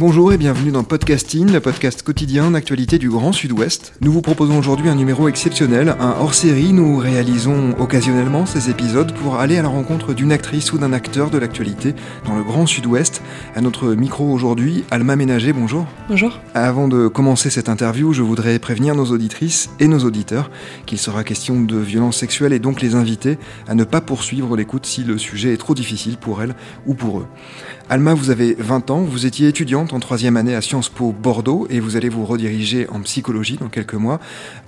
Bonjour 0.00 0.32
et 0.32 0.38
bienvenue 0.38 0.70
dans 0.70 0.82
Podcasting, 0.82 1.52
le 1.52 1.60
podcast 1.60 2.02
quotidien 2.02 2.52
d'actualité 2.52 2.96
du 2.96 3.10
Grand 3.10 3.32
Sud-Ouest. 3.32 3.92
Nous 4.00 4.10
vous 4.10 4.22
proposons 4.22 4.58
aujourd'hui 4.58 4.88
un 4.88 4.94
numéro 4.94 5.28
exceptionnel, 5.28 5.94
un 6.00 6.14
hors-série. 6.18 6.72
Nous 6.72 6.96
réalisons 6.96 7.78
occasionnellement 7.78 8.46
ces 8.46 8.70
épisodes 8.70 9.12
pour 9.12 9.38
aller 9.38 9.58
à 9.58 9.62
la 9.62 9.68
rencontre 9.68 10.14
d'une 10.14 10.32
actrice 10.32 10.72
ou 10.72 10.78
d'un 10.78 10.94
acteur 10.94 11.28
de 11.28 11.36
l'actualité 11.36 11.94
dans 12.24 12.34
le 12.34 12.42
Grand 12.42 12.64
Sud-Ouest. 12.64 13.20
À 13.54 13.60
notre 13.60 13.92
micro 13.92 14.32
aujourd'hui, 14.32 14.84
Alma 14.90 15.16
Ménager, 15.16 15.52
bonjour. 15.52 15.84
Bonjour. 16.08 16.40
Avant 16.54 16.88
de 16.88 17.06
commencer 17.06 17.50
cette 17.50 17.68
interview, 17.68 18.14
je 18.14 18.22
voudrais 18.22 18.58
prévenir 18.58 18.94
nos 18.94 19.04
auditrices 19.04 19.68
et 19.80 19.86
nos 19.86 19.98
auditeurs 19.98 20.50
qu'il 20.86 20.96
sera 20.96 21.24
question 21.24 21.60
de 21.60 21.76
violences 21.76 22.16
sexuelles 22.16 22.54
et 22.54 22.58
donc 22.58 22.80
les 22.80 22.94
inviter 22.94 23.38
à 23.68 23.74
ne 23.74 23.84
pas 23.84 24.00
poursuivre 24.00 24.56
l'écoute 24.56 24.86
si 24.86 25.04
le 25.04 25.18
sujet 25.18 25.52
est 25.52 25.58
trop 25.58 25.74
difficile 25.74 26.16
pour 26.16 26.40
elles 26.40 26.54
ou 26.86 26.94
pour 26.94 27.18
eux. 27.18 27.26
Alma, 27.92 28.14
vous 28.14 28.30
avez 28.30 28.54
20 28.56 28.92
ans, 28.92 29.00
vous 29.00 29.26
étiez 29.26 29.48
étudiante 29.48 29.92
en 29.92 29.98
troisième 29.98 30.36
année 30.36 30.54
à 30.54 30.60
Sciences 30.60 30.88
Po 30.88 31.10
Bordeaux 31.10 31.66
et 31.70 31.80
vous 31.80 31.96
allez 31.96 32.08
vous 32.08 32.24
rediriger 32.24 32.88
en 32.88 33.00
psychologie 33.00 33.56
dans 33.56 33.68
quelques 33.68 33.94
mois. 33.94 34.20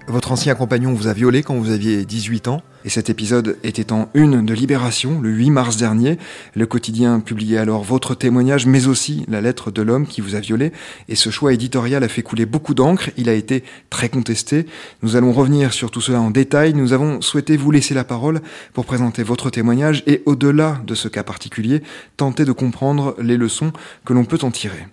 Votre 0.08 0.32
ancien 0.32 0.54
compagnon 0.54 0.92
vous 0.94 1.06
a 1.06 1.12
violé 1.12 1.42
quand 1.42 1.54
vous 1.54 1.70
aviez 1.70 2.04
18 2.04 2.48
ans 2.48 2.62
et 2.84 2.88
cet 2.88 3.10
épisode 3.10 3.56
était 3.62 3.92
en 3.92 4.08
une 4.14 4.44
de 4.44 4.54
Libération 4.54 5.20
le 5.20 5.30
8 5.30 5.50
mars 5.50 5.76
dernier. 5.76 6.18
Le 6.54 6.66
quotidien 6.66 7.20
publiait 7.20 7.58
alors 7.58 7.84
votre 7.84 8.16
témoignage 8.16 8.66
mais 8.66 8.88
aussi 8.88 9.24
la 9.28 9.40
lettre 9.40 9.70
de 9.70 9.80
l'homme 9.80 10.06
qui 10.06 10.20
vous 10.20 10.34
a 10.34 10.40
violé 10.40 10.72
et 11.08 11.14
ce 11.14 11.30
choix 11.30 11.52
éditorial 11.52 12.02
a 12.02 12.08
fait 12.08 12.22
couler 12.22 12.46
beaucoup 12.46 12.74
d'encre, 12.74 13.10
il 13.16 13.28
a 13.28 13.34
été 13.34 13.62
très 13.90 14.08
contesté. 14.08 14.66
Nous 15.02 15.14
allons 15.14 15.32
revenir 15.32 15.72
sur 15.72 15.92
tout 15.92 16.00
cela 16.00 16.20
en 16.20 16.30
détail, 16.30 16.74
nous 16.74 16.92
avons 16.92 17.20
souhaité 17.20 17.56
vous 17.56 17.70
laisser 17.70 17.94
la 17.94 18.04
parole 18.04 18.40
pour 18.72 18.84
présenter 18.84 19.22
votre 19.22 19.50
témoignage 19.50 20.02
et 20.08 20.22
au-delà 20.26 20.80
de 20.84 20.96
ce 20.96 21.06
cas 21.06 21.22
particulier, 21.22 21.82
tenter 22.16 22.44
de 22.44 22.52
comprendre 22.52 23.14
les 23.20 23.36
leçons 23.36 23.72
que 24.04 24.12
l'on 24.12 24.24
peut 24.24 24.40
en 24.42 24.50
tirer. 24.50 24.86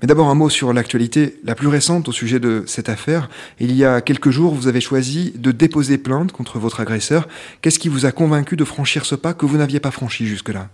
Mais 0.00 0.06
d'abord 0.06 0.30
un 0.30 0.34
mot 0.34 0.48
sur 0.48 0.72
l'actualité 0.72 1.36
la 1.44 1.54
plus 1.54 1.68
récente 1.68 2.08
au 2.08 2.12
sujet 2.12 2.40
de 2.40 2.64
cette 2.66 2.88
affaire. 2.88 3.28
Il 3.60 3.74
y 3.74 3.84
a 3.84 4.00
quelques 4.00 4.30
jours, 4.30 4.53
vous 4.54 4.68
avez 4.68 4.80
choisi 4.80 5.32
de 5.36 5.52
déposer 5.52 5.98
plainte 5.98 6.32
contre 6.32 6.58
votre 6.58 6.80
agresseur. 6.80 7.28
Qu'est-ce 7.60 7.78
qui 7.78 7.88
vous 7.88 8.06
a 8.06 8.12
convaincu 8.12 8.56
de 8.56 8.64
franchir 8.64 9.04
ce 9.04 9.14
pas 9.14 9.34
que 9.34 9.46
vous 9.46 9.56
n'aviez 9.56 9.80
pas 9.80 9.90
franchi 9.90 10.26
jusque-là? 10.26 10.68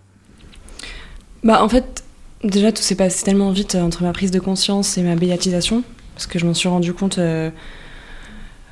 Bah 1.42 1.62
en 1.64 1.68
fait, 1.68 2.04
déjà 2.44 2.70
tout 2.72 2.82
s'est 2.82 2.94
passé 2.94 3.24
tellement 3.24 3.50
vite 3.50 3.74
euh, 3.74 3.82
entre 3.82 4.02
ma 4.02 4.12
prise 4.12 4.30
de 4.30 4.40
conscience 4.40 4.98
et 4.98 5.02
ma 5.02 5.16
béatisation, 5.16 5.82
parce 6.14 6.26
que 6.26 6.38
je 6.38 6.46
m'en 6.46 6.54
suis 6.54 6.68
rendu 6.68 6.92
compte 6.92 7.18
euh, 7.18 7.50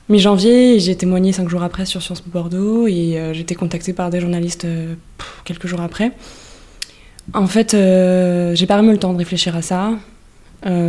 mi-janvier, 0.09 0.79
j'ai 0.79 0.95
témoigné 0.95 1.33
cinq 1.33 1.49
jours 1.49 1.63
après 1.63 1.87
sur 1.87 2.03
Sciences 2.03 2.21
Po 2.21 2.31
Bordeaux, 2.31 2.87
et 2.87 3.19
euh, 3.19 3.33
j'ai 3.33 3.41
été 3.41 3.55
contactée 3.55 3.95
par 3.95 4.11
des 4.11 4.21
journalistes 4.21 4.67
quelques 5.45 5.67
jours 5.67 5.81
après. 5.81 6.13
En 7.35 7.47
fait, 7.47 7.73
j'ai 7.73 8.67
pas 8.67 8.83
eu 8.83 8.91
le 8.91 8.99
temps 8.99 9.13
de 9.13 9.19
réfléchir 9.19 9.55
à 9.55 9.61
ça. 9.61 9.93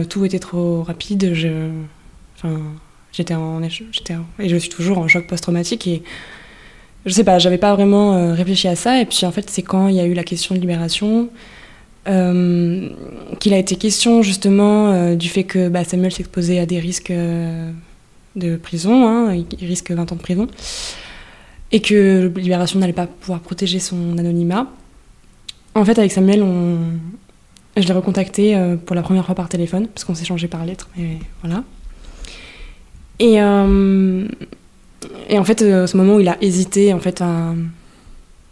Tout 0.09 0.23
était 0.23 0.39
trop 0.39 0.83
rapide. 0.83 1.33
Je, 1.33 1.69
enfin, 2.37 2.61
j'étais 3.11 3.35
en, 3.35 3.61
j'étais 3.69 4.15
et 4.39 4.49
je 4.49 4.55
suis 4.57 4.69
toujours 4.69 4.97
en 4.99 5.07
choc 5.07 5.27
post-traumatique 5.27 5.87
et 5.87 6.03
je 7.05 7.13
sais 7.13 7.23
pas, 7.23 7.39
j'avais 7.39 7.57
pas 7.57 7.73
vraiment 7.75 8.13
euh, 8.13 8.33
réfléchi 8.33 8.67
à 8.67 8.75
ça. 8.75 9.01
Et 9.01 9.05
puis 9.05 9.25
en 9.25 9.31
fait, 9.31 9.49
c'est 9.49 9.63
quand 9.63 9.87
il 9.87 9.95
y 9.95 9.99
a 9.99 10.05
eu 10.05 10.13
la 10.13 10.23
question 10.23 10.55
de 10.55 10.59
libération 10.59 11.29
euh, 12.07 12.89
qu'il 13.39 13.53
a 13.53 13.57
été 13.57 13.75
question 13.75 14.21
justement 14.21 14.91
euh, 14.91 15.15
du 15.15 15.29
fait 15.29 15.43
que 15.43 15.69
bah, 15.69 15.83
Samuel 15.83 16.11
s'exposait 16.11 16.59
à 16.59 16.65
des 16.65 16.79
risques 16.79 17.13
de 18.35 18.55
prison, 18.57 19.07
hein, 19.07 19.33
il 19.33 19.67
risque 19.67 19.91
20 19.91 20.11
ans 20.11 20.15
de 20.15 20.21
prison, 20.21 20.47
et 21.71 21.81
que 21.81 22.31
Libération 22.35 22.79
n'allait 22.79 22.93
pas 22.93 23.07
pouvoir 23.07 23.39
protéger 23.39 23.79
son 23.79 24.17
anonymat. 24.17 24.67
En 25.75 25.85
fait, 25.85 25.97
avec 25.99 26.11
Samuel, 26.11 26.43
on... 26.43 26.77
je 27.75 27.83
l'ai 27.85 27.93
recontacté 27.93 28.57
pour 28.85 28.95
la 28.95 29.01
première 29.01 29.25
fois 29.25 29.35
par 29.35 29.49
téléphone, 29.49 29.87
parce 29.87 30.03
qu'on 30.03 30.15
s'est 30.15 30.25
changé 30.25 30.47
par 30.47 30.65
lettre, 30.65 30.89
et 30.97 31.17
voilà. 31.43 31.63
Et, 33.19 33.41
euh, 33.41 34.27
et 35.29 35.37
en 35.37 35.43
fait, 35.43 35.61
euh, 35.61 35.87
ce 35.87 35.97
moment 35.97 36.15
où 36.15 36.19
il 36.19 36.27
a 36.27 36.37
hésité, 36.41 36.93
en 36.93 36.99
fait, 36.99 37.23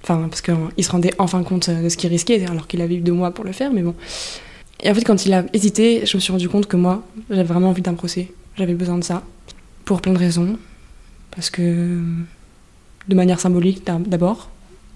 parce 0.05 0.41
qu'il 0.41 0.83
se 0.83 0.91
rendait 0.91 1.13
enfin 1.17 1.43
compte 1.43 1.69
de 1.69 1.89
ce 1.89 1.97
qu'il 1.97 2.09
risquait, 2.09 2.45
alors 2.45 2.67
qu'il 2.67 2.81
avait 2.81 2.95
eu 2.95 3.01
deux 3.01 3.13
mois 3.13 3.31
pour 3.31 3.45
le 3.45 3.51
faire, 3.51 3.71
mais 3.71 3.81
bon. 3.81 3.95
Et 4.83 4.89
en 4.89 4.93
fait, 4.93 5.03
quand 5.03 5.25
il 5.25 5.33
a 5.33 5.45
hésité, 5.53 6.05
je 6.05 6.17
me 6.17 6.21
suis 6.21 6.31
rendu 6.31 6.49
compte 6.49 6.67
que 6.67 6.77
moi, 6.77 7.03
j'avais 7.29 7.43
vraiment 7.43 7.69
envie 7.69 7.81
d'un 7.81 7.95
procès. 7.95 8.31
J'avais 8.57 8.75
besoin 8.75 8.97
de 8.97 9.03
ça, 9.03 9.23
pour 9.85 10.01
plein 10.01 10.13
de 10.13 10.19
raisons. 10.19 10.57
Parce 11.31 11.49
que, 11.49 11.99
de 13.07 13.15
manière 13.15 13.39
symbolique 13.39 13.83
d'abord, 13.85 14.49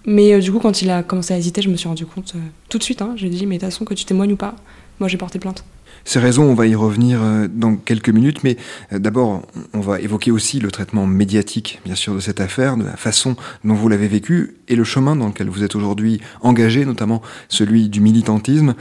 mais 0.05 0.33
euh, 0.33 0.39
du 0.39 0.51
coup, 0.51 0.59
quand 0.59 0.81
il 0.81 0.89
a 0.89 1.03
commencé 1.03 1.33
à 1.33 1.37
hésiter, 1.37 1.61
je 1.61 1.69
me 1.69 1.75
suis 1.75 1.87
rendu 1.87 2.05
compte 2.05 2.33
euh, 2.35 2.39
tout 2.69 2.77
de 2.77 2.83
suite. 2.83 3.01
Hein, 3.01 3.13
J'ai 3.15 3.29
dit, 3.29 3.45
mais 3.45 3.55
de 3.57 3.61
toute 3.61 3.71
façon, 3.71 3.85
que 3.85 3.93
tu 3.93 4.05
témoignes 4.05 4.33
ou 4.33 4.37
pas, 4.37 4.55
moi 4.99 5.07
j'ai 5.07 5.17
porté 5.17 5.39
plainte. 5.39 5.63
Ces 6.05 6.19
raisons, 6.19 6.43
on 6.43 6.53
va 6.53 6.67
y 6.67 6.75
revenir 6.75 7.21
euh, 7.21 7.47
dans 7.49 7.75
quelques 7.75 8.09
minutes, 8.09 8.43
mais 8.43 8.57
euh, 8.91 8.99
d'abord, 8.99 9.43
on 9.73 9.79
va 9.79 9.99
évoquer 9.99 10.31
aussi 10.31 10.59
le 10.59 10.71
traitement 10.71 11.05
médiatique, 11.05 11.79
bien 11.85 11.95
sûr, 11.95 12.15
de 12.15 12.19
cette 12.19 12.41
affaire, 12.41 12.77
de 12.77 12.83
la 12.83 12.97
façon 12.97 13.35
dont 13.63 13.75
vous 13.75 13.87
l'avez 13.87 14.07
vécu 14.07 14.55
et 14.67 14.75
le 14.75 14.83
chemin 14.83 15.15
dans 15.15 15.27
lequel 15.27 15.49
vous 15.49 15.63
êtes 15.63 15.75
aujourd'hui 15.75 16.21
engagé, 16.41 16.85
notamment 16.85 17.21
celui 17.49 17.89
du 17.89 18.01
militantisme. 18.01 18.75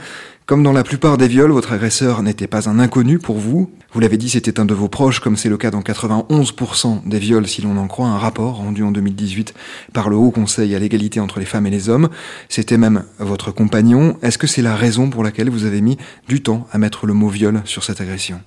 Comme 0.51 0.63
dans 0.63 0.73
la 0.73 0.83
plupart 0.83 1.17
des 1.17 1.29
viols, 1.29 1.51
votre 1.51 1.71
agresseur 1.71 2.21
n'était 2.23 2.45
pas 2.45 2.67
un 2.67 2.77
inconnu 2.77 3.19
pour 3.19 3.37
vous. 3.37 3.71
Vous 3.93 4.01
l'avez 4.01 4.17
dit, 4.17 4.27
c'était 4.27 4.59
un 4.59 4.65
de 4.65 4.73
vos 4.73 4.89
proches, 4.89 5.21
comme 5.21 5.37
c'est 5.37 5.47
le 5.47 5.55
cas 5.55 5.71
dans 5.71 5.79
91% 5.79 7.07
des 7.07 7.19
viols, 7.19 7.47
si 7.47 7.61
l'on 7.61 7.77
en 7.77 7.87
croit 7.87 8.07
un 8.07 8.17
rapport 8.17 8.57
rendu 8.57 8.83
en 8.83 8.91
2018 8.91 9.53
par 9.93 10.09
le 10.09 10.17
Haut 10.17 10.31
Conseil 10.31 10.75
à 10.75 10.79
l'égalité 10.79 11.21
entre 11.21 11.39
les 11.39 11.45
femmes 11.45 11.67
et 11.67 11.69
les 11.69 11.87
hommes. 11.87 12.09
C'était 12.49 12.77
même 12.77 13.05
votre 13.17 13.51
compagnon. 13.51 14.17
Est-ce 14.23 14.37
que 14.37 14.45
c'est 14.45 14.61
la 14.61 14.75
raison 14.75 15.09
pour 15.09 15.23
laquelle 15.23 15.49
vous 15.49 15.63
avez 15.63 15.79
mis 15.79 15.95
du 16.27 16.43
temps 16.43 16.67
à 16.73 16.77
mettre 16.77 17.05
le 17.05 17.13
mot 17.13 17.29
viol 17.29 17.61
sur 17.63 17.85
cette 17.85 18.01
agression? 18.01 18.41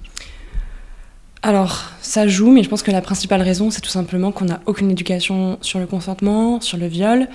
Alors, 1.41 1.85
ça 2.03 2.29
joue, 2.29 2.51
mais 2.51 2.63
je 2.63 2.69
pense 2.69 2.83
que 2.83 2.91
la 2.91 3.01
principale 3.01 3.41
raison, 3.41 3.71
c'est 3.71 3.81
tout 3.81 3.89
simplement 3.89 4.31
qu'on 4.31 4.45
n'a 4.45 4.61
aucune 4.67 4.91
éducation 4.91 5.57
sur 5.63 5.79
le 5.79 5.87
consentement, 5.87 6.61
sur 6.61 6.77
le 6.77 6.87
viol, 6.87 7.29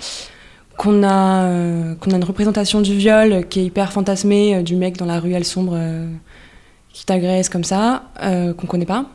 qu'on 0.79 1.03
a, 1.03 1.43
euh, 1.43 1.95
a 2.01 2.15
une 2.15 2.23
représentation 2.23 2.79
du 2.79 2.95
viol 2.95 3.45
qui 3.49 3.59
est 3.59 3.65
hyper 3.65 3.91
fantasmée, 3.91 4.55
euh, 4.55 4.61
du 4.63 4.77
mec 4.77 4.95
dans 4.95 5.05
la 5.05 5.19
ruelle 5.19 5.43
sombre 5.43 5.73
euh, 5.75 6.07
qui 6.93 7.05
t'agresse 7.05 7.49
comme 7.49 7.65
ça, 7.65 8.05
qu'on 8.21 8.65
connaît 8.65 8.85
pas. 8.85 9.05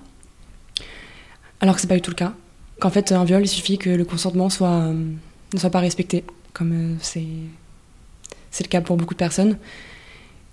Alors 1.61 1.75
que 1.75 1.81
c'est 1.81 1.87
pas 1.87 1.95
du 1.95 2.03
tout 2.03 2.11
le 2.11 2.17
cas. 2.17 2.35
Qu'en 2.81 2.91
fait, 2.91 3.13
un 3.13 3.25
viol, 3.25 3.43
il 3.43 3.49
suffit 3.49 3.79
que 3.79 3.89
le 3.89 4.05
consentement 4.05 4.49
ne 4.49 5.59
soit 5.59 5.71
pas 5.71 5.81
respecté, 5.81 6.25
comme 6.53 6.97
c'est, 7.01 7.25
c'est 8.51 8.65
le 8.65 8.69
cas 8.69 8.83
pour 8.83 8.97
beaucoup 8.99 9.15
de 9.15 9.19
personnes. 9.19 9.57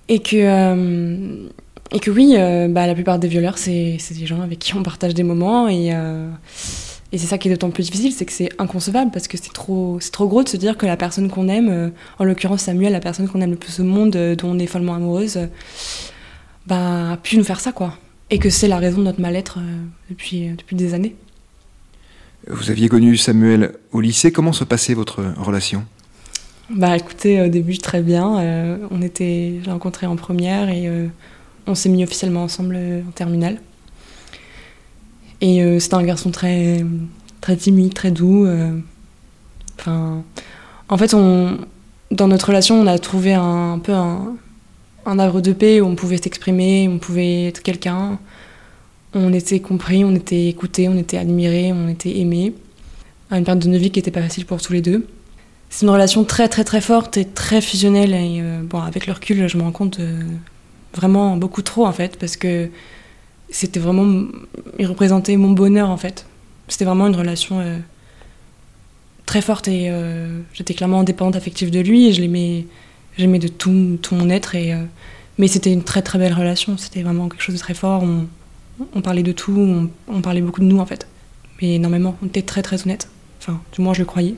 Et 0.07 0.19
que, 0.19 1.47
et 1.91 1.99
que 1.99 2.09
oui, 2.09 2.35
bah, 2.69 2.87
la 2.87 2.95
plupart 2.95 3.19
des 3.19 3.27
violeurs, 3.27 3.57
c'est 3.57 3.97
des 4.11 4.25
gens 4.25 4.41
avec 4.41 4.59
qui 4.59 4.75
on 4.75 4.83
partage 4.83 5.13
des 5.13 5.23
moments. 5.23 5.67
Et 7.13 7.17
c'est 7.17 7.27
ça 7.27 7.37
qui 7.37 7.49
est 7.49 7.51
d'autant 7.51 7.71
plus 7.71 7.83
difficile, 7.83 8.13
c'est 8.13 8.25
que 8.25 8.31
c'est 8.31 8.49
inconcevable 8.57 9.11
parce 9.11 9.27
que 9.27 9.37
c'est 9.37 9.51
trop, 9.51 9.97
c'est 9.99 10.11
trop 10.11 10.27
gros 10.27 10.43
de 10.43 10.49
se 10.49 10.55
dire 10.55 10.77
que 10.77 10.85
la 10.85 10.95
personne 10.95 11.29
qu'on 11.29 11.49
aime, 11.49 11.69
euh, 11.69 11.89
en 12.19 12.23
l'occurrence 12.23 12.61
Samuel, 12.61 12.93
la 12.93 13.01
personne 13.01 13.27
qu'on 13.27 13.41
aime 13.41 13.51
le 13.51 13.57
plus 13.57 13.81
au 13.81 13.83
monde, 13.83 14.15
euh, 14.15 14.35
dont 14.35 14.51
on 14.51 14.59
est 14.59 14.65
follement 14.65 14.95
amoureuse, 14.95 15.35
euh, 15.35 15.47
bah, 16.67 17.11
a 17.11 17.17
pu 17.17 17.37
nous 17.37 17.43
faire 17.43 17.59
ça, 17.59 17.73
quoi. 17.73 17.97
Et 18.29 18.39
que 18.39 18.49
c'est 18.49 18.69
la 18.69 18.77
raison 18.77 18.99
de 18.99 19.03
notre 19.03 19.19
mal-être 19.19 19.59
depuis, 20.09 20.47
depuis 20.57 20.77
des 20.77 20.93
années. 20.93 21.15
Vous 22.47 22.71
aviez 22.71 22.87
connu 22.87 23.17
Samuel 23.17 23.73
au 23.91 23.99
lycée. 23.99 24.31
Comment 24.31 24.53
se 24.53 24.63
passait 24.63 24.93
votre 24.93 25.21
relation? 25.37 25.83
Bah 26.69 26.95
écoutez, 26.95 27.41
au 27.41 27.49
début 27.49 27.77
très 27.77 28.01
bien. 28.01 28.79
On 28.89 29.01
était, 29.01 29.59
j'ai 29.61 29.69
rencontré 29.69 30.07
en 30.07 30.15
première 30.15 30.69
et 30.69 30.89
on 31.67 31.75
s'est 31.75 31.89
mis 31.89 32.05
officiellement 32.05 32.43
ensemble 32.43 32.79
en 33.05 33.11
terminale. 33.11 33.57
Et 35.41 35.63
euh, 35.63 35.79
c'était 35.79 35.95
un 35.95 36.03
garçon 36.03 36.31
très, 36.31 36.85
très 37.41 37.55
timide, 37.57 37.93
très 37.93 38.11
doux. 38.11 38.45
euh. 38.45 38.79
Enfin, 39.79 40.23
en 40.89 40.97
fait, 40.97 41.11
dans 41.11 42.27
notre 42.27 42.47
relation, 42.47 42.79
on 42.79 42.85
a 42.85 42.99
trouvé 42.99 43.33
un, 43.33 43.79
peu 43.79 43.93
un, 43.93 44.35
un 45.07 45.15
de 45.15 45.53
paix 45.53 45.81
où 45.81 45.85
on 45.85 45.95
pouvait 45.95 46.17
s'exprimer, 46.17 46.87
on 46.87 46.99
pouvait 46.99 47.47
être 47.47 47.63
quelqu'un. 47.63 48.19
On 49.13 49.33
était 49.33 49.59
compris, 49.59 50.05
on 50.05 50.13
était 50.13 50.47
écouté, 50.47 50.87
on 50.87 50.97
était 50.97 51.17
admiré, 51.17 51.73
on 51.73 51.87
était 51.87 52.17
aimé. 52.19 52.53
À 53.31 53.39
une 53.39 53.43
période 53.43 53.63
de 53.63 53.77
vie 53.77 53.89
qui 53.89 53.99
n'était 53.99 54.11
pas 54.11 54.21
facile 54.21 54.45
pour 54.45 54.61
tous 54.61 54.73
les 54.73 54.81
deux. 54.81 55.07
c'est 55.69 55.85
une 55.85 55.89
relation 55.89 56.23
très 56.25 56.47
très 56.49 56.63
très 56.63 56.81
forte 56.81 57.17
et 57.17 57.25
très 57.25 57.61
fusionnelle. 57.61 58.13
Et 58.13 58.41
bon, 58.63 58.81
avec 58.81 59.07
le 59.07 59.13
recul, 59.13 59.47
je 59.47 59.57
me 59.57 59.63
rends 59.63 59.71
compte 59.71 59.99
vraiment 60.93 61.37
beaucoup 61.37 61.61
trop 61.61 61.87
en 61.87 61.93
fait, 61.93 62.17
parce 62.19 62.37
que 62.37 62.69
c'était 63.51 63.79
vraiment, 63.79 64.25
il 64.79 64.87
représentait 64.87 65.37
mon 65.37 65.51
bonheur 65.51 65.89
en 65.89 65.97
fait. 65.97 66.25
C'était 66.67 66.85
vraiment 66.85 67.07
une 67.07 67.15
relation 67.15 67.61
très 69.25 69.41
forte 69.41 69.67
et 69.67 69.91
j'étais 70.53 70.73
clairement 70.73 71.01
indépendante 71.01 71.35
affective 71.35 71.69
de 71.69 71.79
lui 71.81 72.07
et 72.07 72.13
je 72.13 72.21
l'aimais, 72.21 72.65
j'aimais 73.17 73.39
de 73.39 73.49
tout, 73.49 73.99
tout 74.01 74.15
mon 74.15 74.29
être 74.29 74.55
et 74.55 74.73
mais 75.37 75.47
c'était 75.47 75.73
une 75.73 75.83
très 75.83 76.01
très 76.01 76.19
belle 76.19 76.33
relation. 76.33 76.77
C'était 76.77 77.01
vraiment 77.01 77.27
quelque 77.27 77.41
chose 77.41 77.55
de 77.55 77.59
très 77.59 77.73
fort. 77.73 78.03
On, 78.03 78.27
on 78.93 79.01
parlait 79.01 79.23
de 79.23 79.31
tout, 79.31 79.55
on, 79.57 79.89
on, 80.07 80.21
parlait 80.21 80.41
beaucoup 80.41 80.61
de 80.61 80.65
nous 80.65 80.79
en 80.79 80.85
fait. 80.85 81.07
Mais 81.61 81.75
énormément. 81.75 82.15
On 82.21 82.27
était 82.27 82.41
très 82.41 82.61
très 82.61 82.83
honnête. 82.83 83.09
Enfin, 83.39 83.59
du 83.73 83.81
moins 83.81 83.93
je 83.93 83.99
le 83.99 84.05
croyais. 84.05 84.35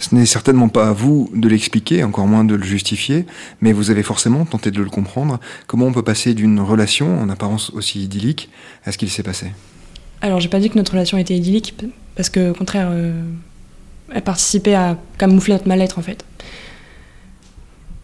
Ce 0.00 0.14
n'est 0.14 0.26
certainement 0.26 0.68
pas 0.68 0.88
à 0.88 0.92
vous 0.92 1.30
de 1.34 1.48
l'expliquer, 1.48 2.04
encore 2.04 2.26
moins 2.26 2.44
de 2.44 2.54
le 2.54 2.64
justifier, 2.64 3.26
mais 3.60 3.72
vous 3.72 3.90
avez 3.90 4.02
forcément 4.02 4.44
tenté 4.44 4.70
de 4.70 4.82
le 4.82 4.90
comprendre. 4.90 5.40
Comment 5.66 5.86
on 5.86 5.92
peut 5.92 6.02
passer 6.02 6.34
d'une 6.34 6.60
relation, 6.60 7.20
en 7.20 7.28
apparence 7.28 7.70
aussi 7.70 8.02
idyllique, 8.02 8.50
à 8.84 8.92
ce 8.92 8.98
qu'il 8.98 9.10
s'est 9.10 9.22
passé? 9.22 9.52
Alors, 10.20 10.40
j'ai 10.40 10.48
pas 10.48 10.60
dit 10.60 10.68
que 10.70 10.76
notre 10.76 10.92
relation 10.92 11.16
était 11.16 11.36
idyllique, 11.36 11.74
parce 12.16 12.28
que, 12.28 12.50
au 12.50 12.54
contraire, 12.54 12.88
euh, 12.90 13.22
elle 14.12 14.22
participait 14.22 14.74
à 14.74 14.98
camoufler 15.16 15.54
notre 15.54 15.68
mal-être, 15.68 15.98
en 15.98 16.02
fait. 16.02 16.24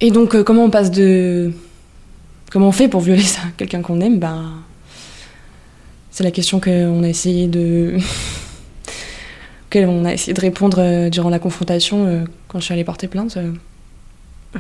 Et 0.01 0.11
donc, 0.11 0.35
euh, 0.35 0.45
comment 0.45 0.65
on 0.65 0.71
passe 0.71 0.91
de 0.91 1.53
Comment 2.51 2.69
on 2.69 2.73
fait 2.73 2.89
pour 2.89 3.01
violer 3.01 3.23
ça? 3.23 3.43
Quelqu'un 3.57 3.81
qu'on 3.81 4.01
aime, 4.01 4.19
ben, 4.19 4.55
c'est 6.11 6.25
la 6.25 6.33
question 6.33 6.61
qu'on 6.61 7.03
a 7.05 7.09
essayé 7.09 7.47
de. 7.47 7.97
On 9.77 10.05
a 10.05 10.13
essayé 10.13 10.33
de 10.33 10.41
répondre 10.41 10.79
euh, 10.81 11.11
durant 11.11 11.31
la 11.31 11.39
confrontation 11.39 12.07
euh, 12.07 12.25
quand 12.49 12.59
je 12.61 12.65
suis 12.65 12.75
allée 12.75 12.85
porter 12.85 13.09
plainte. 13.09 13.37
Euh, 13.37 13.53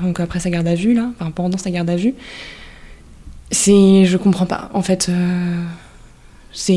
donc 0.01 0.21
après 0.21 0.41
sa 0.41 0.51
garde 0.51 0.69
à 0.69 0.75
vue, 0.75 0.95
là, 0.95 1.11
enfin 1.19 1.31
pendant 1.31 1.59
sa 1.59 1.71
garde 1.71 1.91
à 1.91 1.97
vue. 1.97 2.15
C'est. 3.51 4.05
Je 4.05 4.17
comprends 4.17 4.47
pas. 4.47 4.71
En 4.73 4.83
fait, 4.83 5.11
c'est. 6.53 6.73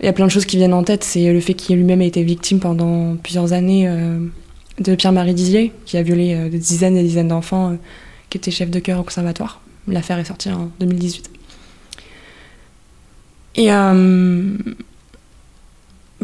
Il 0.00 0.04
y 0.04 0.08
a 0.08 0.12
plein 0.12 0.26
de 0.26 0.30
choses 0.30 0.44
qui 0.44 0.58
viennent 0.58 0.74
en 0.74 0.84
tête. 0.84 1.04
C'est 1.04 1.32
le 1.32 1.40
fait 1.40 1.54
qu'il 1.54 1.76
lui-même 1.76 2.02
a 2.02 2.04
été 2.04 2.22
victime 2.22 2.60
pendant 2.60 3.16
plusieurs 3.16 3.54
années 3.54 3.90
de 4.78 4.94
Pierre-Marie 4.94 5.32
Dizier, 5.32 5.72
qui 5.86 5.96
a 5.96 6.02
violé 6.02 6.50
des 6.50 6.58
dizaines 6.58 6.96
et 6.98 7.02
des 7.02 7.08
dizaines 7.08 7.28
d'enfants 7.28 7.78
qui 8.28 8.36
était 8.36 8.50
chef 8.50 8.70
de 8.70 8.78
chœur 8.78 9.00
au 9.00 9.02
conservatoire. 9.02 9.62
L'affaire 9.86 10.18
est 10.18 10.24
sortie 10.24 10.50
en 10.50 10.70
2018. 10.80 11.30
Et 13.58 13.72
euh, 13.72 14.56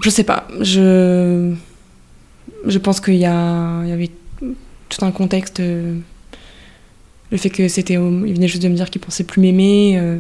je 0.03 0.11
sais 0.11 0.25
pas, 0.25 0.49
je, 0.61 1.55
je 2.67 2.79
pense 2.79 3.01
qu'il 3.01 3.15
y, 3.15 3.21
y 3.21 3.27
avait 3.27 4.11
tout 4.89 5.05
un 5.05 5.13
contexte. 5.13 5.61
Euh, 5.61 5.99
le 7.31 7.39
fait 7.39 7.51
que 7.51 7.69
c'était. 7.69 7.95
Il 7.95 8.35
venait 8.35 8.49
juste 8.49 8.63
de 8.63 8.69
me 8.69 8.75
dire 8.75 8.91
qu'il 8.91 9.01
pensait 9.01 9.25
plus 9.25 9.41
m'aimer. 9.41 9.99
Euh, 9.99 10.19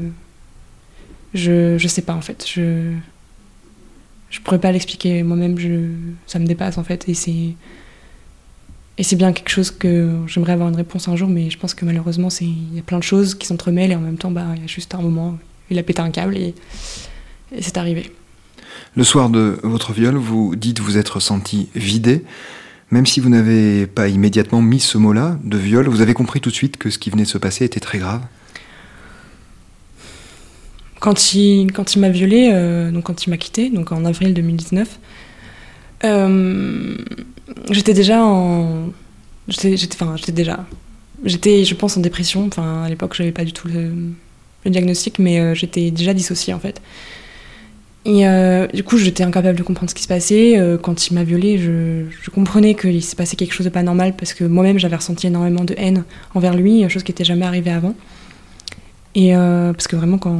je, 1.32 1.76
je 1.78 1.88
sais 1.88 2.02
pas 2.02 2.14
en 2.14 2.20
fait. 2.20 2.44
Je, 2.46 2.92
je 4.30 4.40
pourrais 4.40 4.60
pas 4.60 4.72
l'expliquer 4.72 5.22
moi-même. 5.22 5.58
Je, 5.58 5.90
ça 6.26 6.38
me 6.38 6.46
dépasse 6.46 6.78
en 6.78 6.84
fait. 6.84 7.08
Et 7.08 7.14
c'est 7.14 7.54
et 8.96 9.02
c'est 9.02 9.16
bien 9.16 9.32
quelque 9.32 9.48
chose 9.48 9.70
que 9.72 10.20
j'aimerais 10.28 10.52
avoir 10.52 10.68
une 10.68 10.76
réponse 10.76 11.08
un 11.08 11.16
jour, 11.16 11.28
mais 11.28 11.50
je 11.50 11.58
pense 11.58 11.74
que 11.74 11.84
malheureusement, 11.84 12.28
il 12.40 12.74
y 12.74 12.78
a 12.78 12.82
plein 12.82 12.98
de 12.98 13.02
choses 13.02 13.34
qui 13.34 13.46
s'entremêlent 13.46 13.90
et 13.90 13.96
en 13.96 14.00
même 14.00 14.18
temps, 14.18 14.30
bah, 14.30 14.46
il 14.54 14.62
y 14.62 14.64
a 14.64 14.68
juste 14.68 14.94
un 14.94 15.02
moment, 15.02 15.36
il 15.68 15.78
a 15.78 15.82
pété 15.82 16.00
un 16.00 16.10
câble 16.10 16.36
et, 16.36 16.54
c'est 17.60 17.76
arrivé. 17.76 18.12
Le 18.96 19.02
soir 19.02 19.28
de 19.28 19.58
votre 19.64 19.92
viol, 19.92 20.14
vous 20.14 20.54
dites 20.54 20.78
vous 20.78 20.98
être 20.98 21.18
senti 21.18 21.68
vidé. 21.74 22.24
Même 22.90 23.06
si 23.06 23.18
vous 23.18 23.28
n'avez 23.28 23.88
pas 23.88 24.06
immédiatement 24.06 24.62
mis 24.62 24.78
ce 24.78 24.98
mot-là, 24.98 25.36
de 25.42 25.58
viol, 25.58 25.88
vous 25.88 26.00
avez 26.00 26.14
compris 26.14 26.40
tout 26.40 26.50
de 26.50 26.54
suite 26.54 26.76
que 26.76 26.90
ce 26.90 26.98
qui 26.98 27.10
venait 27.10 27.24
de 27.24 27.28
se 27.28 27.38
passer 27.38 27.64
était 27.64 27.80
très 27.80 27.98
grave 27.98 28.20
Quand 31.00 31.34
il, 31.34 31.72
quand 31.72 31.96
il 31.96 32.00
m'a 32.00 32.10
violé, 32.10 32.50
euh, 32.52 32.92
donc 32.92 33.04
quand 33.04 33.26
il 33.26 33.30
m'a 33.30 33.36
quitté, 33.36 33.68
donc 33.68 33.90
en 33.90 34.04
avril 34.04 34.32
2019, 34.32 35.00
euh, 36.04 36.96
j'étais 37.70 37.94
déjà 37.94 38.22
en. 38.22 38.90
J'étais, 39.48 39.74
enfin, 39.92 40.14
j'étais 40.16 40.32
déjà. 40.32 40.64
J'étais, 41.24 41.64
je 41.64 41.74
pense, 41.74 41.96
en 41.96 42.00
dépression. 42.00 42.46
Enfin, 42.46 42.84
à 42.84 42.88
l'époque, 42.88 43.14
j'avais 43.16 43.32
pas 43.32 43.44
du 43.44 43.52
tout 43.52 43.66
le, 43.66 43.90
diagnostic, 44.70 45.18
mais 45.18 45.40
euh, 45.40 45.54
j'étais 45.54 45.90
déjà 45.90 46.14
dissociée 46.14 46.54
en 46.54 46.60
fait. 46.60 46.80
Et 48.06 48.26
euh, 48.26 48.66
du 48.66 48.84
coup, 48.84 48.98
j'étais 48.98 49.24
incapable 49.24 49.56
de 49.56 49.62
comprendre 49.62 49.88
ce 49.88 49.94
qui 49.94 50.02
se 50.02 50.08
passait. 50.08 50.60
quand 50.82 51.08
il 51.08 51.14
m'a 51.14 51.24
violée, 51.24 51.58
je, 51.58 52.04
je 52.22 52.30
comprenais 52.30 52.74
qu'il 52.74 53.02
s'est 53.02 53.16
passé 53.16 53.34
quelque 53.34 53.54
chose 53.54 53.64
de 53.64 53.70
pas 53.70 53.82
normal 53.82 54.14
parce 54.16 54.34
que 54.34 54.44
moi-même, 54.44 54.78
j'avais 54.78 54.96
ressenti 54.96 55.26
énormément 55.26 55.64
de 55.64 55.74
haine 55.78 56.04
envers 56.34 56.54
lui, 56.54 56.88
chose 56.90 57.02
qui 57.02 57.12
n'était 57.12 57.24
jamais 57.24 57.46
arrivée 57.46 57.70
avant. 57.70 57.94
Et 59.14 59.32
parce 59.32 59.86
que 59.88 59.96
vraiment, 59.96 60.18
quand, 60.18 60.38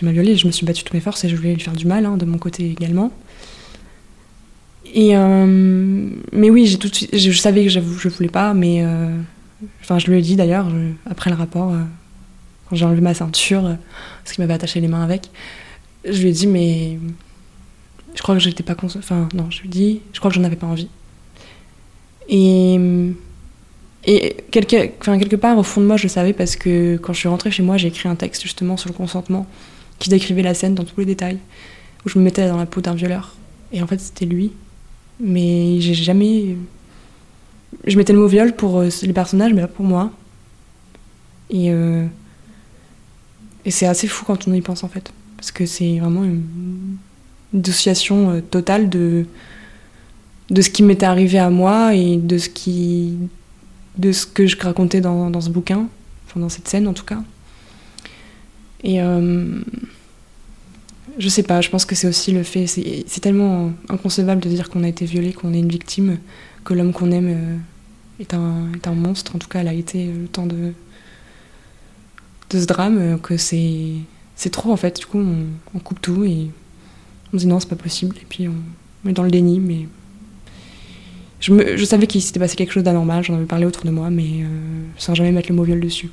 il 0.00 0.04
m'a 0.06 0.12
violée, 0.12 0.34
je 0.34 0.46
me 0.46 0.52
suis 0.52 0.66
battue 0.66 0.82
toutes 0.82 0.94
mes 0.94 1.00
forces 1.00 1.24
et 1.24 1.28
je 1.28 1.36
voulais 1.36 1.54
lui 1.54 1.60
faire 1.60 1.74
du 1.74 1.86
mal, 1.86 2.04
hein, 2.04 2.16
de 2.16 2.24
mon 2.24 2.38
côté 2.38 2.68
également. 2.68 3.12
Euh, 4.96 6.10
mais 6.32 6.50
oui, 6.50 6.66
je, 6.66 7.32
savais 7.32 7.64
que 7.64 7.70
je, 7.70 7.80
je 7.80 8.08
voulais 8.08 8.28
pas, 8.28 8.54
mais 8.54 8.84
euh, 8.84 9.16
enfin, 9.80 9.98
je 9.98 10.10
lui 10.10 10.18
ai 10.18 10.22
dit 10.22 10.36
d'ailleurs 10.36 10.68
après 11.10 11.30
le 11.30 11.36
rapport, 11.36 11.72
euh, 11.72 11.80
quand 12.68 12.76
j'ai 12.76 12.84
enlevé 12.84 13.00
ma 13.00 13.14
ceinture, 13.14 13.76
parce 14.22 14.34
qu'il 14.34 14.42
m'avait 14.42 14.54
attaché 14.54 14.80
les 14.80 14.88
mains 14.88 15.02
avec, 15.02 15.30
je 16.04 16.22
lui 16.22 16.28
ai 16.28 16.32
dit 16.32 16.46
mais 16.46 16.98
je 18.14 18.22
crois 18.22 18.34
que 18.34 18.40
j'étais 18.40 18.62
pas 18.62 18.76
enfin 18.82 19.28
non, 19.34 19.50
je 19.50 19.60
lui 19.60 19.68
ai 19.68 19.70
dit, 19.70 20.00
je 20.12 20.18
crois 20.18 20.30
que 20.30 20.36
j'en 20.36 20.44
avais 20.44 20.56
pas 20.56 20.66
envie. 20.66 20.88
Et 22.28 22.78
et 24.06 24.36
quelque, 24.50 24.90
enfin, 25.00 25.18
quelque 25.18 25.36
part, 25.36 25.56
au 25.56 25.62
fond 25.62 25.80
de 25.80 25.86
moi, 25.86 25.96
je 25.96 26.04
le 26.04 26.08
savais 26.08 26.34
parce 26.34 26.56
que 26.56 26.96
quand 26.96 27.12
je 27.12 27.20
suis 27.20 27.28
rentrée 27.28 27.50
chez 27.50 27.62
moi, 27.62 27.76
j'ai 27.76 27.88
écrit 27.88 28.08
un 28.08 28.16
texte 28.16 28.42
justement 28.42 28.76
sur 28.76 28.90
le 28.90 28.94
consentement 28.94 29.46
qui 29.98 30.10
décrivait 30.10 30.42
la 30.42 30.54
scène 30.54 30.74
dans 30.74 30.84
tous 30.84 31.00
les 31.00 31.06
détails, 31.06 31.38
où 32.04 32.08
je 32.08 32.18
me 32.18 32.24
mettais 32.24 32.46
dans 32.48 32.58
la 32.58 32.66
peau 32.66 32.80
d'un 32.80 32.94
violeur. 32.94 33.34
Et 33.72 33.82
en 33.82 33.86
fait, 33.86 33.98
c'était 33.98 34.26
lui. 34.26 34.52
Mais 35.20 35.80
j'ai 35.80 35.94
jamais. 35.94 36.56
Je 37.86 37.96
mettais 37.96 38.12
le 38.12 38.18
mot 38.18 38.26
viol 38.26 38.52
pour 38.54 38.80
euh, 38.80 38.88
les 39.02 39.12
personnages, 39.12 39.54
mais 39.54 39.62
pas 39.62 39.68
pour 39.68 39.86
moi. 39.86 40.10
Et, 41.50 41.70
euh, 41.70 42.06
et 43.64 43.70
c'est 43.70 43.86
assez 43.86 44.06
fou 44.06 44.24
quand 44.24 44.48
on 44.48 44.52
y 44.52 44.60
pense 44.60 44.84
en 44.84 44.88
fait. 44.88 45.12
Parce 45.44 45.52
que 45.52 45.66
c'est 45.66 45.98
vraiment 45.98 46.24
une, 46.24 46.96
dissociation 47.52 48.30
euh, 48.30 48.40
totale 48.40 48.88
de, 48.88 49.26
de 50.48 50.62
ce 50.62 50.70
qui 50.70 50.82
m'était 50.82 51.04
arrivé 51.04 51.38
à 51.38 51.50
moi 51.50 51.94
et 51.94 52.16
de 52.16 52.38
ce, 52.38 52.48
qui, 52.48 53.18
de 53.98 54.10
ce 54.10 54.24
que 54.24 54.46
je 54.46 54.56
racontais 54.58 55.02
dans, 55.02 55.28
dans 55.28 55.42
ce 55.42 55.50
bouquin, 55.50 55.86
enfin 56.26 56.40
dans 56.40 56.48
cette 56.48 56.66
scène 56.66 56.88
en 56.88 56.94
tout 56.94 57.04
cas. 57.04 57.22
Et 58.82 58.98
je 61.18 61.28
sais 61.28 61.42
pas, 61.42 61.60
je 61.60 61.68
pense 61.68 61.84
que 61.84 61.94
c'est 61.94 62.08
aussi 62.08 62.32
le 62.32 62.42
fait, 62.42 62.66
c'est 62.66 63.20
tellement 63.20 63.72
inconcevable 63.90 64.40
de 64.40 64.48
dire 64.48 64.70
qu'on 64.70 64.82
a 64.82 64.88
été 64.88 65.04
violé, 65.04 65.34
qu'on 65.34 65.52
est 65.52 65.58
une 65.58 65.68
victime, 65.68 66.18
que 66.64 66.72
l'homme 66.72 66.94
qu'on 66.94 67.10
aime 67.10 67.28
euh, 67.28 67.56
est, 68.18 68.32
un, 68.32 68.94
monstre, 68.94 69.36
en 69.36 69.38
tout 69.38 69.48
cas 69.48 69.60
elle 69.60 69.68
a 69.68 69.74
été 69.74 70.06
le 70.06 70.26
temps 70.26 70.46
de, 70.46 70.72
de 72.48 72.60
ce 72.60 72.64
drame, 72.64 72.98
euh, 72.98 73.18
que 73.18 73.36
c'est 73.36 73.92
trop 74.50 74.72
en 74.72 74.76
fait, 74.76 74.98
du 74.98 75.06
coup 75.06 75.18
on, 75.18 75.78
coupe 75.78 76.00
tout 76.00 76.24
et 76.24 76.50
on 77.32 77.36
dit 77.36 77.46
non 77.46 77.60
c'est 77.60 77.68
pas 77.68 77.76
possible, 77.76 78.16
et 78.20 78.26
puis 78.28 78.48
on, 78.48 79.08
est 79.08 79.12
dans 79.12 79.22
le 79.22 79.30
déni, 79.30 79.60
mais 79.60 79.86
je, 81.40 81.52
me, 81.52 81.76
je 81.76 81.84
savais 81.84 82.06
qu'il 82.06 82.22
s'était 82.22 82.40
passé 82.40 82.56
quelque 82.56 82.72
chose 82.72 82.82
d'anormal, 82.82 83.22
j'en 83.22 83.34
avais 83.34 83.44
parlé 83.44 83.66
autour 83.66 83.84
de 83.84 83.90
moi, 83.90 84.10
mais 84.10 84.42
euh, 84.42 84.46
sans 84.96 85.14
jamais 85.14 85.32
mettre 85.32 85.48
le 85.50 85.54
mot 85.54 85.64
viol 85.64 85.80
dessus. 85.80 86.10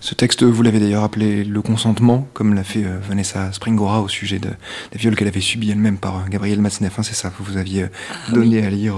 Ce 0.00 0.14
texte, 0.14 0.42
vous 0.42 0.62
l'avez 0.62 0.80
d'ailleurs 0.80 1.04
appelé 1.04 1.44
Le 1.44 1.62
consentement, 1.62 2.26
comme 2.32 2.54
l'a 2.54 2.64
fait 2.64 2.84
euh, 2.84 2.98
Vanessa 3.08 3.52
Springora 3.52 4.02
au 4.02 4.08
sujet 4.08 4.38
de, 4.38 4.48
des 4.90 4.98
viols 4.98 5.14
qu'elle 5.14 5.28
avait 5.28 5.40
subis 5.40 5.70
elle-même 5.70 5.98
par 5.98 6.16
euh, 6.16 6.20
Gabriel 6.28 6.60
Matzneff. 6.60 6.98
Hein, 6.98 7.02
c'est 7.02 7.14
ça, 7.14 7.32
vous 7.38 7.56
aviez 7.56 7.86
ah 8.10 8.32
donné 8.32 8.64
à 8.64 8.70
lire 8.70 8.96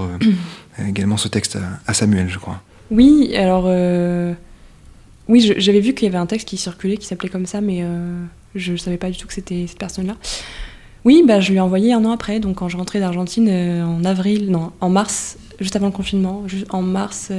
également 0.87 1.17
ce 1.17 1.27
texte 1.27 1.57
à, 1.85 1.93
Samuel, 1.93 2.29
je 2.29 2.39
crois. 2.39 2.61
Oui, 2.89 3.35
alors. 3.35 3.65
Oui, 5.27 5.55
j'avais 5.57 5.79
vu 5.79 5.93
qu'il 5.93 6.05
y 6.05 6.09
avait 6.09 6.19
un 6.19 6.27
texte 6.27 6.47
qui 6.47 6.57
circulait 6.57 6.97
qui 6.97 7.07
s'appelait 7.07 7.29
comme 7.29 7.47
ça, 7.47 7.59
mais 7.59 7.83
je 8.55 8.71
ne 8.73 8.77
savais 8.77 8.97
pas 8.97 9.09
du 9.09 9.17
tout 9.17 9.27
que 9.27 9.33
c'était 9.33 9.65
cette 9.67 9.77
personne-là. 9.77 10.15
Oui, 11.03 11.23
bah, 11.27 11.39
je 11.39 11.51
lui 11.51 11.57
ai 11.57 11.61
envoyé 11.61 11.93
un 11.93 12.03
an 12.05 12.11
après, 12.11 12.39
donc 12.39 12.57
quand 12.57 12.69
je 12.69 12.77
rentrais 12.77 12.99
d'Argentine 12.99 13.49
en 13.49 14.03
avril, 14.03 14.49
non, 14.49 14.71
en 14.81 14.89
mars, 14.89 15.37
juste 15.59 15.75
avant 15.75 15.87
le 15.87 15.91
confinement, 15.91 16.43
en 16.69 16.81
mars 16.81 17.31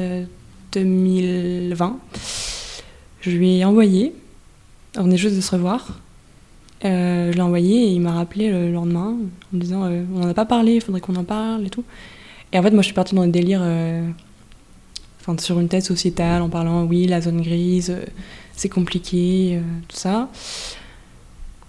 2020. 0.72 1.98
Je 3.20 3.30
lui 3.30 3.58
ai 3.58 3.64
envoyé. 3.64 4.14
On 4.96 5.10
est 5.10 5.16
juste 5.16 5.36
de 5.36 5.40
se 5.40 5.50
revoir. 5.50 6.00
Euh, 6.84 7.32
je 7.32 7.36
l'ai 7.36 7.42
envoyé 7.42 7.84
et 7.84 7.90
il 7.90 8.00
m'a 8.00 8.12
rappelé 8.12 8.50
le 8.50 8.70
lendemain 8.70 9.16
en 9.16 9.56
me 9.56 9.60
disant 9.60 9.84
euh, 9.84 10.04
on 10.14 10.20
n'en 10.20 10.28
a 10.28 10.34
pas 10.34 10.44
parlé, 10.44 10.74
il 10.74 10.80
faudrait 10.80 11.00
qu'on 11.00 11.16
en 11.16 11.24
parle 11.24 11.66
et 11.66 11.70
tout. 11.70 11.84
Et 12.52 12.58
en 12.58 12.62
fait, 12.62 12.70
moi, 12.70 12.82
je 12.82 12.86
suis 12.86 12.94
partie 12.94 13.14
dans 13.14 13.24
le 13.24 13.30
délire, 13.30 13.60
euh, 13.62 14.08
enfin, 15.20 15.36
sur 15.38 15.58
une 15.58 15.68
thèse 15.68 15.86
sociétale 15.86 16.42
en 16.42 16.48
parlant 16.48 16.84
oui, 16.84 17.06
la 17.06 17.20
zone 17.20 17.40
grise, 17.40 17.96
c'est 18.54 18.68
compliqué, 18.68 19.60
tout 19.88 19.96
ça. 19.96 20.28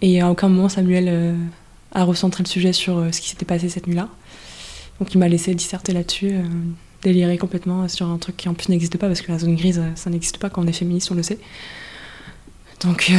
Et 0.01 0.21
à 0.21 0.29
aucun 0.31 0.49
moment, 0.49 0.69
Samuel 0.69 1.35
a 1.93 2.03
recentré 2.03 2.43
le 2.43 2.49
sujet 2.49 2.73
sur 2.73 3.03
ce 3.11 3.21
qui 3.21 3.29
s'était 3.29 3.45
passé 3.45 3.69
cette 3.69 3.87
nuit-là. 3.87 4.09
Donc 4.99 5.13
il 5.13 5.17
m'a 5.17 5.27
laissé 5.27 5.53
disserter 5.55 5.93
là-dessus 5.93 6.33
délirer 7.03 7.37
complètement 7.37 7.87
sur 7.87 8.07
un 8.07 8.17
truc 8.17 8.37
qui 8.37 8.49
en 8.49 8.53
plus 8.53 8.69
n'existe 8.69 8.97
pas, 8.97 9.07
parce 9.07 9.21
que 9.21 9.31
la 9.31 9.39
zone 9.39 9.55
grise, 9.55 9.81
ça 9.95 10.09
n'existe 10.09 10.37
pas 10.37 10.49
quand 10.49 10.63
on 10.63 10.67
est 10.67 10.73
féministe, 10.73 11.11
on 11.11 11.15
le 11.15 11.23
sait. 11.23 11.39
Donc, 12.81 13.11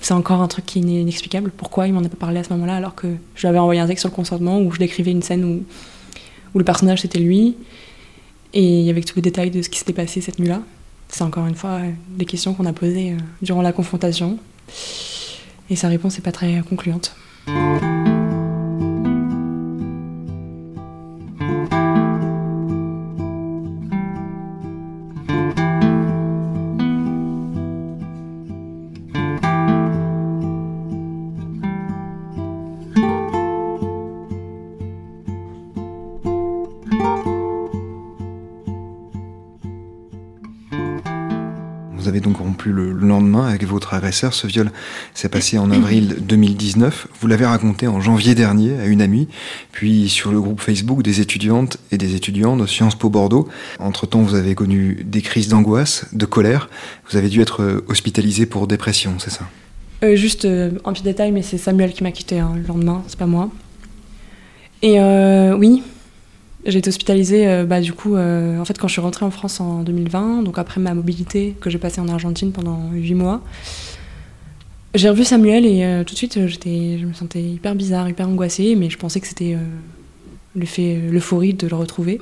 c'est 0.00 0.14
encore 0.14 0.42
un 0.42 0.48
truc 0.48 0.66
qui 0.66 0.78
est 0.78 0.82
inexplicable. 0.82 1.50
Pourquoi 1.50 1.86
il 1.86 1.94
m'en 1.94 2.04
a 2.04 2.08
pas 2.08 2.16
parlé 2.16 2.40
à 2.40 2.44
ce 2.44 2.52
moment-là, 2.52 2.76
alors 2.76 2.94
que 2.94 3.08
je 3.34 3.40
lui 3.40 3.48
avais 3.48 3.58
envoyé 3.58 3.80
un 3.80 3.86
texte 3.86 4.02
sur 4.02 4.10
le 4.10 4.14
consentement 4.14 4.60
où 4.60 4.70
je 4.70 4.78
décrivais 4.78 5.10
une 5.10 5.22
scène 5.22 5.44
où, 5.44 5.64
où 6.54 6.58
le 6.58 6.64
personnage 6.64 7.00
c'était 7.02 7.18
lui, 7.18 7.56
et 8.54 8.88
avait 8.90 9.02
tous 9.02 9.16
les 9.16 9.22
détails 9.22 9.50
de 9.50 9.62
ce 9.62 9.68
qui 9.68 9.78
s'était 9.78 9.92
passé 9.92 10.20
cette 10.20 10.38
nuit-là. 10.38 10.62
C'est 11.08 11.22
encore 11.22 11.46
une 11.46 11.54
fois 11.54 11.80
des 12.10 12.26
questions 12.26 12.54
qu'on 12.54 12.66
a 12.66 12.72
posées 12.72 13.16
durant 13.40 13.62
la 13.62 13.72
confrontation. 13.72 14.38
Et 15.70 15.76
sa 15.76 15.88
réponse 15.88 16.16
n'est 16.16 16.22
pas 16.22 16.32
très 16.32 16.60
concluante. 16.68 17.14
Votre 43.66 43.94
agresseur. 43.94 44.34
Ce 44.34 44.46
viol 44.46 44.70
s'est 45.14 45.28
passé 45.28 45.58
en 45.58 45.70
avril 45.70 46.16
2019. 46.20 47.08
Vous 47.20 47.26
l'avez 47.26 47.46
raconté 47.46 47.86
en 47.86 48.00
janvier 48.00 48.34
dernier 48.34 48.78
à 48.78 48.86
une 48.86 49.02
amie, 49.02 49.28
puis 49.72 50.08
sur 50.08 50.32
le 50.32 50.40
groupe 50.40 50.60
Facebook 50.60 51.02
des 51.02 51.20
étudiantes 51.20 51.78
et 51.92 51.98
des 51.98 52.14
étudiants 52.14 52.56
de 52.56 52.66
Sciences 52.66 52.94
Po 52.94 53.10
Bordeaux. 53.10 53.48
Entre-temps, 53.78 54.22
vous 54.22 54.34
avez 54.34 54.54
connu 54.54 55.04
des 55.04 55.22
crises 55.22 55.48
d'angoisse, 55.48 56.06
de 56.12 56.26
colère. 56.26 56.68
Vous 57.10 57.16
avez 57.16 57.28
dû 57.28 57.40
être 57.40 57.84
hospitalisé 57.88 58.46
pour 58.46 58.66
dépression, 58.66 59.14
c'est 59.18 59.30
ça? 59.30 59.48
Euh, 60.04 60.14
Juste 60.14 60.44
euh, 60.44 60.72
un 60.84 60.92
petit 60.92 61.02
détail, 61.02 61.32
mais 61.32 61.42
c'est 61.42 61.58
Samuel 61.58 61.92
qui 61.92 62.02
m'a 62.02 62.12
quitté 62.12 62.38
hein, 62.38 62.52
le 62.56 62.62
lendemain, 62.62 63.02
c'est 63.08 63.18
pas 63.18 63.26
moi. 63.26 63.50
Et 64.82 65.00
euh, 65.00 65.56
oui, 65.56 65.82
j'ai 66.64 66.78
été 66.78 66.88
hospitalisée, 66.88 67.64
bah, 67.64 67.80
du 67.80 67.92
coup, 67.92 68.16
en 68.16 68.64
fait, 68.64 68.78
quand 68.78 68.88
je 68.88 68.92
suis 68.92 69.00
rentrée 69.00 69.24
en 69.24 69.30
France 69.30 69.60
en 69.60 69.82
2020, 69.82 70.42
donc 70.42 70.58
après 70.58 70.80
ma 70.80 70.94
mobilité 70.94 71.54
que 71.60 71.70
j'ai 71.70 71.78
passée 71.78 72.00
en 72.00 72.08
Argentine 72.08 72.52
pendant 72.52 72.90
8 72.92 73.14
mois, 73.14 73.42
j'ai 74.94 75.08
revu 75.08 75.24
Samuel 75.24 75.66
et 75.66 76.02
tout 76.04 76.14
de 76.14 76.18
suite, 76.18 76.38
je 76.48 77.06
me 77.06 77.12
sentais 77.12 77.42
hyper 77.42 77.74
bizarre, 77.74 78.08
hyper 78.08 78.28
angoissée, 78.28 78.74
mais 78.74 78.90
je 78.90 78.98
pensais 78.98 79.20
que 79.20 79.26
c'était 79.28 79.56
l'euphorie 80.56 81.54
de 81.54 81.68
le 81.68 81.76
retrouver. 81.76 82.20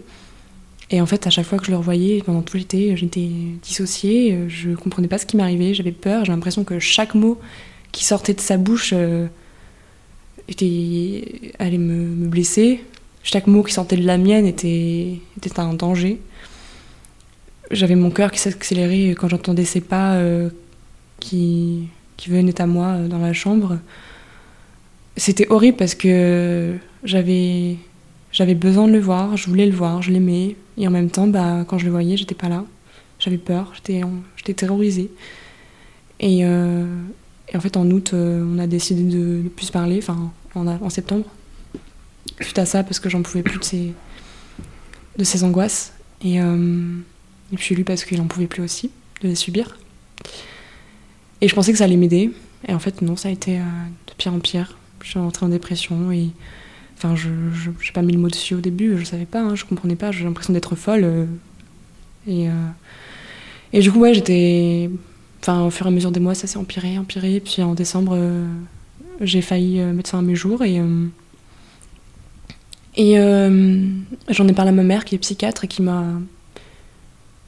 Et 0.90 1.00
en 1.00 1.06
fait, 1.06 1.26
à 1.26 1.30
chaque 1.30 1.46
fois 1.46 1.58
que 1.58 1.64
je 1.64 1.70
le 1.70 1.78
revoyais, 1.78 2.22
pendant 2.22 2.42
tout 2.42 2.56
l'été, 2.56 2.96
j'étais 2.96 3.28
dissociée, 3.62 4.44
je 4.48 4.70
comprenais 4.70 5.08
pas 5.08 5.18
ce 5.18 5.26
qui 5.26 5.36
m'arrivait, 5.36 5.74
j'avais 5.74 5.92
peur, 5.92 6.24
j'ai 6.24 6.32
l'impression 6.32 6.62
que 6.62 6.78
chaque 6.78 7.14
mot 7.14 7.40
qui 7.90 8.04
sortait 8.04 8.34
de 8.34 8.40
sa 8.40 8.56
bouche 8.58 8.94
était, 10.48 11.52
allait 11.58 11.78
me, 11.78 11.94
me 11.94 12.28
blesser 12.28 12.84
chaque 13.26 13.48
mot 13.48 13.64
qui 13.64 13.72
sortait 13.72 13.96
de 13.96 14.06
la 14.06 14.18
mienne 14.18 14.46
était, 14.46 15.18
un 15.56 15.74
danger. 15.74 16.20
J'avais 17.72 17.96
mon 17.96 18.10
cœur 18.10 18.30
qui 18.30 18.38
s'accélérait 18.38 19.16
quand 19.16 19.28
j'entendais 19.28 19.64
ces 19.64 19.80
pas 19.80 20.14
euh, 20.14 20.48
qui, 21.18 21.88
venaient 22.28 22.60
à 22.60 22.68
moi 22.68 22.86
euh, 22.86 23.08
dans 23.08 23.18
la 23.18 23.32
chambre. 23.32 23.78
C'était 25.16 25.48
horrible 25.48 25.76
parce 25.76 25.96
que 25.96 26.76
j'avais 27.02 27.76
besoin 28.54 28.86
de 28.86 28.92
le 28.92 29.00
voir, 29.00 29.36
je 29.36 29.48
voulais 29.48 29.66
le 29.66 29.74
voir, 29.74 30.02
je 30.02 30.12
l'aimais. 30.12 30.54
Et 30.78 30.86
en 30.86 30.92
même 30.92 31.10
temps, 31.10 31.26
bah, 31.26 31.64
quand 31.66 31.78
je 31.78 31.86
le 31.86 31.90
voyais, 31.90 32.16
j'étais 32.16 32.36
pas 32.36 32.48
là. 32.48 32.64
J'avais 33.18 33.38
peur, 33.38 33.72
j'étais, 33.74 34.54
terrorisée. 34.54 35.10
Et, 36.20 36.44
euh, 36.44 36.86
et, 37.48 37.56
en 37.56 37.60
fait, 37.60 37.76
en 37.76 37.90
août, 37.90 38.12
on 38.14 38.58
a 38.60 38.68
décidé 38.68 39.02
de 39.02 39.42
ne 39.42 39.48
plus 39.48 39.72
parler, 39.72 39.98
enfin, 39.98 40.30
en, 40.54 40.68
en 40.68 40.90
septembre 40.90 41.26
suite 42.44 42.58
à 42.58 42.66
ça 42.66 42.82
parce 42.82 43.00
que 43.00 43.08
j'en 43.08 43.22
pouvais 43.22 43.42
plus 43.42 43.58
de 43.58 43.64
ces, 43.64 43.92
de 45.18 45.24
ces 45.24 45.44
angoisses. 45.44 45.92
Et, 46.22 46.40
euh, 46.40 46.98
puis 47.56 47.74
lui 47.74 47.84
parce 47.84 48.04
qu'il 48.04 48.20
en 48.20 48.26
pouvait 48.26 48.46
plus 48.46 48.62
aussi 48.62 48.90
de 49.22 49.28
les 49.28 49.34
subir. 49.34 49.78
Et 51.40 51.48
je 51.48 51.54
pensais 51.54 51.72
que 51.72 51.78
ça 51.78 51.84
allait 51.84 51.96
m'aider. 51.96 52.32
Et 52.66 52.74
en 52.74 52.78
fait, 52.78 53.02
non, 53.02 53.16
ça 53.16 53.28
a 53.28 53.32
été 53.32 53.58
euh, 53.58 53.62
de 54.06 54.12
pire 54.16 54.34
en 54.34 54.40
pire. 54.40 54.76
Je 55.02 55.10
suis 55.10 55.18
rentrée 55.18 55.46
en 55.46 55.50
dépression 55.50 56.10
et. 56.10 56.30
Enfin, 56.96 57.14
je 57.14 57.28
n'ai 57.28 57.92
pas 57.92 58.00
mis 58.00 58.14
le 58.14 58.18
mot 58.18 58.28
dessus 58.28 58.54
au 58.54 58.60
début, 58.60 58.96
je 58.96 59.04
savais 59.04 59.26
pas, 59.26 59.42
hein, 59.42 59.54
je 59.54 59.66
comprenais 59.66 59.96
pas, 59.96 60.12
j'ai 60.12 60.24
l'impression 60.24 60.54
d'être 60.54 60.74
folle. 60.76 61.04
Euh, 61.04 61.26
et, 62.26 62.48
et 63.74 63.80
du 63.80 63.92
coup, 63.92 64.00
ouais, 64.00 64.14
j'étais. 64.14 64.90
Enfin, 65.42 65.62
au 65.64 65.70
fur 65.70 65.84
et 65.84 65.90
à 65.90 65.92
mesure 65.92 66.10
des 66.10 66.20
mois, 66.20 66.34
ça 66.34 66.46
s'est 66.46 66.56
empiré, 66.56 66.96
empiré. 66.98 67.38
Puis 67.40 67.62
en 67.62 67.74
décembre, 67.74 68.18
j'ai 69.20 69.42
failli 69.42 69.78
mettre 69.78 70.10
fin 70.10 70.20
à 70.20 70.22
mes 70.22 70.34
jours 70.34 70.64
et. 70.64 70.80
Et 72.96 73.18
euh, 73.18 73.86
j'en 74.28 74.48
ai 74.48 74.52
parlé 74.52 74.70
à 74.70 74.74
ma 74.74 74.82
mère 74.82 75.04
qui 75.04 75.14
est 75.14 75.18
psychiatre 75.18 75.64
et 75.64 75.68
qui 75.68 75.82
m'a 75.82 76.04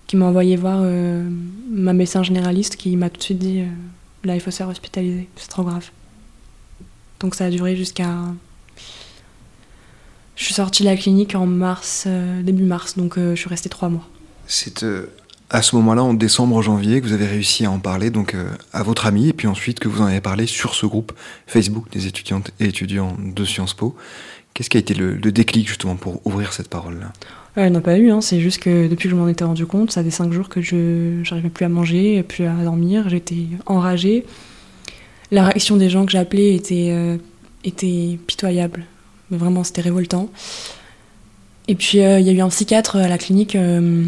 qui 0.07 0.17
m'a 0.17 0.27
envoyé 0.27 0.57
voir 0.57 0.81
euh, 0.83 1.29
ma 1.71 1.93
médecin 1.93 2.23
généraliste 2.23 2.77
qui 2.77 2.97
m'a 2.97 3.11
tout 3.11 3.19
de 3.19 3.23
suite 3.23 3.39
dit 3.39 3.61
euh, 3.61 3.67
là 4.25 4.35
il 4.35 4.41
faut 4.41 4.51
se 4.51 4.57
faire 4.57 4.69
hospitaliser, 4.69 5.29
c'est 5.37 5.49
trop 5.49 5.65
grave. 5.65 5.91
Donc 7.21 7.35
ça 7.35 7.47
a 7.47 7.51
duré 7.51 7.77
jusqu'à 7.77 8.11
je 10.37 10.45
suis 10.45 10.55
sortie 10.55 10.83
de 10.85 10.89
la 10.89 10.97
clinique 10.97 11.35
en 11.35 11.47
mars, 11.47 12.07
début 12.45 12.63
mars, 12.63 12.97
donc 12.97 13.19
je 13.19 13.35
suis 13.35 13.49
restée 13.49 13.69
trois 13.69 13.89
mois. 13.89 14.09
C'est 14.47 14.85
à 15.51 15.63
ce 15.63 15.75
moment-là, 15.75 16.05
en 16.05 16.15
décembre, 16.15 16.63
janvier, 16.63 17.01
que 17.01 17.07
vous 17.07 17.13
avez 17.13 17.27
réussi 17.27 17.65
à 17.65 17.73
en 17.73 17.81
parler 17.81 18.11
donc 18.11 18.37
à 18.73 18.85
votre 18.85 19.07
ami, 19.07 19.31
et 19.31 19.33
puis 19.33 19.49
ensuite 19.49 19.81
que 19.81 19.89
vous 19.89 20.01
en 20.01 20.05
avez 20.07 20.21
parlé 20.21 20.47
sur 20.47 20.77
ce 20.77 20.87
groupe 20.87 21.13
Facebook 21.49 21.91
des 21.91 22.07
étudiantes 22.07 22.53
et 22.61 22.67
étudiants 22.67 23.17
de 23.19 23.45
Sciences 23.45 23.75
Po. 23.75 23.97
Qu'est-ce 24.59 24.71
qui 24.71 24.77
a 24.77 24.81
été 24.81 24.93
le, 24.93 25.15
déclic 25.31 25.69
justement 25.69 25.95
pour 25.95 26.21
ouvrir 26.27 26.53
cette 26.53 26.67
parole-là 26.67 27.13
Elle 27.55 27.71
n'a 27.71 27.81
pas 27.81 27.97
eu, 27.97 28.11
hein. 28.11 28.21
c'est 28.21 28.41
juste 28.41 28.59
que 28.59 28.89
depuis 28.89 29.05
que 29.05 29.11
je 29.11 29.15
m'en 29.15 29.29
étais 29.29 29.45
rendu 29.45 29.67
compte, 29.67 29.93
ça 29.93 30.03
fait 30.03 30.11
cinq 30.11 30.33
jours 30.33 30.49
que 30.49 30.61
je 30.61 31.23
n'arrivais 31.31 31.49
plus 31.49 31.65
à 31.65 31.69
manger, 31.69 32.25
plus 32.25 32.45
à 32.45 32.55
dormir, 32.65 33.09
j'étais 33.09 33.45
enragée. 33.67 34.27
La 35.31 35.45
réaction 35.45 35.77
des 35.77 35.89
gens 35.89 36.05
que 36.05 36.11
j'appelais 36.11 36.57
était, 36.57 36.89
euh, 36.91 37.19
pitoyable, 38.27 38.83
mais 39.31 39.39
vraiment 39.39 39.63
c'était 39.63 39.83
révoltant. 39.83 40.29
Et 41.69 41.77
puis 41.77 42.01
euh, 42.01 42.19
il 42.19 42.27
y 42.27 42.31
a 42.31 42.33
eu 42.33 42.41
un 42.41 42.49
psychiatre 42.49 42.97
à 42.97 43.07
la 43.07 43.17
clinique 43.17 43.55
euh, 43.55 44.07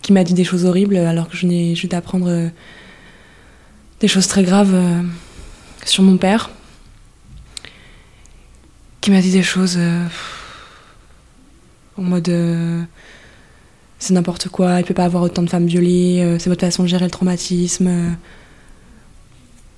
qui 0.00 0.12
m'a 0.12 0.22
dit 0.22 0.34
des 0.34 0.44
choses 0.44 0.64
horribles 0.64 0.96
alors 0.96 1.28
que 1.28 1.36
je 1.36 1.44
venais 1.44 1.74
juste 1.74 1.90
d'apprendre 1.90 2.52
des 3.98 4.06
choses 4.06 4.28
très 4.28 4.44
graves 4.44 4.76
sur 5.84 6.04
mon 6.04 6.18
père 6.18 6.50
qui 9.00 9.10
m'a 9.10 9.20
dit 9.20 9.32
des 9.32 9.42
choses 9.42 9.76
euh, 9.78 10.04
en 11.96 12.02
mode 12.02 12.28
euh, 12.28 12.82
c'est 13.98 14.14
n'importe 14.14 14.48
quoi, 14.48 14.80
il 14.80 14.84
peut 14.84 14.94
pas 14.94 15.04
avoir 15.04 15.22
autant 15.22 15.42
de 15.42 15.50
femmes 15.50 15.66
violées, 15.66 16.20
euh, 16.22 16.38
c'est 16.38 16.50
votre 16.50 16.60
façon 16.60 16.82
de 16.82 16.88
gérer 16.88 17.04
le 17.04 17.10
traumatisme. 17.10 18.16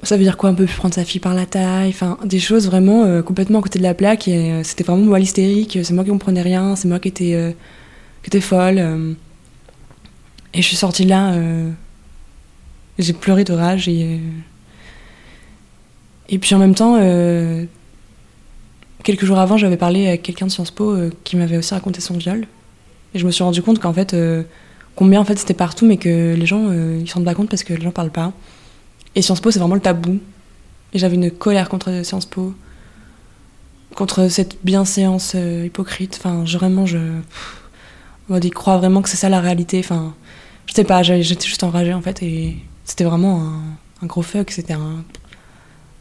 ça 0.03 0.17
veut 0.17 0.23
dire 0.23 0.37
quoi, 0.37 0.51
un 0.51 0.55
peu 0.55 0.65
plus 0.65 0.77
prendre 0.77 0.95
sa 0.95 1.05
fille 1.05 1.21
par 1.21 1.35
la 1.35 1.47
taille, 1.47 1.91
enfin 1.91 2.19
des 2.25 2.41
choses 2.41 2.67
vraiment 2.67 3.23
complètement 3.23 3.61
à 3.61 3.63
côté 3.63 3.79
de 3.79 3.85
la 3.85 3.95
plaque. 3.95 4.29
Et 4.29 4.63
c'était 4.65 4.85
vraiment 4.85 5.05
moi 5.05 5.19
l'hystérique, 5.19 5.79
c'est 5.83 5.93
moi 5.93 6.05
qui 6.05 6.11
comprenais 6.11 6.43
rien, 6.43 6.77
c'est 6.77 6.89
moi 6.89 6.99
qui 6.99 7.09
étais, 7.09 7.55
qui 8.23 8.29
était 8.29 8.41
folle. 8.41 8.79
et 10.55 10.63
je 10.63 10.67
suis 10.67 10.77
sortie 10.77 11.05
de 11.05 11.11
là, 11.11 11.35
j'ai 12.99 13.13
pleuré 13.13 13.45
de 13.45 13.53
rage 13.53 13.89
et 13.89 14.21
et 16.29 16.39
puis 16.39 16.55
en 16.55 16.59
même 16.59 16.75
temps 16.75 16.97
Quelques 19.03 19.25
jours 19.25 19.39
avant, 19.39 19.57
j'avais 19.57 19.77
parlé 19.77 20.07
avec 20.07 20.23
quelqu'un 20.23 20.47
de 20.47 20.51
Sciences 20.53 20.71
Po 20.71 20.93
euh, 20.93 21.11
qui 21.25 21.37
m'avait 21.37 21.57
aussi 21.57 21.75
raconté 21.75 22.01
son 22.01 22.17
viol. 22.17 22.47
Et 23.15 23.19
je 23.19 23.27
me 23.27 23.33
suis 23.33 23.43
rendu 23.43 23.61
compte 23.61 23.81
qu'en 23.81 23.93
fait, 23.93 24.15
euh, 24.15 24.45
combien 24.95 25.21
en 25.21 25.25
fait 25.25 25.37
c'était 25.39 25.55
partout, 25.55 25.87
mais 25.87 25.97
que 25.97 26.35
les 26.35 26.47
gens, 26.47 26.69
euh, 26.69 26.99
ils 27.01 27.09
se 27.09 27.15
rendent 27.15 27.25
pas 27.25 27.35
compte 27.35 27.51
parce 27.51 27.65
que 27.65 27.75
les 27.75 27.83
gens 27.83 27.91
parlent 27.91 28.13
pas. 28.13 28.33
Et 29.17 29.23
Sciences 29.23 29.41
Po, 29.41 29.51
c'est 29.51 29.59
vraiment 29.59 29.75
le 29.75 29.81
tabou. 29.81 30.21
Et 30.93 30.99
j'avais 30.99 31.17
une 31.17 31.31
colère 31.31 31.69
contre 31.69 32.05
Sciences 32.05 32.27
Po, 32.27 32.55
contre 33.97 34.29
cette 34.29 34.59
bienséance 34.65 35.35
hypocrite. 35.35 36.17
Enfin, 36.19 36.45
vraiment, 36.45 36.87
je. 36.87 36.99
On 38.31 38.39
vraiment 38.79 39.03
que 39.03 39.09
c'est 39.09 39.17
ça 39.17 39.29
la 39.29 39.41
réalité. 39.41 39.81
Enfin, 39.81 40.15
je 40.67 40.75
sais 40.75 40.85
pas, 40.85 41.03
j'étais 41.03 41.47
juste 41.47 41.65
enragée 41.65 41.93
en 41.93 42.03
fait, 42.03 42.23
et 42.23 42.57
c'était 42.85 43.05
vraiment 43.05 43.43
un, 43.43 43.63
un, 44.03 44.07
gros 44.07 44.23
fuck. 44.23 44.51
C'était 44.51 44.75
un, 44.75 45.03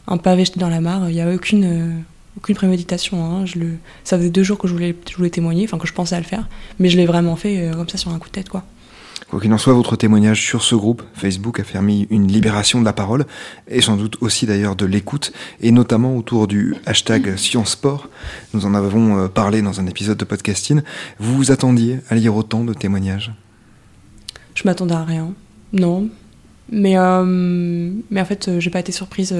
un 0.06 0.16
pavé 0.18 0.44
jeté 0.44 0.60
dans 0.60 0.68
la 0.68 0.80
mare. 0.80 1.10
Il 1.10 1.14
n'y 1.14 1.20
avait 1.20 1.34
aucune 1.34 2.04
aucune 2.36 2.54
préméditation. 2.54 3.24
Hein. 3.24 3.46
Je 3.46 3.58
le... 3.58 3.68
Ça 4.04 4.16
faisait 4.16 4.30
deux 4.30 4.42
jours 4.42 4.58
que 4.58 4.68
je 4.68 4.72
voulais, 4.72 4.94
je 5.10 5.16
voulais 5.16 5.30
témoigner, 5.30 5.64
enfin 5.64 5.78
que 5.78 5.86
je 5.86 5.92
pensais 5.92 6.14
à 6.14 6.18
le 6.18 6.24
faire, 6.24 6.48
mais 6.78 6.88
je 6.88 6.96
l'ai 6.96 7.06
vraiment 7.06 7.36
fait 7.36 7.58
euh, 7.58 7.74
comme 7.74 7.88
ça 7.88 7.98
sur 7.98 8.10
un 8.10 8.18
coup 8.18 8.28
de 8.28 8.32
tête, 8.32 8.48
quoi. 8.48 8.64
Quoi 9.28 9.40
qu'il 9.40 9.52
en 9.52 9.58
soit, 9.58 9.72
votre 9.72 9.96
témoignage 9.96 10.42
sur 10.42 10.62
ce 10.62 10.74
groupe 10.74 11.02
Facebook 11.14 11.58
a 11.58 11.62
permis 11.62 12.06
une 12.10 12.26
libération 12.28 12.80
de 12.80 12.84
la 12.84 12.92
parole, 12.92 13.24
et 13.68 13.80
sans 13.80 13.96
doute 13.96 14.16
aussi 14.20 14.44
d'ailleurs 14.46 14.76
de 14.76 14.84
l'écoute, 14.84 15.32
et 15.60 15.72
notamment 15.72 16.16
autour 16.16 16.48
du 16.48 16.74
hashtag 16.84 17.36
ScienceSport. 17.36 18.08
Nous 18.52 18.66
en 18.66 18.74
avons 18.74 19.18
euh, 19.18 19.28
parlé 19.28 19.62
dans 19.62 19.80
un 19.80 19.86
épisode 19.86 20.18
de 20.18 20.24
podcasting. 20.24 20.82
Vous 21.18 21.34
vous 21.34 21.50
attendiez 21.50 22.00
à 22.10 22.14
lire 22.14 22.36
autant 22.36 22.64
de 22.64 22.74
témoignages? 22.74 23.32
Je 24.54 24.62
m'attendais 24.64 24.94
à 24.94 25.04
rien. 25.04 25.32
Non. 25.72 26.08
Mais, 26.70 26.98
euh, 26.98 27.24
mais 28.10 28.20
en 28.20 28.24
fait, 28.24 28.50
j'ai 28.58 28.70
pas 28.70 28.80
été 28.80 28.92
surprise. 28.92 29.34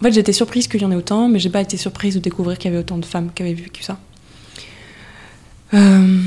En 0.00 0.04
fait, 0.04 0.16
été 0.16 0.32
surprise 0.32 0.68
qu'il 0.68 0.80
y 0.80 0.84
en 0.84 0.92
ait 0.92 0.96
autant, 0.96 1.28
mais 1.28 1.38
j'ai 1.38 1.50
pas 1.50 1.60
été 1.60 1.76
surprise 1.76 2.14
de 2.14 2.20
découvrir 2.20 2.58
qu'il 2.58 2.70
y 2.70 2.74
avait 2.74 2.82
autant 2.82 2.98
de 2.98 3.04
femmes 3.04 3.30
qui 3.34 3.42
avaient 3.42 3.54
vécu 3.54 3.82
ça. 3.82 3.98
Euh... 5.74 6.18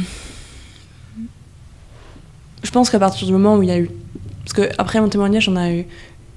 Je 2.63 2.69
pense 2.71 2.89
qu'à 2.89 2.99
partir 2.99 3.25
du 3.25 3.33
moment 3.33 3.57
où 3.57 3.63
il 3.63 3.69
y 3.69 3.71
a 3.71 3.79
eu. 3.79 3.89
Parce 4.43 4.53
que 4.53 4.73
après 4.77 4.99
mon 4.99 5.09
témoignage, 5.09 5.47
on 5.47 5.55
a 5.55 5.71
eu, 5.71 5.85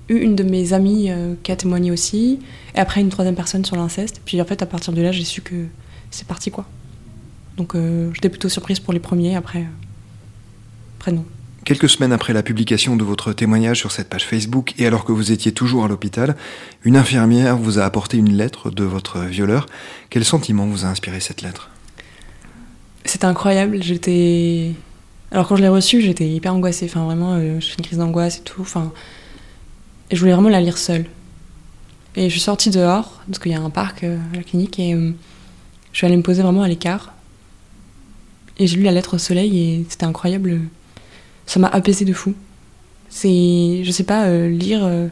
eu 0.08 0.18
une 0.18 0.36
de 0.36 0.42
mes 0.42 0.72
amies 0.72 1.10
euh, 1.10 1.34
qui 1.42 1.52
a 1.52 1.56
témoigné 1.56 1.90
aussi, 1.90 2.38
et 2.74 2.78
après 2.78 3.00
une 3.00 3.08
troisième 3.08 3.34
personne 3.34 3.64
sur 3.64 3.76
l'inceste. 3.76 4.20
Puis 4.24 4.40
en 4.40 4.44
fait, 4.44 4.62
à 4.62 4.66
partir 4.66 4.92
de 4.92 5.02
là, 5.02 5.12
j'ai 5.12 5.24
su 5.24 5.42
que 5.42 5.66
c'est 6.10 6.26
parti 6.26 6.50
quoi. 6.50 6.66
Donc 7.56 7.74
euh, 7.74 8.10
j'étais 8.14 8.28
plutôt 8.28 8.48
surprise 8.48 8.80
pour 8.80 8.92
les 8.92 9.00
premiers, 9.00 9.36
après. 9.36 9.66
après 10.98 11.12
non. 11.12 11.24
Quelques 11.64 11.88
semaines 11.88 12.12
après 12.12 12.34
la 12.34 12.42
publication 12.42 12.94
de 12.94 13.04
votre 13.04 13.32
témoignage 13.32 13.78
sur 13.78 13.90
cette 13.90 14.10
page 14.10 14.26
Facebook, 14.26 14.74
et 14.76 14.86
alors 14.86 15.04
que 15.04 15.12
vous 15.12 15.32
étiez 15.32 15.52
toujours 15.52 15.86
à 15.86 15.88
l'hôpital, 15.88 16.36
une 16.84 16.94
infirmière 16.94 17.56
vous 17.56 17.78
a 17.78 17.84
apporté 17.84 18.18
une 18.18 18.36
lettre 18.36 18.70
de 18.70 18.84
votre 18.84 19.20
violeur. 19.20 19.64
Quel 20.10 20.26
sentiment 20.26 20.66
vous 20.66 20.84
a 20.84 20.88
inspiré 20.88 21.20
cette 21.20 21.40
lettre? 21.40 21.70
C'était 23.06 23.24
incroyable. 23.24 23.82
J'étais. 23.82 24.72
Alors 25.30 25.48
quand 25.48 25.56
je 25.56 25.62
l'ai 25.62 25.68
reçue, 25.68 26.02
j'étais 26.02 26.28
hyper 26.28 26.54
angoissée. 26.54 26.84
Enfin 26.84 27.04
vraiment, 27.06 27.32
euh, 27.32 27.58
j'ai 27.60 27.70
fait 27.70 27.78
une 27.78 27.84
crise 27.84 27.98
d'angoisse 27.98 28.38
et 28.38 28.42
tout. 28.42 28.60
Enfin, 28.60 28.92
je 30.12 30.18
voulais 30.18 30.32
vraiment 30.32 30.50
la 30.50 30.60
lire 30.60 30.76
seule. 30.76 31.06
Et 32.14 32.24
je 32.24 32.32
suis 32.32 32.40
sortie 32.40 32.70
dehors 32.70 33.22
parce 33.26 33.38
qu'il 33.38 33.52
y 33.52 33.54
a 33.54 33.60
un 33.60 33.70
parc 33.70 34.04
euh, 34.04 34.18
à 34.34 34.36
la 34.36 34.42
clinique 34.42 34.78
et 34.78 34.92
euh, 34.92 35.12
je 35.92 35.96
suis 35.96 36.06
allée 36.06 36.16
me 36.16 36.22
poser 36.22 36.42
vraiment 36.42 36.62
à 36.62 36.68
l'écart. 36.68 37.14
Et 38.58 38.66
j'ai 38.66 38.76
lu 38.76 38.82
la 38.82 38.92
lettre 38.92 39.14
au 39.14 39.18
soleil 39.18 39.58
et 39.58 39.86
c'était 39.88 40.04
incroyable 40.04 40.60
ça 41.46 41.60
m'a 41.60 41.68
apaisé 41.68 42.04
de 42.04 42.12
fou. 42.12 42.34
C'est, 43.08 43.82
je 43.84 43.90
sais 43.90 44.04
pas, 44.04 44.24
euh, 44.24 44.48
lire 44.48 44.80
euh, 44.84 45.06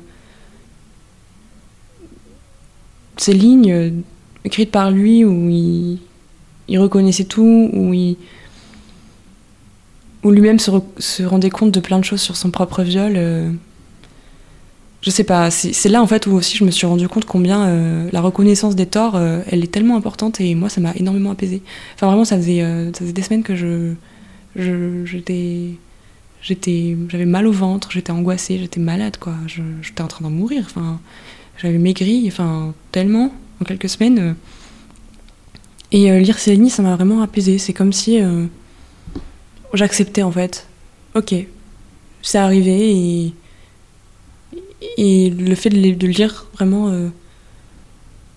ces 3.17 3.33
lignes 3.33 3.73
euh, 3.73 3.91
écrites 4.45 4.71
par 4.71 4.91
lui 4.91 5.25
où 5.25 5.49
il, 5.49 6.79
reconnaissait 6.79 7.25
tout, 7.25 7.71
où 7.73 7.95
il, 7.95 8.17
où 10.25 10.31
lui-même 10.31 10.59
se, 10.59 10.71
re- 10.71 10.83
se 10.99 11.23
rendait 11.23 11.51
compte 11.51 11.71
de 11.71 11.81
plein 11.81 11.99
de 11.99 12.05
choses 12.05 12.21
sur 12.21 12.37
son 12.37 12.51
propre 12.51 12.83
viol. 12.83 13.15
je 15.03 15.11
sais 15.11 15.25
pas, 15.25 15.51
c'est 15.51 15.89
là 15.89 16.03
en 16.03 16.07
fait 16.07 16.27
où 16.27 16.33
aussi 16.33 16.57
je 16.57 16.65
me 16.65 16.71
suis 16.71 16.87
rendu 16.87 17.09
compte 17.09 17.25
combien 17.25 18.09
la 18.11 18.21
reconnaissance 18.21 18.75
des 18.75 18.87
torts, 18.87 19.21
elle 19.21 19.63
est 19.63 19.71
tellement 19.71 19.97
importante 19.97 20.41
et 20.41 20.55
moi 20.55 20.69
ça 20.69 20.81
m'a 20.81 20.93
énormément 20.95 21.33
apaisé. 21.33 21.61
Enfin 21.95 22.07
vraiment 22.07 22.25
ça 22.25 22.37
faisait, 22.37 22.63
ça 22.93 23.01
faisait 23.01 23.13
des 23.13 23.23
semaines 23.23 23.43
que 23.43 23.55
je, 23.55 23.95
je 24.57 25.19
j'étais, 26.43 26.97
j'avais 27.09 27.25
mal 27.27 27.47
au 27.47 27.53
ventre, 27.53 27.91
j'étais 27.93 28.11
angoissée, 28.13 28.59
j'étais 28.59 28.81
malade 28.81 29.17
quoi, 29.19 29.35
j'étais 29.47 30.03
en 30.03 30.09
train 30.09 30.25
d'en 30.25 30.31
mourir. 30.31 30.65
Enfin, 30.67 31.01
j'avais 31.59 31.79
maigri, 31.79 32.25
enfin 32.29 32.75
tellement 32.93 33.33
en 33.61 33.65
quelques 33.65 33.89
semaines. 33.89 34.19
euh. 34.19 34.35
Et 35.93 36.11
euh, 36.11 36.19
lire 36.21 36.39
ces 36.39 36.55
lignes, 36.55 36.69
ça 36.71 36.83
m'a 36.83 36.97
vraiment 36.97 37.21
apaisé. 37.23 37.59
C'est 37.59 37.73
comme 37.75 37.93
si 37.93 38.21
euh, 38.21 38.47
j'acceptais 39.75 40.23
en 40.23 40.33
fait. 40.33 40.67
Ok, 41.15 41.35
c'est 42.23 42.39
arrivé 42.39 42.93
et 43.27 43.35
et 44.99 45.31
le 45.31 45.55
fait 45.55 45.71
de, 45.71 45.95
de 45.95 46.07
lire 46.07 46.47
vraiment 46.55 46.89
euh, 46.89 47.09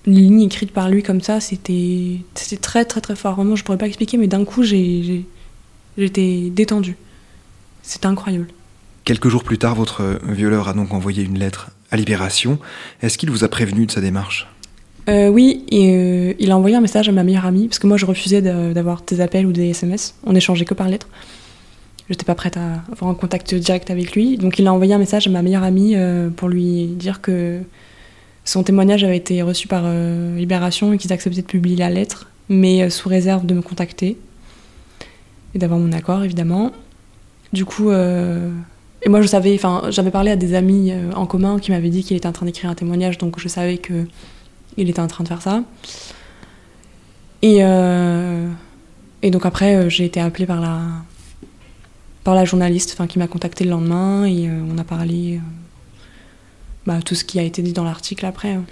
une 0.05 0.15
ligne 0.15 0.41
écrite 0.43 0.71
par 0.71 0.89
lui 0.89 1.01
comme 1.03 1.21
ça, 1.21 1.39
c'était 1.39 2.19
c'était 2.35 2.57
très 2.61 2.85
très 2.85 3.01
très 3.01 3.15
fort. 3.15 3.35
Vraiment, 3.35 3.55
je 3.55 3.63
pourrais 3.63 3.77
pas 3.77 3.87
expliquer, 3.87 4.17
mais 4.17 4.27
d'un 4.27 4.45
coup, 4.45 4.63
j'ai- 4.63 5.25
j'étais 5.97 6.49
détendue. 6.51 6.97
C'était 7.85 8.07
incroyable. 8.07 8.47
Quelques 9.03 9.29
jours 9.29 9.43
plus 9.43 9.57
tard, 9.57 9.75
votre 9.75 10.19
violeur 10.27 10.67
a 10.67 10.73
donc 10.73 10.93
envoyé 10.93 11.23
une 11.23 11.37
lettre 11.37 11.69
à 11.91 11.97
Libération. 11.97 12.57
Est-ce 13.01 13.17
qu'il 13.17 13.29
vous 13.29 13.43
a 13.43 13.47
prévenu 13.49 13.85
de 13.85 13.91
sa 13.91 14.01
démarche? 14.01 14.47
Euh, 15.07 15.27
oui, 15.27 15.63
et 15.69 15.93
euh, 15.93 16.33
il 16.39 16.49
a 16.49 16.57
envoyé 16.57 16.75
un 16.75 16.81
message 16.81 17.07
à 17.07 17.11
ma 17.11 17.23
meilleure 17.23 17.45
amie, 17.45 17.67
parce 17.67 17.77
que 17.77 17.85
moi 17.85 17.97
je 17.97 18.07
refusais 18.07 18.41
d'avoir 18.41 19.03
des 19.03 19.21
appels 19.21 19.45
ou 19.45 19.51
des 19.51 19.69
SMS. 19.69 20.15
On 20.25 20.33
échangeait 20.35 20.65
que 20.65 20.73
par 20.73 20.87
lettre. 20.87 21.07
J'étais 22.09 22.25
pas 22.25 22.35
prête 22.35 22.57
à 22.57 22.83
avoir 22.91 23.09
un 23.09 23.15
contact 23.15 23.55
direct 23.55 23.89
avec 23.89 24.13
lui. 24.13 24.37
Donc 24.37 24.59
il 24.59 24.67
a 24.67 24.73
envoyé 24.73 24.93
un 24.93 24.99
message 24.99 25.27
à 25.27 25.31
ma 25.31 25.41
meilleure 25.41 25.63
amie 25.63 25.93
euh, 25.95 26.29
pour 26.29 26.49
lui 26.49 26.87
dire 26.87 27.21
que 27.21 27.61
son 28.43 28.61
témoignage 28.61 29.03
avait 29.03 29.17
été 29.17 29.41
reçu 29.41 29.67
par 29.67 29.83
euh, 29.85 30.37
Libération 30.37 30.93
et 30.93 30.97
qu'ils 30.97 31.11
acceptaient 31.13 31.41
de 31.41 31.47
publier 31.47 31.77
la 31.77 31.89
lettre, 31.89 32.29
mais 32.47 32.83
euh, 32.83 32.89
sous 32.91 33.09
réserve 33.09 33.47
de 33.47 33.55
me 33.55 33.61
contacter 33.63 34.17
et 35.55 35.57
d'avoir 35.57 35.79
mon 35.79 35.91
accord 35.93 36.23
évidemment. 36.23 36.71
Du 37.53 37.65
coup, 37.65 37.89
euh, 37.89 38.51
et 39.01 39.09
moi 39.09 39.21
je 39.21 39.27
savais, 39.27 39.53
enfin 39.55 39.83
j'avais 39.89 40.11
parlé 40.11 40.31
à 40.31 40.35
des 40.35 40.55
amis 40.55 40.91
euh, 40.91 41.11
en 41.13 41.25
commun 41.25 41.59
qui 41.59 41.71
m'avaient 41.71 41.89
dit 41.89 42.03
qu'il 42.03 42.17
était 42.17 42.27
en 42.27 42.31
train 42.33 42.45
d'écrire 42.45 42.69
un 42.69 42.75
témoignage, 42.75 43.17
donc 43.17 43.39
je 43.39 43.47
savais 43.47 43.77
que 43.77 44.05
il 44.77 44.89
était 44.89 44.99
en 44.99 45.07
train 45.07 45.23
de 45.23 45.29
faire 45.29 45.41
ça. 45.41 45.63
Et, 47.41 47.59
euh, 47.61 48.49
et 49.21 49.31
donc 49.31 49.45
après, 49.45 49.89
j'ai 49.89 50.05
été 50.05 50.19
appelée 50.19 50.45
par 50.45 50.59
la, 50.59 50.81
par 52.23 52.35
la 52.35 52.43
journaliste 52.43 52.91
enfin, 52.93 53.07
qui 53.07 53.19
m'a 53.19 53.27
contactée 53.27 53.63
le 53.63 53.69
lendemain 53.69 54.25
et 54.25 54.49
on 54.49 54.77
a 54.77 54.83
parlé 54.83 55.39
bah, 56.85 56.99
tout 57.03 57.15
ce 57.15 57.23
qui 57.23 57.39
a 57.39 57.43
été 57.43 57.61
dit 57.61 57.73
dans 57.73 57.83
l'article 57.83 58.25
après. 58.25 58.53
hein. 58.53 58.65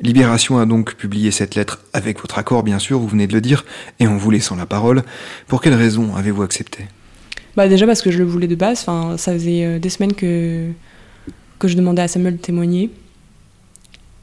Libération 0.00 0.58
a 0.58 0.66
donc 0.66 0.94
publié 0.94 1.30
cette 1.30 1.54
lettre 1.54 1.80
avec 1.92 2.20
votre 2.20 2.38
accord, 2.38 2.62
bien 2.62 2.78
sûr, 2.78 2.98
vous 2.98 3.08
venez 3.08 3.26
de 3.26 3.34
le 3.34 3.40
dire, 3.40 3.64
et 4.00 4.06
en 4.06 4.16
vous 4.16 4.30
laissant 4.30 4.56
la 4.56 4.66
parole. 4.66 5.02
Pour 5.46 5.60
quelle 5.60 5.74
raison 5.74 6.16
avez-vous 6.16 6.42
accepté? 6.42 6.86
Bah 7.56 7.68
déjà 7.68 7.86
parce 7.86 8.00
que 8.00 8.10
je 8.10 8.18
le 8.18 8.24
voulais 8.24 8.46
de 8.46 8.54
base, 8.54 8.80
enfin, 8.80 9.16
ça 9.18 9.32
faisait 9.32 9.64
euh, 9.64 9.78
des 9.78 9.90
semaines 9.90 10.14
que, 10.14 10.70
que 11.58 11.68
je 11.68 11.76
demandais 11.76 12.02
à 12.02 12.08
Samuel 12.08 12.36
de 12.36 12.40
témoigner. 12.40 12.90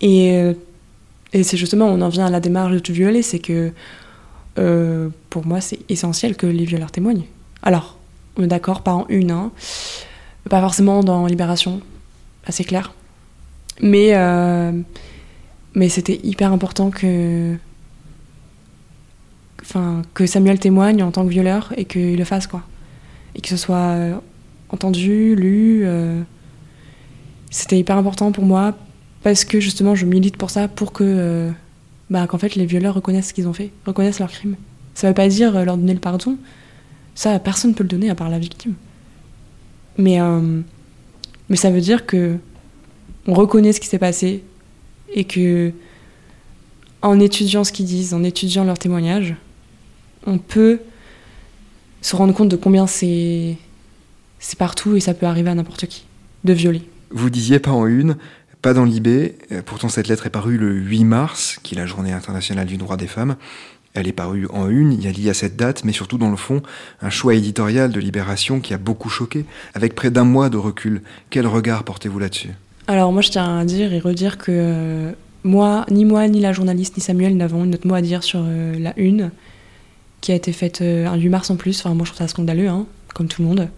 Et, 0.02 0.34
euh, 0.34 0.54
et 1.34 1.44
c'est 1.44 1.58
justement, 1.58 1.86
on 1.86 2.02
en 2.02 2.10
vient 2.10 2.26
à 2.26 2.32
la 2.32 2.40
démarche 2.40 2.72
de 2.72 2.80
tout 2.80 2.94
violer, 2.94 3.22
c'est 3.22 3.40
que 3.40 3.72
euh, 4.58 5.10
pour 5.30 5.46
moi 5.46 5.62
c'est 5.62 5.80
essentiel 5.90 6.36
que 6.36 6.48
les 6.48 6.66
violeurs 6.66 6.92
témoignent. 6.92 7.26
Alors, 7.62 7.98
on 8.38 8.44
est 8.44 8.48
d'accord, 8.48 8.82
pas 8.82 8.94
en 8.94 9.06
une, 9.10 9.30
hein, 9.30 9.52
pas 10.50 10.60
forcément 10.60 11.04
dans 11.04 11.28
Libération, 11.28 11.82
assez 12.46 12.64
clair. 12.64 12.94
Mais, 13.82 14.14
mais 15.74 15.90
c'était 15.90 16.20
hyper 16.24 16.52
important 16.52 16.90
que, 16.90 17.56
enfin, 19.62 20.02
que 20.14 20.26
Samuel 20.26 20.60
témoigne 20.60 21.04
en 21.04 21.12
tant 21.12 21.24
que 21.26 21.30
violeur 21.30 21.74
et 21.78 21.86
qu'il 21.86 22.18
le 22.18 22.24
fasse, 22.26 22.48
quoi 22.48 22.64
et 23.36 23.42
que 23.42 23.50
ce 23.50 23.58
soit 23.58 23.76
euh, 23.78 24.16
entendu, 24.70 25.36
lu. 25.36 25.82
euh, 25.86 26.22
C'était 27.50 27.78
hyper 27.78 27.98
important 27.98 28.32
pour 28.32 28.46
moi 28.46 28.76
parce 29.24 29.44
que 29.46 29.60
justement 29.60 29.96
je 29.96 30.06
milite 30.06 30.38
pour 30.38 30.50
ça, 30.50 30.68
pour 30.68 30.94
que 30.94 31.04
euh, 31.04 31.52
bah, 32.10 32.26
qu'en 32.28 32.38
fait 32.38 32.56
les 32.56 32.66
violeurs 32.66 32.96
reconnaissent 32.96 33.30
ce 33.30 33.34
qu'ils 33.34 33.48
ont 33.48 33.54
fait, 33.54 33.72
reconnaissent 33.86 34.20
leurs 34.20 34.32
crimes. 34.32 34.56
Ça 34.94 35.08
veut 35.08 35.14
pas 35.14 35.28
dire 35.28 35.54
leur 35.64 35.78
donner 35.78 35.94
le 35.94 36.00
pardon, 36.00 36.38
ça 37.16 37.40
personne 37.40 37.72
ne 37.72 37.76
peut 37.76 37.84
le 37.84 37.90
donner 37.90 38.10
à 38.10 38.16
part 38.16 38.30
la 38.30 38.40
victime. 38.40 38.74
Mais, 39.98 40.18
mais 41.50 41.56
ça 41.58 41.70
veut 41.72 41.82
dire 41.82 42.06
que 42.06 42.38
on 43.28 43.34
reconnaît 43.34 43.74
ce 43.74 43.80
qui 43.80 43.88
s'est 43.88 44.00
passé 44.00 44.44
et 45.14 45.24
que 45.26 45.72
en 47.02 47.20
étudiant 47.20 47.64
ce 47.64 47.72
qu'ils 47.72 47.86
disent, 47.86 48.14
en 48.14 48.24
étudiant 48.24 48.64
leurs 48.64 48.80
témoignages, 48.80 49.36
on 50.26 50.38
peut 50.38 50.80
se 52.02 52.16
rendre 52.16 52.34
compte 52.34 52.50
de 52.50 52.56
combien 52.56 52.88
c'est 52.88 53.58
c'est 54.40 54.58
partout 54.58 54.96
et 54.96 55.00
ça 55.00 55.14
peut 55.14 55.26
arriver 55.26 55.50
à 55.50 55.56
n'importe 55.56 55.86
qui 55.88 56.06
de 56.44 56.54
violer. 56.54 56.82
Vous 57.12 57.30
disiez 57.30 57.60
pas 57.60 57.72
en 57.72 57.86
une, 57.86 58.16
pas 58.62 58.74
dans 58.74 58.86
l'IB, 58.86 59.08
euh, 59.08 59.62
pourtant 59.66 59.90
cette 59.90 60.08
lettre 60.08 60.26
est 60.26 60.30
parue 60.30 60.58
le 60.58 60.74
8 60.74 61.04
mars, 61.04 61.60
qui 61.64 61.76
est 61.76 61.78
la 61.78 61.86
journée 61.86 62.14
internationale 62.14 62.68
du 62.68 62.78
droit 62.78 62.98
des 62.98 63.08
femmes. 63.08 63.36
Elle 63.94 64.08
est 64.08 64.14
parue 64.14 64.48
en 64.54 64.70
une, 64.70 64.94
il 64.94 65.04
y 65.04 65.08
a 65.08 65.12
lié 65.12 65.30
à 65.30 65.34
cette 65.34 65.56
date, 65.56 65.84
mais 65.84 65.92
surtout 65.92 66.18
dans 66.18 66.30
le 66.30 66.38
fond, 66.38 66.62
un 67.02 67.10
choix 67.10 67.34
éditorial 67.34 67.92
de 67.92 68.00
Libération 68.00 68.60
qui 68.60 68.74
a 68.74 68.78
beaucoup 68.78 69.10
choqué, 69.10 69.46
avec 69.74 69.96
près 69.96 70.12
d'un 70.12 70.24
mois 70.24 70.50
de 70.50 70.58
recul. 70.58 71.02
Quel 71.30 71.48
regard 71.48 71.84
portez-vous 71.84 72.20
là-dessus? 72.20 72.52
Alors 72.88 73.12
moi 73.12 73.22
je 73.22 73.30
tiens 73.30 73.58
à 73.58 73.66
dire 73.66 73.92
et 73.94 74.00
redire 74.00 74.38
que 74.38 74.52
euh, 74.52 75.12
moi, 75.44 75.86
ni 75.90 76.06
moi, 76.06 76.28
ni 76.28 76.40
la 76.40 76.54
journaliste, 76.54 76.98
ni 76.98 77.04
Samuel 77.04 77.36
n'avons 77.36 77.66
notre 77.66 77.88
mot 77.88 77.96
à 77.96 78.02
dire 78.02 78.24
sur 78.24 78.42
euh, 78.44 78.78
la 78.80 78.94
une 78.98 79.32
qui 80.22 80.32
a 80.32 80.36
été 80.36 80.52
faite 80.52 80.82
euh, 80.82 81.08
un 81.08 81.16
8 81.16 81.30
mars 81.30 81.50
en 81.50 81.56
plus. 81.56 81.80
Enfin 81.80 81.94
moi 81.94 82.06
je 82.06 82.12
trouve 82.12 82.26
ça 82.26 82.28
scandaleux, 82.28 82.68
hein, 82.68 82.86
comme 83.14 83.28
tout 83.28 83.42
le 83.42 83.48
monde, 83.48 83.70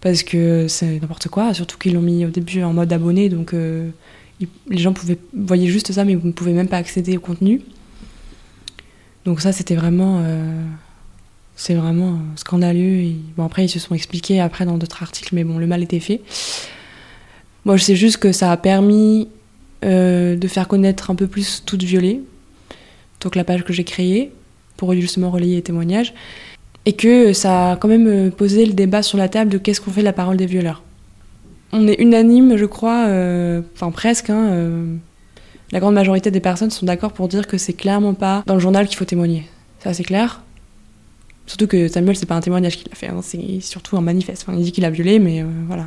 parce 0.00 0.22
que 0.22 0.66
c'est 0.68 1.00
n'importe 1.00 1.28
quoi, 1.28 1.54
surtout 1.54 1.78
qu'ils 1.78 1.94
l'ont 1.94 2.02
mis 2.02 2.24
au 2.24 2.30
début 2.30 2.62
en 2.62 2.72
mode 2.72 2.92
abonné, 2.92 3.28
donc 3.28 3.54
euh, 3.54 3.90
les 4.68 4.78
gens 4.78 4.92
pouvaient 4.92 5.18
voyaient 5.34 5.68
juste 5.68 5.92
ça, 5.92 6.04
mais 6.04 6.14
vous 6.14 6.26
ne 6.26 6.32
pouvez 6.32 6.52
même 6.52 6.68
pas 6.68 6.76
accéder 6.78 7.16
au 7.16 7.20
contenu. 7.20 7.62
Donc 9.24 9.40
ça 9.40 9.52
c'était 9.52 9.76
vraiment... 9.76 10.20
euh, 10.24 10.64
C'est 11.56 11.74
vraiment 11.74 12.18
scandaleux. 12.36 13.14
Bon, 13.34 13.44
après, 13.46 13.64
ils 13.64 13.70
se 13.70 13.78
sont 13.78 13.94
expliqués 13.94 14.40
après 14.40 14.66
dans 14.66 14.76
d'autres 14.76 15.02
articles, 15.02 15.34
mais 15.34 15.42
bon, 15.42 15.56
le 15.58 15.66
mal 15.66 15.82
était 15.82 16.00
fait. 16.00 16.20
Moi, 17.64 17.78
je 17.78 17.82
sais 17.82 17.96
juste 17.96 18.18
que 18.18 18.30
ça 18.30 18.52
a 18.52 18.56
permis 18.58 19.28
de 19.82 20.48
faire 20.48 20.68
connaître 20.68 21.10
un 21.10 21.14
peu 21.14 21.26
plus 21.26 21.62
Toutes 21.64 21.82
Violées, 21.82 22.20
donc 23.22 23.36
la 23.36 23.44
page 23.44 23.64
que 23.64 23.72
j'ai 23.72 23.84
créée 23.84 24.32
pour 24.76 24.92
justement 24.94 25.30
relayer 25.30 25.56
les 25.56 25.62
témoignages, 25.62 26.14
et 26.84 26.92
que 26.92 27.32
ça 27.32 27.72
a 27.72 27.76
quand 27.76 27.88
même 27.88 28.06
euh, 28.06 28.30
posé 28.30 28.66
le 28.66 28.72
débat 28.72 29.02
sur 29.02 29.18
la 29.18 29.28
table 29.28 29.50
de 29.50 29.58
qu'est-ce 29.58 29.80
qu'on 29.80 29.90
fait 29.90 30.00
de 30.00 30.06
la 30.06 30.12
parole 30.12 30.36
des 30.36 30.46
violeurs. 30.46 30.82
On 31.72 31.88
est 31.88 32.00
unanime, 32.00 32.56
je 32.56 32.64
crois, 32.64 33.06
euh, 33.06 33.60
enfin 33.74 33.90
presque, 33.90 34.30
hein, 34.30 34.84
la 35.72 35.80
grande 35.80 35.94
majorité 35.94 36.30
des 36.30 36.40
personnes 36.40 36.70
sont 36.70 36.86
d'accord 36.86 37.12
pour 37.12 37.28
dire 37.28 37.46
que 37.46 37.58
c'est 37.58 37.72
clairement 37.72 38.14
pas 38.14 38.44
dans 38.46 38.54
le 38.54 38.60
journal 38.60 38.86
qu'il 38.86 38.96
faut 38.96 39.04
témoigner. 39.04 39.46
Ça, 39.80 39.92
c'est 39.92 40.04
clair. 40.04 40.42
Surtout 41.46 41.66
que 41.66 41.88
Samuel, 41.88 42.16
c'est 42.16 42.26
pas 42.26 42.34
un 42.34 42.40
témoignage 42.40 42.76
qu'il 42.76 42.90
a 42.90 42.94
fait, 42.94 43.08
hein, 43.08 43.20
c'est 43.22 43.60
surtout 43.60 43.96
un 43.96 44.00
manifeste. 44.00 44.44
Enfin, 44.46 44.58
il 44.58 44.64
dit 44.64 44.72
qu'il 44.72 44.84
a 44.84 44.90
violé, 44.90 45.18
mais 45.18 45.42
euh, 45.42 45.46
voilà. 45.66 45.86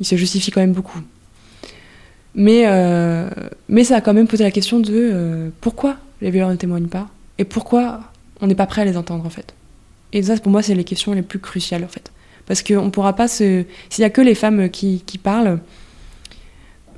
Il 0.00 0.06
se 0.06 0.16
justifie 0.16 0.50
quand 0.50 0.60
même 0.60 0.72
beaucoup. 0.72 1.00
Mais, 2.34 2.64
euh, 2.66 3.28
mais 3.68 3.84
ça 3.84 3.96
a 3.96 4.00
quand 4.00 4.14
même 4.14 4.26
posé 4.26 4.44
la 4.44 4.50
question 4.50 4.80
de 4.80 4.92
euh, 4.92 5.50
pourquoi 5.60 5.96
les 6.20 6.30
violeurs 6.30 6.50
ne 6.50 6.56
témoignent 6.56 6.88
pas? 6.88 7.08
Et 7.38 7.44
pourquoi 7.44 8.00
on 8.40 8.46
n'est 8.46 8.54
pas 8.54 8.66
prêt 8.66 8.82
à 8.82 8.84
les 8.84 8.96
entendre 8.96 9.24
en 9.26 9.30
fait? 9.30 9.54
Et 10.12 10.22
ça, 10.22 10.36
pour 10.36 10.52
moi, 10.52 10.62
c'est 10.62 10.74
les 10.74 10.84
questions 10.84 11.12
les 11.12 11.22
plus 11.22 11.38
cruciales 11.38 11.84
en 11.84 11.88
fait. 11.88 12.12
Parce 12.46 12.62
qu'on 12.62 12.84
ne 12.84 12.90
pourra 12.90 13.14
pas 13.14 13.28
se. 13.28 13.64
S'il 13.88 14.02
n'y 14.02 14.06
a 14.06 14.10
que 14.10 14.20
les 14.20 14.34
femmes 14.34 14.68
qui, 14.68 15.02
parlent, 15.22 15.60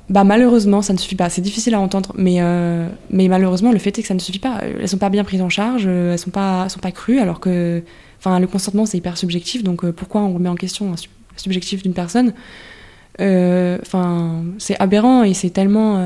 bah 0.09 0.23
malheureusement, 0.23 0.81
ça 0.81 0.93
ne 0.93 0.97
suffit 0.97 1.15
pas. 1.15 1.29
C'est 1.29 1.41
difficile 1.41 1.75
à 1.75 1.79
entendre, 1.79 2.13
mais, 2.15 2.37
euh, 2.39 2.87
mais 3.09 3.27
malheureusement, 3.27 3.71
le 3.71 3.79
fait 3.79 3.97
est 3.97 4.01
que 4.01 4.07
ça 4.07 4.13
ne 4.13 4.19
suffit 4.19 4.39
pas. 4.39 4.61
Elles 4.63 4.89
sont 4.89 4.97
pas 4.97 5.09
bien 5.09 5.23
prises 5.23 5.41
en 5.41 5.49
charge, 5.49 5.83
euh, 5.87 6.13
elles 6.13 6.19
sont 6.19 6.31
pas, 6.31 6.67
sont 6.69 6.79
pas 6.79 6.91
crues, 6.91 7.19
alors 7.19 7.39
que, 7.39 7.83
enfin, 8.17 8.39
le 8.39 8.47
consentement 8.47 8.85
c'est 8.85 8.97
hyper 8.97 9.17
subjectif. 9.17 9.63
Donc 9.63 9.83
euh, 9.85 9.91
pourquoi 9.91 10.21
on 10.21 10.33
remet 10.33 10.49
en 10.49 10.55
question 10.55 10.91
le 10.91 10.97
subjectif 11.37 11.83
d'une 11.83 11.93
personne? 11.93 12.33
Enfin, 13.17 14.43
c'est 14.57 14.77
aberrant 14.79 15.23
et 15.23 15.33
c'est 15.33 15.51
tellement, 15.51 15.97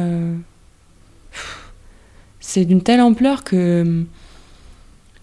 c'est 2.50 2.66
d'une 2.66 2.82
telle 2.82 3.02
ampleur 3.02 3.44
que 3.44 4.04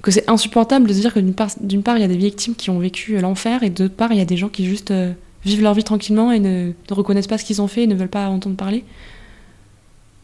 que 0.03 0.13
c'est 0.13 0.31
insupportable 0.31 0.87
de 0.87 0.93
se 0.93 1.01
dire 1.01 1.13
que 1.13 1.19
d'une 1.19 1.83
part, 1.83 1.97
il 1.97 2.01
y 2.01 2.05
a 2.05 2.09
des 2.09 2.17
victimes 2.17 2.55
qui 2.55 2.71
ont 2.71 2.79
vécu 2.79 3.19
l'enfer 3.19 3.65
et 3.65 3.71
d'autre 3.71 3.95
part, 3.95 4.13
il 4.13 4.19
y 4.19 4.21
a 4.21 4.25
des 4.25 4.37
gens 4.37 4.49
qui 4.49 4.65
juste 4.65 4.93
vivent 5.47 5.63
leur 5.63 5.75
vie 5.75 5.83
tranquillement 5.85 6.31
et 6.31 6.39
ne, 6.39 6.73
reconnaissent 6.91 7.27
pas 7.27 7.39
ce 7.39 7.45
qu'ils 7.45 7.63
ont 7.63 7.69
fait 7.69 7.85
et 7.85 7.87
ne 7.87 7.95
veulent 7.95 8.09
pas 8.09 8.29
entendre 8.29 8.57
parler. 8.57 8.85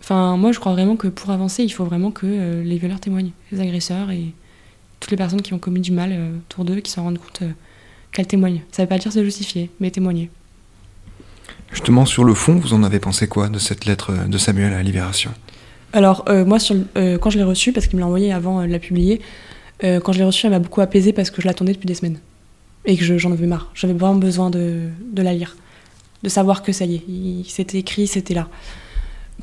Enfin, 0.00 0.36
moi, 0.36 0.52
je 0.52 0.60
crois 0.60 0.72
vraiment 0.72 0.96
que 0.96 1.08
pour 1.08 1.30
avancer, 1.30 1.62
il 1.62 1.70
faut 1.70 1.84
vraiment 1.84 2.10
que 2.10 2.26
euh, 2.26 2.62
les 2.62 2.76
violeurs 2.76 2.98
témoignent, 2.98 3.30
les 3.52 3.60
agresseurs 3.60 4.10
et 4.10 4.34
toutes 4.98 5.12
les 5.12 5.16
personnes 5.16 5.42
qui 5.42 5.54
ont 5.54 5.58
commis 5.58 5.80
du 5.80 5.92
mal 5.92 6.10
euh, 6.12 6.36
autour 6.38 6.64
d'eux, 6.64 6.80
qui 6.80 6.90
s'en 6.90 7.04
rendent 7.04 7.18
compte 7.18 7.42
euh, 7.42 7.50
qu'elles 8.10 8.26
témoignent. 8.26 8.62
Ça 8.72 8.82
ne 8.82 8.86
veut 8.86 8.88
pas 8.88 8.98
dire 8.98 9.12
se 9.12 9.22
justifier, 9.22 9.70
mais 9.78 9.90
témoigner. 9.92 10.30
Justement, 11.72 12.04
sur 12.04 12.24
le 12.24 12.34
fond, 12.34 12.56
vous 12.56 12.74
en 12.74 12.82
avez 12.82 12.98
pensé 12.98 13.28
quoi 13.28 13.48
de 13.48 13.58
cette 13.58 13.84
lettre 13.86 14.28
de 14.28 14.38
Samuel 14.38 14.72
à 14.72 14.76
la 14.76 14.82
Libération? 14.82 15.32
Alors, 15.92 16.24
moi, 16.46 16.58
sur, 16.58 16.76
quand 16.94 17.30
je 17.30 17.38
l'ai 17.38 17.44
reçue, 17.44 17.72
parce 17.72 17.86
qu'il 17.86 17.96
me 17.96 18.00
l'a 18.00 18.06
envoyée 18.06 18.32
avant 18.32 18.62
de 18.62 18.72
la 18.72 18.78
publier, 18.78 19.20
quand 19.80 20.12
je 20.12 20.18
l'ai 20.18 20.24
reçue, 20.24 20.46
elle 20.46 20.52
m'a 20.52 20.58
beaucoup 20.58 20.80
apaisée 20.80 21.12
parce 21.12 21.30
que 21.30 21.42
je 21.42 21.46
l'attendais 21.46 21.72
depuis 21.72 21.86
des 21.86 21.94
semaines 21.94 22.18
et 22.84 22.96
que 22.96 23.18
j'en 23.18 23.32
avais 23.32 23.46
marre. 23.46 23.70
J'avais 23.74 23.92
vraiment 23.92 24.16
besoin 24.16 24.50
de, 24.50 24.90
la 25.16 25.34
lire, 25.34 25.56
de 26.22 26.28
savoir 26.28 26.62
que 26.62 26.72
ça 26.72 26.84
y 26.84 26.96
est, 26.96 27.48
c'était 27.48 27.78
écrit, 27.78 28.06
c'était 28.06 28.34
là. 28.34 28.48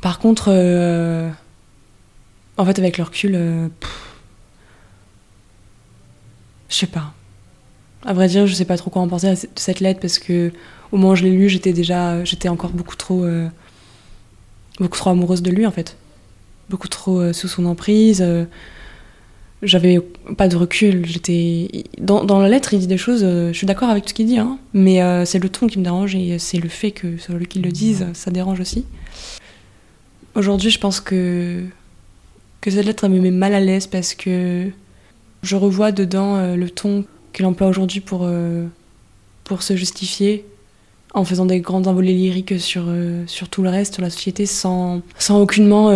Par 0.02 0.18
contre, 0.18 0.46
euh, 0.48 1.30
en 2.56 2.64
fait, 2.64 2.78
avec 2.78 2.98
le 2.98 3.04
recul, 3.04 3.34
euh, 3.34 3.68
je 6.68 6.74
sais 6.74 6.86
pas. 6.86 7.12
À 8.04 8.14
vrai 8.14 8.28
dire, 8.28 8.46
je 8.46 8.54
sais 8.54 8.64
pas 8.64 8.78
trop 8.78 8.90
quoi 8.90 9.02
en 9.02 9.08
penser 9.08 9.30
de 9.30 9.36
cette 9.56 9.80
lettre 9.80 10.00
parce 10.00 10.18
que 10.18 10.52
au 10.90 10.96
moment 10.96 11.12
où 11.12 11.16
je 11.16 11.24
l'ai 11.24 11.30
lue, 11.30 11.48
j'étais 11.48 11.72
déjà, 11.72 12.24
j'étais 12.24 12.48
encore 12.48 12.70
beaucoup 12.70 12.96
trop, 12.96 13.24
euh, 13.24 13.48
beaucoup 14.78 14.96
trop 14.96 15.10
amoureuse 15.10 15.42
de 15.42 15.50
lui 15.50 15.66
en 15.66 15.70
fait, 15.70 15.96
beaucoup 16.70 16.88
trop 16.88 17.32
sous 17.32 17.48
son 17.48 17.66
emprise 17.66 18.24
j'avais 19.62 20.00
pas 20.36 20.48
de 20.48 20.56
recul. 20.56 21.04
J'étais 21.06 21.84
dans, 21.98 22.24
dans, 22.24 22.38
la 22.38 22.48
lettre, 22.48 22.72
il 22.72 22.80
dit 22.80 22.86
des 22.86 22.96
choses. 22.96 23.22
Euh, 23.22 23.52
je 23.52 23.58
suis 23.58 23.66
d'accord 23.66 23.90
avec 23.90 24.04
tout 24.04 24.10
ce 24.10 24.14
qu'il 24.14 24.26
dit, 24.26 24.38
hein, 24.38 24.58
mais 24.72 25.02
euh, 25.02 25.24
c'est 25.24 25.38
le 25.38 25.48
ton 25.48 25.66
qui 25.66 25.78
me 25.78 25.84
dérange 25.84 26.14
et 26.14 26.38
c'est 26.38 26.58
le 26.58 26.68
fait 26.68 26.92
que 26.92 27.18
celui 27.18 27.46
qui 27.46 27.60
le 27.60 27.70
dise, 27.70 28.06
ça 28.14 28.30
dérange 28.30 28.60
aussi. 28.60 28.84
Aujourd'hui, 30.34 30.70
je 30.70 30.78
pense 30.78 31.00
que 31.00 31.64
que 32.60 32.70
cette 32.70 32.84
lettre 32.84 33.08
me 33.08 33.20
met 33.20 33.30
mal 33.30 33.54
à 33.54 33.60
l'aise 33.60 33.86
parce 33.86 34.14
que 34.14 34.68
je 35.42 35.56
revois 35.56 35.92
dedans 35.92 36.36
euh, 36.36 36.56
le 36.56 36.68
ton 36.68 37.04
qu'il 37.32 37.46
emploie 37.46 37.68
aujourd'hui 37.68 38.00
pour 38.00 38.28
pour 39.44 39.62
se 39.62 39.76
justifier 39.76 40.44
en 41.14 41.24
faisant 41.24 41.46
des 41.46 41.60
grandes 41.60 41.86
envolées 41.86 42.12
lyriques 42.12 42.58
sur 42.58 42.86
sur 43.26 43.48
tout 43.48 43.62
le 43.62 43.68
reste, 43.68 43.94
sur 43.94 44.02
la 44.02 44.10
société, 44.10 44.46
sans 44.46 45.02
sans 45.18 45.40
aucunement 45.40 45.90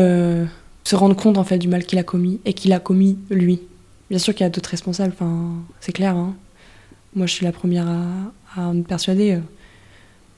se 0.84 0.96
rendre 0.96 1.16
compte 1.16 1.38
en 1.38 1.44
fait 1.44 1.58
du 1.58 1.68
mal 1.68 1.84
qu'il 1.84 1.98
a 1.98 2.02
commis 2.02 2.40
et 2.44 2.52
qu'il 2.52 2.72
a 2.72 2.80
commis 2.80 3.18
lui. 3.30 3.60
Bien 4.10 4.18
sûr 4.18 4.34
qu'il 4.34 4.44
y 4.44 4.46
a 4.46 4.50
d'autres 4.50 4.70
responsables, 4.70 5.12
enfin, 5.14 5.54
c'est 5.80 5.92
clair. 5.92 6.14
Hein. 6.14 6.34
Moi, 7.16 7.26
je 7.26 7.32
suis 7.32 7.44
la 7.44 7.52
première 7.52 7.88
à, 7.88 8.02
à 8.56 8.72
me 8.72 8.82
persuader. 8.82 9.32
Euh, 9.32 9.40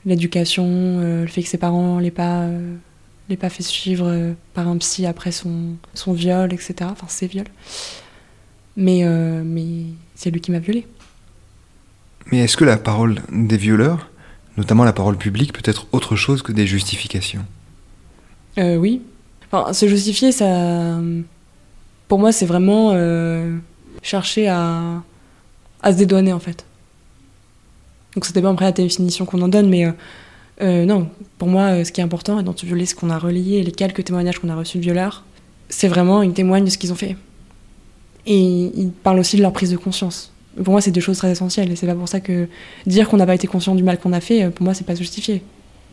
l'éducation, 0.05 0.65
euh, 0.65 1.21
le 1.23 1.27
fait 1.27 1.43
que 1.43 1.49
ses 1.49 1.57
parents 1.57 1.99
l'aient 1.99 2.11
pas, 2.11 2.43
euh, 2.43 2.75
pas 3.39 3.49
fait 3.49 3.63
suivre 3.63 4.33
par 4.53 4.67
un 4.67 4.77
psy 4.77 5.05
après 5.05 5.31
son, 5.31 5.75
son 5.93 6.13
viol, 6.13 6.53
etc. 6.53 6.75
Enfin, 6.83 7.07
ses 7.09 7.27
viols. 7.27 7.49
Mais, 8.77 9.03
mais 9.43 9.85
c'est 10.13 10.29
lui 10.29 10.39
qui 10.39 10.51
m'a 10.51 10.59
violée. 10.59 10.85
Mais 12.31 12.39
est-ce 12.39 12.55
que 12.55 12.63
la 12.63 12.77
parole 12.77 13.21
des 13.31 13.57
violeurs, 13.57 14.11
notamment 14.55 14.83
la 14.83 14.93
parole 14.93 15.17
publique, 15.17 15.51
peut 15.51 15.63
être 15.65 15.87
autre 15.91 16.15
chose 16.15 16.43
que 16.43 16.51
des 16.51 16.67
justifications? 16.67 17.43
Oui, 18.55 19.01
Enfin, 19.51 19.73
se 19.73 19.87
justifier, 19.87 20.31
ça. 20.31 20.99
Pour 22.07 22.19
moi, 22.19 22.31
c'est 22.31 22.45
vraiment 22.45 22.91
euh, 22.93 23.57
chercher 24.01 24.47
à, 24.47 25.01
à 25.81 25.91
se 25.91 25.97
dédouaner, 25.97 26.33
en 26.33 26.39
fait. 26.39 26.65
Donc, 28.15 28.25
ça 28.25 28.33
dépend 28.33 28.51
après 28.51 28.65
la 28.65 28.71
définition 28.71 29.25
qu'on 29.25 29.41
en 29.41 29.47
donne, 29.47 29.69
mais 29.69 29.85
euh, 29.85 29.91
euh, 30.61 30.85
non, 30.85 31.09
pour 31.37 31.47
moi, 31.47 31.83
ce 31.83 31.91
qui 31.91 32.01
est 32.01 32.03
important, 32.03 32.39
et 32.39 32.43
dans 32.43 32.53
violer 32.53 32.85
ce 32.85 32.95
qu'on 32.95 33.09
a 33.09 33.19
relié, 33.19 33.63
les 33.63 33.71
quelques 33.71 34.03
témoignages 34.03 34.39
qu'on 34.39 34.49
a 34.49 34.55
reçus 34.55 34.77
de 34.77 34.83
violeurs, 34.83 35.23
c'est 35.69 35.87
vraiment, 35.87 36.21
ils 36.21 36.33
témoignent 36.33 36.65
de 36.65 36.69
ce 36.69 36.77
qu'ils 36.77 36.91
ont 36.91 36.95
fait. 36.95 37.15
Et 38.25 38.71
ils 38.75 38.91
parlent 38.91 39.19
aussi 39.19 39.37
de 39.37 39.41
leur 39.41 39.53
prise 39.53 39.71
de 39.71 39.77
conscience. 39.77 40.31
Pour 40.61 40.71
moi, 40.71 40.81
c'est 40.81 40.91
deux 40.91 41.01
choses 41.01 41.17
très 41.17 41.31
essentielles, 41.31 41.71
et 41.71 41.75
c'est 41.75 41.87
pas 41.87 41.95
pour 41.95 42.09
ça 42.09 42.19
que 42.19 42.47
dire 42.85 43.07
qu'on 43.07 43.17
n'a 43.17 43.25
pas 43.25 43.35
été 43.35 43.47
conscient 43.47 43.75
du 43.75 43.83
mal 43.83 43.99
qu'on 43.99 44.13
a 44.13 44.21
fait, 44.21 44.49
pour 44.49 44.63
moi, 44.63 44.73
c'est 44.73 44.85
pas 44.85 44.95
justifié. 44.95 45.43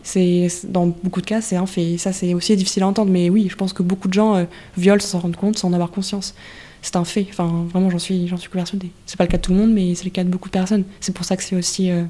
C'est 0.04 0.48
dans 0.68 0.86
beaucoup 0.86 1.22
de 1.22 1.26
cas, 1.26 1.40
c'est 1.40 1.56
un 1.56 1.64
fait. 1.64 1.96
ça, 1.96 2.12
c'est 2.12 2.34
aussi 2.34 2.54
difficile 2.56 2.82
à 2.82 2.86
entendre, 2.86 3.10
mais 3.10 3.30
oui, 3.30 3.48
je 3.50 3.56
pense 3.56 3.72
que 3.72 3.82
beaucoup 3.82 4.06
de 4.06 4.12
gens 4.12 4.36
euh, 4.36 4.44
violent 4.76 5.00
sans 5.00 5.08
s'en 5.08 5.20
rendre 5.20 5.38
compte, 5.38 5.58
sans 5.58 5.68
en 5.68 5.72
avoir 5.72 5.90
conscience. 5.90 6.34
C'est 6.82 6.96
un 6.96 7.04
fait. 7.04 7.26
Enfin, 7.30 7.64
vraiment, 7.70 7.88
j'en 7.88 7.98
suis, 7.98 8.28
j'en 8.28 8.36
suis 8.36 8.50
persuadée. 8.50 8.90
C'est 9.06 9.16
pas 9.16 9.24
le 9.24 9.30
cas 9.30 9.38
de 9.38 9.42
tout 9.42 9.52
le 9.52 9.58
monde, 9.58 9.72
mais 9.72 9.94
c'est 9.94 10.04
le 10.04 10.10
cas 10.10 10.22
de 10.22 10.28
beaucoup 10.28 10.50
de 10.50 10.52
personnes. 10.52 10.84
C'est 11.00 11.14
pour 11.14 11.24
ça 11.24 11.38
que 11.38 11.42
c'est 11.42 11.56
aussi, 11.56 11.90
euh, 11.90 12.04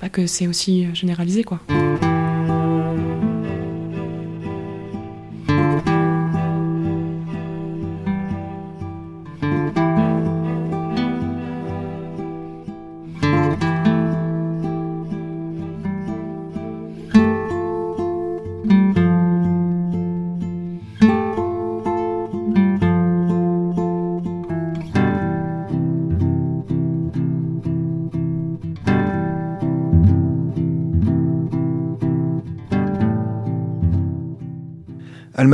pas 0.00 0.08
que 0.08 0.26
c'est 0.26 0.46
aussi 0.46 0.86
euh, 0.86 0.94
généralisé, 0.94 1.44
quoi. 1.44 1.60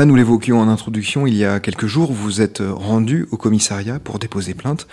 Nous 0.04 0.14
l'évoquions 0.14 0.60
en 0.60 0.68
introduction, 0.68 1.26
il 1.26 1.34
y 1.34 1.44
a 1.44 1.58
quelques 1.58 1.86
jours, 1.86 2.12
vous 2.12 2.40
êtes 2.42 2.62
rendu 2.62 3.26
au 3.30 3.36
commissariat 3.36 3.98
pour 3.98 4.18
déposer 4.18 4.52
plainte. 4.52 4.86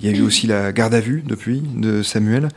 Il 0.00 0.06
y 0.06 0.12
a 0.12 0.16
eu 0.16 0.20
aussi 0.20 0.46
la 0.46 0.72
garde 0.72 0.94
à 0.94 1.00
vue 1.00 1.22
depuis 1.26 1.62
de 1.74 2.02
Samuel. 2.02 2.48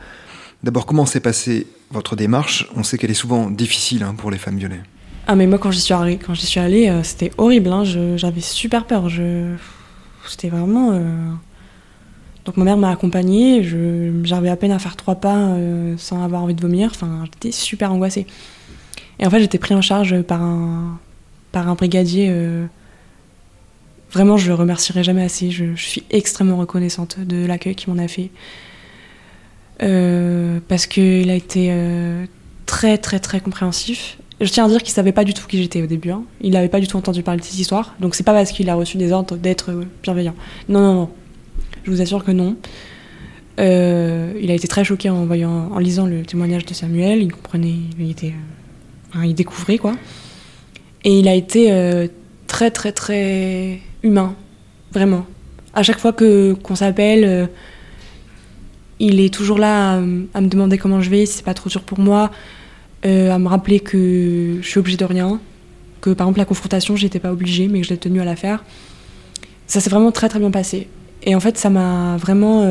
D'abord, 0.62 0.84
comment 0.86 1.06
s'est 1.06 1.20
passée 1.20 1.66
votre 1.90 2.14
démarche? 2.14 2.68
On 2.76 2.82
sait 2.82 2.98
qu'elle 2.98 3.10
est 3.10 3.14
souvent 3.14 3.50
difficile 3.50 4.02
hein, 4.02 4.14
pour 4.16 4.30
les 4.30 4.38
femmes 4.38 4.58
violées. 4.58 4.80
Ah 5.26 5.34
mais 5.34 5.46
moi 5.46 5.58
quand 5.58 5.70
j'y 5.70 5.80
suis 5.80 5.94
allée, 5.94 6.18
quand 6.18 6.34
j'y 6.34 6.46
suis 6.46 6.60
allée, 6.60 6.88
euh, 6.88 7.02
c'était 7.02 7.32
horrible. 7.38 7.72
Hein. 7.72 7.84
J'avais 8.16 8.40
super 8.40 8.84
peur. 8.84 9.08
Je... 9.08 9.54
C'était 10.28 10.48
vraiment. 10.48 10.90
Euh, 10.92 11.00
donc 12.44 12.56
ma 12.58 12.64
mère 12.64 12.76
m'a 12.76 12.90
accompagnée. 12.90 13.62
J'arrivais 14.22 14.50
à 14.50 14.56
peine 14.56 14.72
à 14.72 14.78
faire 14.78 14.96
trois 14.96 15.16
pas 15.16 15.36
euh, 15.36 15.94
sans 15.98 16.22
avoir 16.22 16.42
envie 16.42 16.54
de 16.54 16.60
vomir. 16.60 16.90
Enfin, 16.94 17.24
j'étais 17.24 17.52
super 17.52 17.90
angoissée. 17.92 18.26
Et 19.18 19.26
en 19.26 19.30
fait, 19.30 19.40
j'étais 19.40 19.58
pris 19.58 19.74
en 19.74 19.80
charge 19.80 20.22
par 20.22 20.42
un 20.42 20.98
par 21.52 21.68
un 21.68 21.74
brigadier 21.74 22.28
euh, 22.30 22.66
Vraiment, 24.12 24.36
je 24.36 24.48
le 24.48 24.54
remercierai 24.54 25.02
jamais 25.02 25.22
assez. 25.22 25.50
Je, 25.50 25.74
suis 25.74 26.04
extrêmement 26.10 26.56
reconnaissante 26.56 27.18
de 27.20 27.44
l'accueil 27.44 27.74
qu'il 27.74 27.92
m'en 27.92 28.02
a 28.02 28.08
fait. 28.08 28.30
Euh, 29.82 30.58
parce 30.68 30.86
qu'il 30.86 31.28
a 31.28 31.34
été 31.34 31.68
euh, 31.70 32.24
très, 32.66 32.98
très, 32.98 33.18
très 33.18 33.40
compréhensif. 33.40 34.18
Je 34.40 34.48
tiens 34.48 34.66
à 34.66 34.68
dire 34.68 34.82
qu'il 34.82 34.92
savait 34.92 35.12
pas 35.12 35.24
du 35.24 35.34
tout 35.34 35.46
qui 35.46 35.58
j'étais 35.60 35.82
au 35.82 35.86
début. 35.86 36.10
hein. 36.10 36.22
Il 36.40 36.52
n'avait 36.52 36.68
pas 36.68 36.80
du 36.80 36.86
tout 36.86 36.96
entendu 36.96 37.22
parler 37.22 37.40
de 37.40 37.44
cette 37.44 37.58
histoire. 37.58 37.94
Donc 38.00 38.14
c'est 38.14 38.22
pas 38.22 38.32
parce 38.32 38.52
qu'il 38.52 38.70
a 38.70 38.74
reçu 38.74 38.96
des 38.96 39.12
ordres 39.12 39.36
d'être 39.36 39.72
bienveillant. 40.02 40.34
Non, 40.68 40.80
non, 40.80 40.94
non. 40.94 41.10
Je 41.84 41.90
vous 41.90 42.00
assure 42.00 42.24
que 42.24 42.32
non. 42.32 42.56
Il 43.58 44.50
a 44.50 44.54
été 44.54 44.68
très 44.68 44.84
choqué 44.84 45.10
en 45.10 45.26
voyant, 45.26 45.70
en 45.72 45.78
lisant 45.78 46.06
le 46.06 46.22
témoignage 46.22 46.64
de 46.64 46.74
Samuel. 46.74 47.22
Il 47.22 47.32
comprenait, 47.32 47.74
il 47.98 48.10
était, 48.10 48.34
il 49.22 49.34
découvrait 49.34 49.78
quoi. 49.78 49.94
Et 51.06 51.20
il 51.20 51.28
a 51.28 51.34
été 51.34 51.70
euh, 51.70 52.08
très, 52.48 52.72
très, 52.72 52.90
très 52.90 53.78
humain, 54.02 54.34
vraiment. 54.90 55.24
À 55.72 55.84
chaque 55.84 56.00
fois 56.00 56.12
que 56.12 56.54
qu'on 56.54 56.74
s'appelle, 56.74 57.24
euh, 57.24 57.46
il 58.98 59.20
est 59.20 59.32
toujours 59.32 59.58
là 59.58 59.92
à, 59.92 60.00
me 60.00 60.48
demander 60.48 60.78
comment 60.78 61.00
je 61.00 61.08
vais, 61.08 61.24
si 61.24 61.34
c'est 61.34 61.44
pas 61.44 61.54
trop 61.54 61.70
dur 61.70 61.82
pour 61.82 62.00
moi, 62.00 62.32
euh, 63.04 63.30
à 63.30 63.38
me 63.38 63.46
rappeler 63.46 63.78
que 63.78 64.58
je 64.60 64.66
suis 64.66 64.80
obligée 64.80 64.96
de 64.96 65.04
rien, 65.04 65.40
que 66.00 66.10
par 66.10 66.26
exemple 66.26 66.40
la 66.40 66.44
confrontation, 66.44 66.96
j'étais 66.96 67.20
pas 67.20 67.30
obligée, 67.30 67.68
mais 67.68 67.82
que 67.82 67.86
je 67.86 67.90
l'ai 67.90 67.98
tenue 67.98 68.20
à 68.20 68.24
la 68.24 68.34
faire. 68.34 68.64
Ça 69.68 69.78
s'est 69.78 69.90
vraiment 69.90 70.10
très 70.10 70.28
très 70.28 70.40
bien 70.40 70.50
passé. 70.50 70.88
Et 71.22 71.36
en 71.36 71.40
fait, 71.40 71.56
ça 71.56 71.70
m'a 71.70 72.16
vraiment 72.16 72.62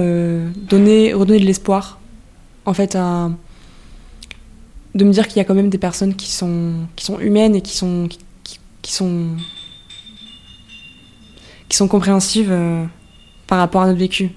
donné, 0.69 1.13
redonné 1.13 1.39
de 1.39 1.45
l'espoir, 1.45 2.01
en 2.65 2.73
fait, 2.73 2.95
à, 2.95 3.29
de 4.95 5.03
me 5.03 5.11
dire 5.11 5.27
qu'il 5.27 5.37
y 5.37 5.39
a 5.41 5.43
quand 5.43 5.53
même 5.53 5.69
des 5.69 5.77
personnes 5.77 6.15
qui 6.15 6.31
sont, 6.31 6.73
qui 6.95 7.05
sont 7.05 7.19
humaines 7.19 7.55
et 7.55 7.61
qui 7.61 7.75
sont, 7.75 8.07
qui, 8.07 8.17
qui- 8.85 8.93
sont, 8.93 9.29
qui 11.67 11.75
sont 11.75 11.87
compréhensives 11.87 12.51
euh, 12.51 12.85
par 13.47 13.57
rapport 13.57 13.81
à 13.81 13.87
notre 13.87 13.99
vécu. 13.99 14.29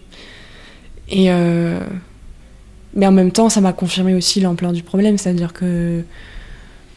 Et 1.11 1.31
euh, 1.31 1.81
mais 2.95 3.07
en 3.07 3.13
même 3.13 3.31
temps, 3.31 3.51
ça 3.51 3.61
m'a 3.61 3.73
confirmé 3.75 4.15
aussi 4.15 4.41
l'ampleur 4.41 4.73
du 4.73 4.83
problème, 4.83 5.19
c'est-à-dire 5.19 5.53
que 5.53 6.03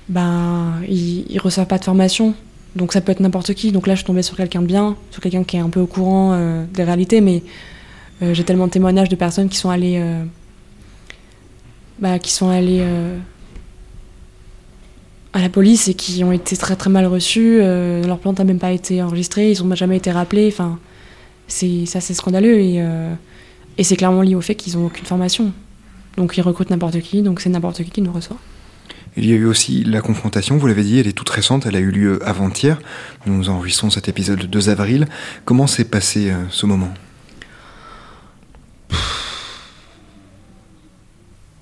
ben 0.08 0.82
ils, 0.88 1.26
ils 1.30 1.40
reçoivent 1.40 1.68
pas 1.68 1.78
de 1.78 1.84
formation, 1.84 2.34
donc 2.76 2.94
ça 2.94 3.02
peut 3.02 3.12
être 3.12 3.20
n'importe 3.20 3.54
qui. 3.54 3.72
Donc 3.74 3.86
là, 3.86 3.94
je 3.96 4.00
suis 4.00 4.06
tombée 4.08 4.24
sur 4.24 4.38
quelqu'un 4.38 4.62
de 4.62 4.68
bien, 4.68 4.96
sur 5.12 5.22
quelqu'un 5.22 5.44
qui 5.44 5.58
est 5.58 5.60
un 5.62 5.70
peu 5.70 5.82
au 5.82 5.88
courant 5.88 6.32
euh, 6.34 6.66
des 6.74 6.84
réalités, 6.84 7.20
mais 7.22 7.44
j'ai 8.34 8.44
tellement 8.44 8.68
de 8.68 8.72
témoignages 8.72 9.10
de 9.10 9.16
personnes 9.16 9.50
qui 9.50 9.58
sont 9.58 9.72
allées, 9.72 10.00
bah, 11.98 12.20
qui 12.20 12.32
sont 12.32 12.50
allées 12.50 12.86
à 15.34 15.42
la 15.42 15.50
police 15.50 15.88
et 15.88 15.94
qui 15.94 16.24
ont 16.24 16.32
été 16.32 16.58
très 16.58 16.76
très 16.76 16.90
mal 16.90 17.06
reçues. 17.06 17.60
euh, 17.62 18.04
leur 18.06 18.20
plainte 18.20 18.40
n'a 18.40 18.46
même 18.46 18.60
pas 18.60 18.72
été 18.72 19.02
enregistrée, 19.02 19.52
ils 19.52 19.64
n'ont 19.64 19.76
jamais 19.76 19.98
été 19.98 20.12
rappelés. 20.12 20.50
Enfin, 20.52 20.80
c'est 21.48 21.86
ça, 21.86 22.02
c'est 22.02 22.14
scandaleux 22.14 22.60
et, 22.60 22.82
euh, 22.82 23.14
et 23.78 23.84
c'est 23.84 23.96
clairement 23.96 24.22
lié 24.22 24.36
au 24.36 24.42
fait 24.42 24.56
qu'ils 24.56 24.78
n'ont 24.78 24.88
aucune 24.88 25.06
formation. 25.06 25.52
Donc 26.18 26.38
ils 26.38 26.42
recrutent 26.42 26.70
n'importe 26.70 27.00
qui, 27.00 27.22
donc 27.22 27.40
c'est 27.40 27.50
n'importe 27.50 27.84
qui 27.84 27.92
qui 27.92 28.02
nous 28.02 28.12
reçoit. 28.12 28.38
Il 29.18 29.26
y 29.26 29.34
a 29.34 29.36
eu 29.36 29.46
aussi 29.46 29.84
la 29.84 30.00
confrontation, 30.00 30.58
vous 30.58 30.68
l'avez 30.68 30.84
dit, 30.84 31.00
elle 31.00 31.08
est 31.08 31.12
toute 31.12 31.30
récente, 31.30 31.66
elle 31.66 31.76
a 31.76 31.80
eu 31.80 31.92
lieu 31.92 32.26
avant-hier. 32.26 32.80
Nous 33.26 33.50
enregistrons 33.50 33.90
cet 33.90 34.08
épisode 34.08 34.42
le 34.42 34.48
2 34.48 34.70
avril. 34.70 35.08
Comment 35.44 35.68
s'est 35.68 35.84
passé 35.84 36.32
euh, 36.32 36.44
ce 36.50 36.66
moment? 36.66 36.94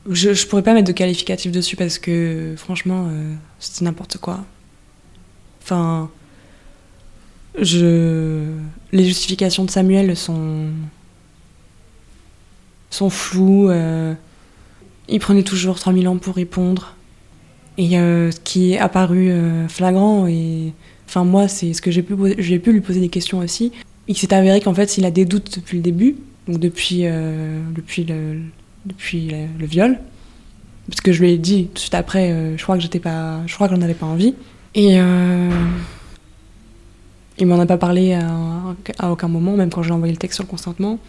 Je, 0.10 0.34
je 0.34 0.48
pourrais 0.48 0.64
pas 0.64 0.74
mettre 0.74 0.88
de 0.88 0.94
qualificatif 0.94 1.52
dessus 1.52 1.76
parce 1.76 2.00
que 2.00 2.56
franchement, 2.58 3.08
euh, 3.10 3.34
c'était 3.60 3.86
n'importe 3.86 4.18
quoi. 4.18 4.44
Enfin, 5.62 6.10
je, 7.60 8.48
les 8.92 9.06
justifications 9.06 9.66
de 9.66 9.72
Samuel 9.72 10.16
sont 10.16 10.70
sont 12.90 13.10
floues. 13.10 13.70
euh, 13.70 14.14
il 15.08 15.20
prenait 15.20 15.44
toujours 15.44 15.80
3000 15.80 16.08
ans 16.08 16.18
pour 16.18 16.36
répondre. 16.36 16.96
Et 17.78 17.98
euh, 17.98 18.32
ce 18.32 18.40
qui 18.40 18.74
est 18.74 18.78
apparu 18.78 19.30
euh, 19.30 19.68
flagrant, 19.68 20.28
et 20.28 20.74
enfin 21.08 21.24
moi, 21.24 21.48
c'est 21.48 21.74
ce 21.74 21.82
que 21.82 21.92
j'ai 21.92 22.04
pu, 22.04 22.16
j'ai 22.38 22.60
pu 22.60 22.74
lui 22.74 22.82
poser 22.82 23.00
des 23.00 23.10
questions 23.10 23.40
aussi. 23.40 23.72
Il 24.08 24.18
s'est 24.18 24.34
avéré 24.34 24.60
qu'en 24.60 24.74
fait, 24.74 24.98
il 24.98 25.06
a 25.06 25.12
des 25.12 25.26
doutes 25.26 25.60
depuis 25.60 25.78
le 25.78 25.84
début, 25.84 26.18
donc 26.48 26.60
depuis, 26.60 27.04
depuis, 27.76 28.04
le, 28.06 28.42
depuis 28.90 29.32
le, 29.58 29.66
viol. 29.66 30.00
Parce 30.90 31.02
que 31.02 31.12
je 31.12 31.22
lui 31.22 31.32
ai 31.32 31.38
dit 31.38 31.68
tout 31.68 31.76
de 31.76 31.80
suite 31.80 31.94
après, 31.94 32.32
euh, 32.32 32.58
je 32.58 32.64
crois 32.64 32.76
que 32.76 32.82
j'étais 32.82 33.00
pas, 33.00 33.42
je 33.46 33.54
crois 33.54 33.68
que 33.70 33.76
j'en 33.76 33.82
avais 33.82 33.94
pas 33.94 34.06
envie. 34.08 34.36
Et 34.76 35.00
euh, 35.00 35.50
il 37.38 37.48
m'en 37.48 37.60
a 37.60 37.66
pas 37.66 37.78
parlé 37.78 38.14
à, 39.00 39.12
aucun 39.12 39.28
moment, 39.28 39.54
même 39.56 39.70
quand 39.70 39.84
j'ai 39.84 39.92
envoyé 39.92 40.14
le 40.14 40.20
texte 40.20 40.36
sur 40.36 40.44
le 40.44 40.50
consentement. 40.50 41.00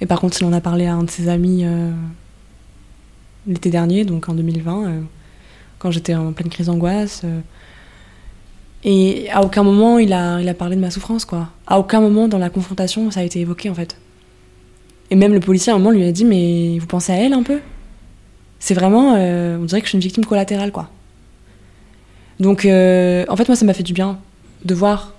Et 0.00 0.06
par 0.06 0.20
contre, 0.20 0.36
il 0.40 0.44
en 0.44 0.52
a 0.52 0.60
parlé 0.60 0.86
à 0.86 0.94
un 0.94 1.02
de 1.02 1.10
ses 1.10 1.28
amis 1.28 1.62
euh, 1.64 1.90
l'été 3.46 3.70
dernier, 3.70 4.04
donc 4.04 4.28
en 4.28 4.34
2020, 4.34 4.86
euh, 4.86 5.00
quand 5.78 5.90
j'étais 5.90 6.14
en 6.14 6.32
pleine 6.32 6.50
crise 6.50 6.66
d'angoisse. 6.66 7.22
et 8.84 9.30
à 9.30 9.42
aucun 9.42 9.62
moment, 9.62 9.98
il 9.98 10.12
a, 10.12 10.40
il 10.40 10.48
a 10.48 10.54
parlé 10.54 10.76
de 10.76 10.80
ma 10.80 10.90
souffrance, 10.90 11.24
quoi. 11.24 11.48
À 11.66 11.78
aucun 11.78 12.00
moment 12.00 12.28
dans 12.28 12.38
la 12.38 12.50
confrontation, 12.50 13.10
ça 13.10 13.20
a 13.20 13.22
été 13.22 13.40
évoqué, 13.40 13.70
en 13.70 13.74
fait. 13.74 13.96
Et 15.10 15.16
même 15.16 15.32
le 15.32 15.40
policier, 15.40 15.72
à 15.72 15.76
un 15.76 15.78
moment, 15.78 15.90
lui 15.90 16.04
a 16.04 16.12
dit 16.12 16.24
Mais 16.24 16.78
vous 16.78 16.86
pensez 16.86 17.12
à 17.12 17.16
elle 17.16 17.32
un 17.32 17.42
peu? 17.42 17.60
C'est 18.58 18.74
vraiment. 18.74 19.14
euh, 19.16 19.58
on 19.58 19.64
dirait 19.64 19.80
que 19.80 19.86
je 19.86 19.90
suis 19.90 19.98
une 19.98 20.02
victime 20.02 20.24
collatérale, 20.24 20.72
quoi. 20.72 20.90
Donc, 22.40 22.64
euh, 22.64 23.24
en 23.28 23.36
fait, 23.36 23.46
moi, 23.48 23.56
ça 23.56 23.64
m'a 23.64 23.74
fait 23.74 23.82
du 23.82 23.92
bien 23.92 24.18
de 24.64 24.74
voir, 24.74 25.14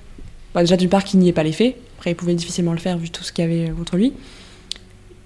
bah, 0.54 0.62
déjà 0.62 0.76
d'une 0.76 0.90
part, 0.90 1.04
qu'il 1.04 1.20
n'y 1.20 1.30
ait 1.30 1.34
pas 1.34 1.44
les 1.44 1.52
faits. 1.52 1.76
Après, 1.98 2.12
il 2.12 2.16
pouvait 2.16 2.34
difficilement 2.34 2.74
le 2.74 2.80
faire 2.80 2.98
vu 2.98 3.10
tout 3.10 3.24
ce 3.24 3.32
qu'il 3.32 3.46
y 3.46 3.48
avait 3.48 3.72
contre 3.72 3.96
lui, 3.96 4.14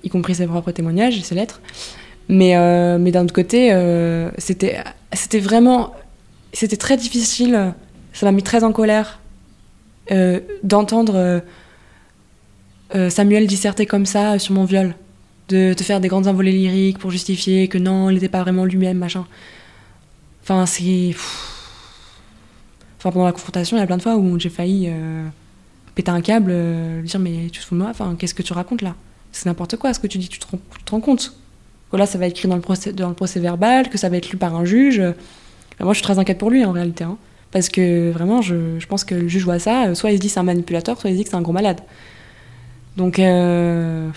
y 0.03 0.09
compris 0.09 0.35
ses 0.35 0.45
propres 0.45 0.71
témoignages 0.71 1.17
et 1.17 1.21
ses 1.21 1.35
lettres. 1.35 1.61
Mais, 2.29 2.55
euh, 2.55 2.99
mais 2.99 3.11
d'un 3.11 3.23
autre 3.23 3.33
côté, 3.33 3.73
euh, 3.73 4.29
c'était 4.37 4.77
c'était 5.13 5.39
vraiment. 5.39 5.93
C'était 6.53 6.77
très 6.77 6.95
difficile. 6.95 7.73
Ça 8.13 8.25
m'a 8.25 8.31
mis 8.31 8.43
très 8.43 8.63
en 8.63 8.71
colère 8.71 9.19
euh, 10.11 10.39
d'entendre 10.63 11.41
euh, 12.95 13.07
euh, 13.07 13.09
Samuel 13.09 13.47
disserter 13.47 13.85
comme 13.85 14.05
ça 14.05 14.39
sur 14.39 14.53
mon 14.53 14.65
viol. 14.65 14.95
De 15.47 15.73
te 15.73 15.83
faire 15.83 15.99
des 15.99 16.07
grandes 16.07 16.27
envolées 16.27 16.51
lyriques 16.51 16.99
pour 16.99 17.09
justifier 17.09 17.67
que 17.67 17.77
non, 17.79 18.09
il 18.09 18.15
n'était 18.15 18.29
pas 18.29 18.41
vraiment 18.41 18.65
lui-même, 18.65 18.97
machin. 18.97 19.25
Enfin, 20.43 20.65
c'est. 20.65 21.15
Enfin, 22.97 23.11
pendant 23.11 23.25
la 23.25 23.31
confrontation, 23.31 23.77
il 23.77 23.79
y 23.79 23.83
a 23.83 23.87
plein 23.87 23.97
de 23.97 24.01
fois 24.01 24.15
où 24.17 24.39
j'ai 24.39 24.49
failli 24.49 24.87
euh, 24.89 25.25
péter 25.95 26.11
un 26.11 26.21
câble, 26.21 26.51
euh, 26.53 27.01
lui 27.01 27.07
dire 27.07 27.19
Mais 27.19 27.49
tu 27.51 27.61
te 27.61 27.65
fous 27.65 27.75
de 27.75 27.79
moi? 27.79 27.89
Enfin, 27.89 28.15
qu'est-ce 28.17 28.33
que 28.35 28.43
tu 28.43 28.53
racontes 28.53 28.81
là? 28.81 28.95
C'est 29.31 29.45
n'importe 29.45 29.77
quoi 29.77 29.93
ce 29.93 29.99
que 29.99 30.07
tu 30.07 30.17
dis, 30.17 30.27
tu 30.27 30.39
te 30.39 30.45
rends, 30.91 30.99
compte 30.99 31.33
Que 31.91 31.97
là, 31.97 32.05
ça 32.05 32.17
va 32.17 32.25
être 32.27 32.33
écrit 32.33 32.47
dans 32.47 32.55
le, 32.55 32.61
procès, 32.61 32.93
dans 32.93 33.09
le 33.09 33.15
procès 33.15 33.39
verbal, 33.39 33.89
que 33.89 33.97
ça 33.97 34.09
va 34.09 34.17
être 34.17 34.29
lu 34.29 34.37
par 34.37 34.55
un 34.55 34.65
juge. 34.65 35.01
Moi, 35.79 35.93
je 35.93 35.97
suis 35.97 36.03
très 36.03 36.19
inquiète 36.19 36.37
pour 36.37 36.49
lui 36.49 36.65
en 36.65 36.71
réalité. 36.71 37.03
hein. 37.03 37.17
parce 37.51 37.69
que 37.69 38.11
vraiment, 38.11 38.41
je, 38.41 38.79
je 38.79 38.87
pense 38.87 39.03
que 39.03 39.15
le 39.15 39.27
juge 39.27 39.45
voit 39.45 39.59
ça, 39.59 39.87
euh, 39.87 39.95
soit 39.95 40.11
il 40.11 40.17
se 40.17 40.21
dit 40.21 40.29
c'est 40.29 40.39
un 40.39 40.43
manipulateur, 40.43 40.99
soit 40.99 41.09
il 41.09 41.13
se 41.13 41.17
dit 41.19 41.23
que 41.23 41.29
c'est 41.29 41.35
un 41.35 41.41
gros 41.41 41.53
malade. 41.53 41.81
Donc, 42.99 43.17
euh, 43.17 44.09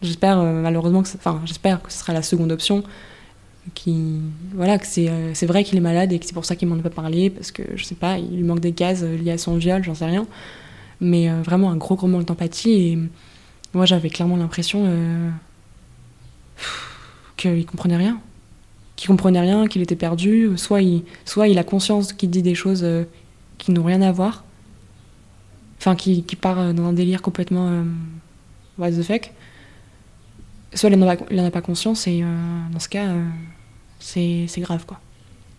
j'espère 0.00 0.38
euh, 0.38 0.62
malheureusement 0.62 1.02
que, 1.02 1.08
enfin, 1.14 1.42
j'espère 1.44 1.82
que 1.82 1.92
ce 1.92 1.98
sera 1.98 2.14
la 2.14 2.22
seconde 2.22 2.50
option 2.52 2.82
qui 3.74 4.18
voilà 4.54 4.78
que 4.78 4.86
c'est 4.86 5.10
euh, 5.10 5.34
c'est 5.34 5.44
vrai 5.44 5.62
qu'il 5.62 5.76
est 5.76 5.82
malade 5.82 6.10
et 6.10 6.18
que 6.18 6.24
c'est 6.24 6.32
pour 6.32 6.46
ça 6.46 6.56
qu'il 6.56 6.66
m'en 6.68 6.78
a 6.78 6.82
pas 6.82 6.88
parlé 6.88 7.28
parce 7.28 7.52
que 7.52 7.62
je 7.74 7.84
sais 7.84 7.94
pas 7.94 8.16
il 8.16 8.34
lui 8.34 8.42
manque 8.44 8.60
des 8.60 8.74
euh, 8.80 9.18
liées 9.18 9.32
à 9.32 9.38
son 9.38 9.56
viol 9.56 9.84
j'en 9.84 9.94
sais 9.94 10.06
rien. 10.06 10.26
Mais 11.02 11.28
vraiment 11.42 11.70
un 11.70 11.76
gros 11.76 11.96
gros 11.96 12.06
manque 12.06 12.24
d'empathie 12.24 12.70
et 12.70 12.98
moi 13.74 13.84
j'avais 13.84 14.08
clairement 14.08 14.38
l'impression 14.38 14.90
qu'il 17.36 17.66
comprenait 17.66 17.96
rien. 17.96 18.20
Qu'il 18.96 19.08
comprenait 19.08 19.40
rien 19.40 19.66
qu'il 19.66 19.82
était 19.82 19.96
perdu 19.96 20.50
soit 20.56 20.80
il 20.80 21.04
soit 21.26 21.48
il 21.48 21.58
a 21.58 21.64
conscience 21.64 22.14
qu'il 22.14 22.30
dit 22.30 22.42
des 22.42 22.54
choses 22.54 22.86
qui 23.58 23.72
n'ont 23.72 23.84
rien 23.84 24.00
à 24.00 24.12
voir 24.12 24.44
enfin 25.80 25.96
qui, 25.96 26.22
qui 26.22 26.36
part 26.36 26.58
euh, 26.58 26.72
dans 26.72 26.84
un 26.84 26.92
délire 26.92 27.22
complètement 27.22 27.68
euh, 27.68 27.82
what 28.78 28.92
the 28.92 29.02
fuck 29.02 29.32
soit 30.74 30.90
il 30.90 30.98
n'en 30.98 31.44
a, 31.46 31.50
pas 31.50 31.60
conscience 31.60 32.06
et 32.06 32.22
euh, 32.22 32.26
dans 32.72 32.78
ce 32.78 32.88
cas 32.88 33.06
euh, 33.06 33.24
c'est 33.98 34.60
grave 34.60 34.84
quoi 34.86 35.00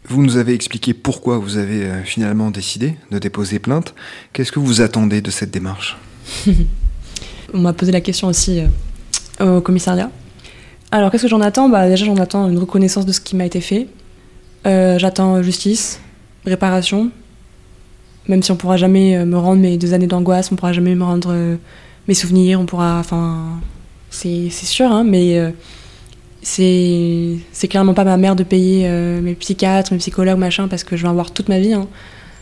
Vous 0.05 0.23
nous 0.23 0.37
avez 0.37 0.53
expliqué 0.53 0.93
pourquoi 0.93 1.37
vous 1.37 1.57
avez 1.57 1.83
euh, 1.83 2.03
finalement 2.03 2.51
décidé 2.51 2.95
de 3.11 3.19
déposer 3.19 3.59
plainte. 3.59 3.93
Qu'est-ce 4.33 4.51
que 4.51 4.59
vous 4.59 4.81
attendez 4.81 5.21
de 5.21 5.31
cette 5.31 5.51
démarche? 5.51 5.97
On 7.53 7.59
m'a 7.59 7.73
posé 7.73 7.91
la 7.91 8.01
question 8.01 8.27
aussi 8.27 8.61
au 9.41 9.59
commissariat. 9.59 10.09
Alors, 10.91 11.11
qu'est-ce 11.11 11.23
que 11.23 11.29
j'en 11.29 11.41
attends? 11.41 11.67
Bah, 11.67 11.89
Déjà, 11.89 12.05
j'en 12.05 12.15
attends 12.15 12.47
une 12.49 12.57
reconnaissance 12.57 13.05
de 13.05 13.11
ce 13.11 13.19
qui 13.19 13.35
m'a 13.35 13.45
été 13.45 13.59
fait. 13.59 13.87
J'attends 14.63 15.43
justice, 15.43 15.99
réparation. 16.45 17.11
Même 18.27 18.43
si 18.43 18.51
on 18.51 18.55
pourra 18.55 18.77
jamais 18.77 19.17
euh, 19.17 19.25
me 19.25 19.37
rendre 19.37 19.61
mes 19.61 19.77
deux 19.77 19.93
années 19.93 20.07
d'angoisse, 20.07 20.51
on 20.51 20.55
pourra 20.55 20.73
jamais 20.73 20.95
me 20.95 21.03
rendre 21.03 21.31
euh, 21.33 21.55
mes 22.07 22.13
souvenirs, 22.13 22.59
on 22.59 22.65
pourra. 22.65 22.99
Enfin, 22.99 23.59
c'est 24.09 24.49
sûr, 24.51 24.91
hein, 24.91 25.03
mais 25.03 25.39
euh, 25.39 25.51
c'est 26.41 27.67
clairement 27.69 27.93
pas 27.93 28.03
ma 28.03 28.17
mère 28.17 28.35
de 28.35 28.43
payer 28.43 28.87
mes 29.21 29.35
psychiatres, 29.35 29.93
mes 29.93 29.99
psychologues, 29.99 30.37
machin, 30.37 30.67
parce 30.67 30.83
que 30.83 30.97
je 30.97 31.03
vais 31.03 31.09
avoir 31.09 31.31
toute 31.31 31.49
ma 31.49 31.59
vie. 31.59 31.73
hein. 31.73 31.87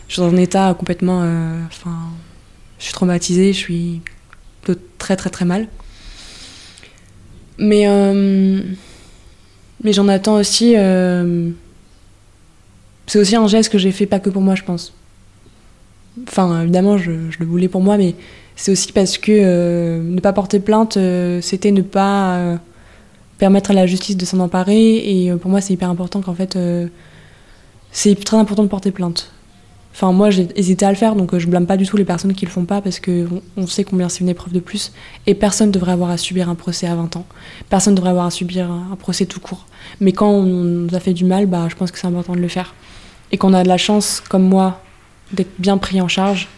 je 0.08 0.14
suis 0.14 0.22
dans 0.22 0.28
un 0.28 0.36
état 0.36 0.74
complètement. 0.78 1.20
Enfin, 1.66 1.96
je 2.78 2.84
suis 2.84 2.92
traumatisée, 2.92 3.52
je 3.52 3.58
suis 3.58 4.00
de 4.66 4.78
très 4.98 5.16
très 5.16 5.30
très 5.30 5.44
mal. 5.44 5.68
Mais, 7.58 7.86
mais 9.84 9.92
j'en 9.92 10.08
attends 10.08 10.36
aussi. 10.36 10.74
c'est 13.06 13.18
aussi 13.18 13.36
un 13.36 13.46
geste 13.46 13.70
que 13.70 13.78
j'ai 13.78 13.92
fait 13.92 14.06
pas 14.06 14.18
que 14.18 14.30
pour 14.30 14.42
moi, 14.42 14.54
je 14.54 14.62
pense. 14.62 14.92
Enfin, 16.28 16.62
évidemment, 16.62 16.98
je, 16.98 17.10
le 17.10 17.46
voulais 17.46 17.68
pour 17.68 17.80
moi, 17.80 17.96
mais 17.96 18.14
c'est 18.56 18.72
aussi 18.72 18.92
parce 18.92 19.18
que 19.18 19.32
euh, 19.32 20.02
ne 20.02 20.20
pas 20.20 20.32
porter 20.32 20.60
plainte, 20.60 20.96
euh, 20.96 21.40
c'était 21.40 21.70
ne 21.70 21.82
pas 21.82 22.36
euh, 22.36 22.56
permettre 23.38 23.70
à 23.70 23.74
la 23.74 23.86
justice 23.86 24.16
de 24.16 24.24
s'en 24.24 24.40
emparer. 24.40 24.96
Et 24.96 25.32
pour 25.36 25.50
moi, 25.50 25.60
c'est 25.60 25.72
hyper 25.72 25.88
important 25.88 26.20
qu'en 26.20 26.34
fait, 26.34 26.58
c'est 27.92 28.22
très 28.24 28.36
important 28.36 28.62
de 28.62 28.68
porter 28.68 28.90
plainte. 28.90 29.32
Enfin, 29.92 30.12
moi, 30.12 30.30
j'ai 30.30 30.46
hésité 30.54 30.86
à 30.86 30.90
le 30.90 30.96
faire, 30.96 31.16
donc 31.16 31.36
je 31.36 31.48
blâme 31.48 31.66
pas 31.66 31.76
du 31.76 31.84
tout 31.84 31.96
les 31.96 32.04
personnes 32.04 32.32
qui 32.32 32.44
le 32.44 32.50
font 32.50 32.64
pas 32.64 32.80
parce 32.80 33.00
que 33.00 33.26
on, 33.56 33.66
sait 33.66 33.82
combien 33.82 34.08
c'est 34.08 34.20
une 34.20 34.28
épreuve 34.28 34.52
de 34.52 34.60
plus. 34.60 34.92
Et 35.26 35.34
personne 35.34 35.72
devrait 35.72 35.92
avoir 35.92 36.10
à 36.10 36.16
subir 36.16 36.48
un 36.48 36.54
procès 36.54 36.86
à 36.86 36.94
20 36.94 37.16
ans. 37.16 37.26
Personne 37.68 37.96
devrait 37.96 38.10
avoir 38.10 38.26
à 38.26 38.30
subir 38.30 38.70
un, 38.70 38.92
un 38.92 38.96
procès 38.96 39.26
tout 39.26 39.40
court. 39.40 39.66
Mais 40.00 40.12
quand 40.12 40.30
on 40.30 40.44
nous 40.44 40.94
a 40.94 41.00
fait 41.00 41.12
du 41.12 41.24
mal, 41.24 41.46
bah, 41.46 41.66
je 41.68 41.74
pense 41.74 41.90
que 41.90 41.98
c'est 41.98 42.06
important 42.06 42.34
de 42.34 42.40
le 42.40 42.48
faire. 42.48 42.74
Et 43.32 43.36
qu'on 43.36 43.52
a 43.52 43.64
de 43.64 43.68
la 43.68 43.78
chance, 43.78 44.22
comme 44.28 44.44
moi, 44.44 44.80
d'être 45.32 45.52
bien 45.58 45.78
pris 45.78 46.00
en 46.00 46.08
charge, 46.08 46.48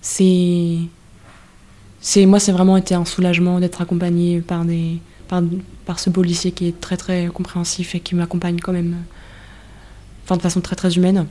c'est. 0.00 0.76
c'est 2.00 2.26
moi, 2.26 2.40
c'est 2.40 2.52
vraiment 2.52 2.76
été 2.76 2.94
un 2.94 3.04
soulagement 3.04 3.60
d'être 3.60 3.80
accompagné 3.80 4.40
par, 4.40 4.64
des, 4.64 4.98
par, 5.28 5.42
par 5.86 5.98
ce 5.98 6.10
policier 6.10 6.52
qui 6.52 6.68
est 6.68 6.80
très 6.80 6.96
très 6.96 7.26
compréhensif 7.26 7.94
et 7.94 8.00
qui 8.00 8.14
m'accompagne 8.14 8.58
quand 8.60 8.72
même 8.72 8.96
enfin, 10.24 10.36
de 10.36 10.42
façon 10.42 10.60
très 10.60 10.76
très 10.76 10.96
humaine. 10.96 11.26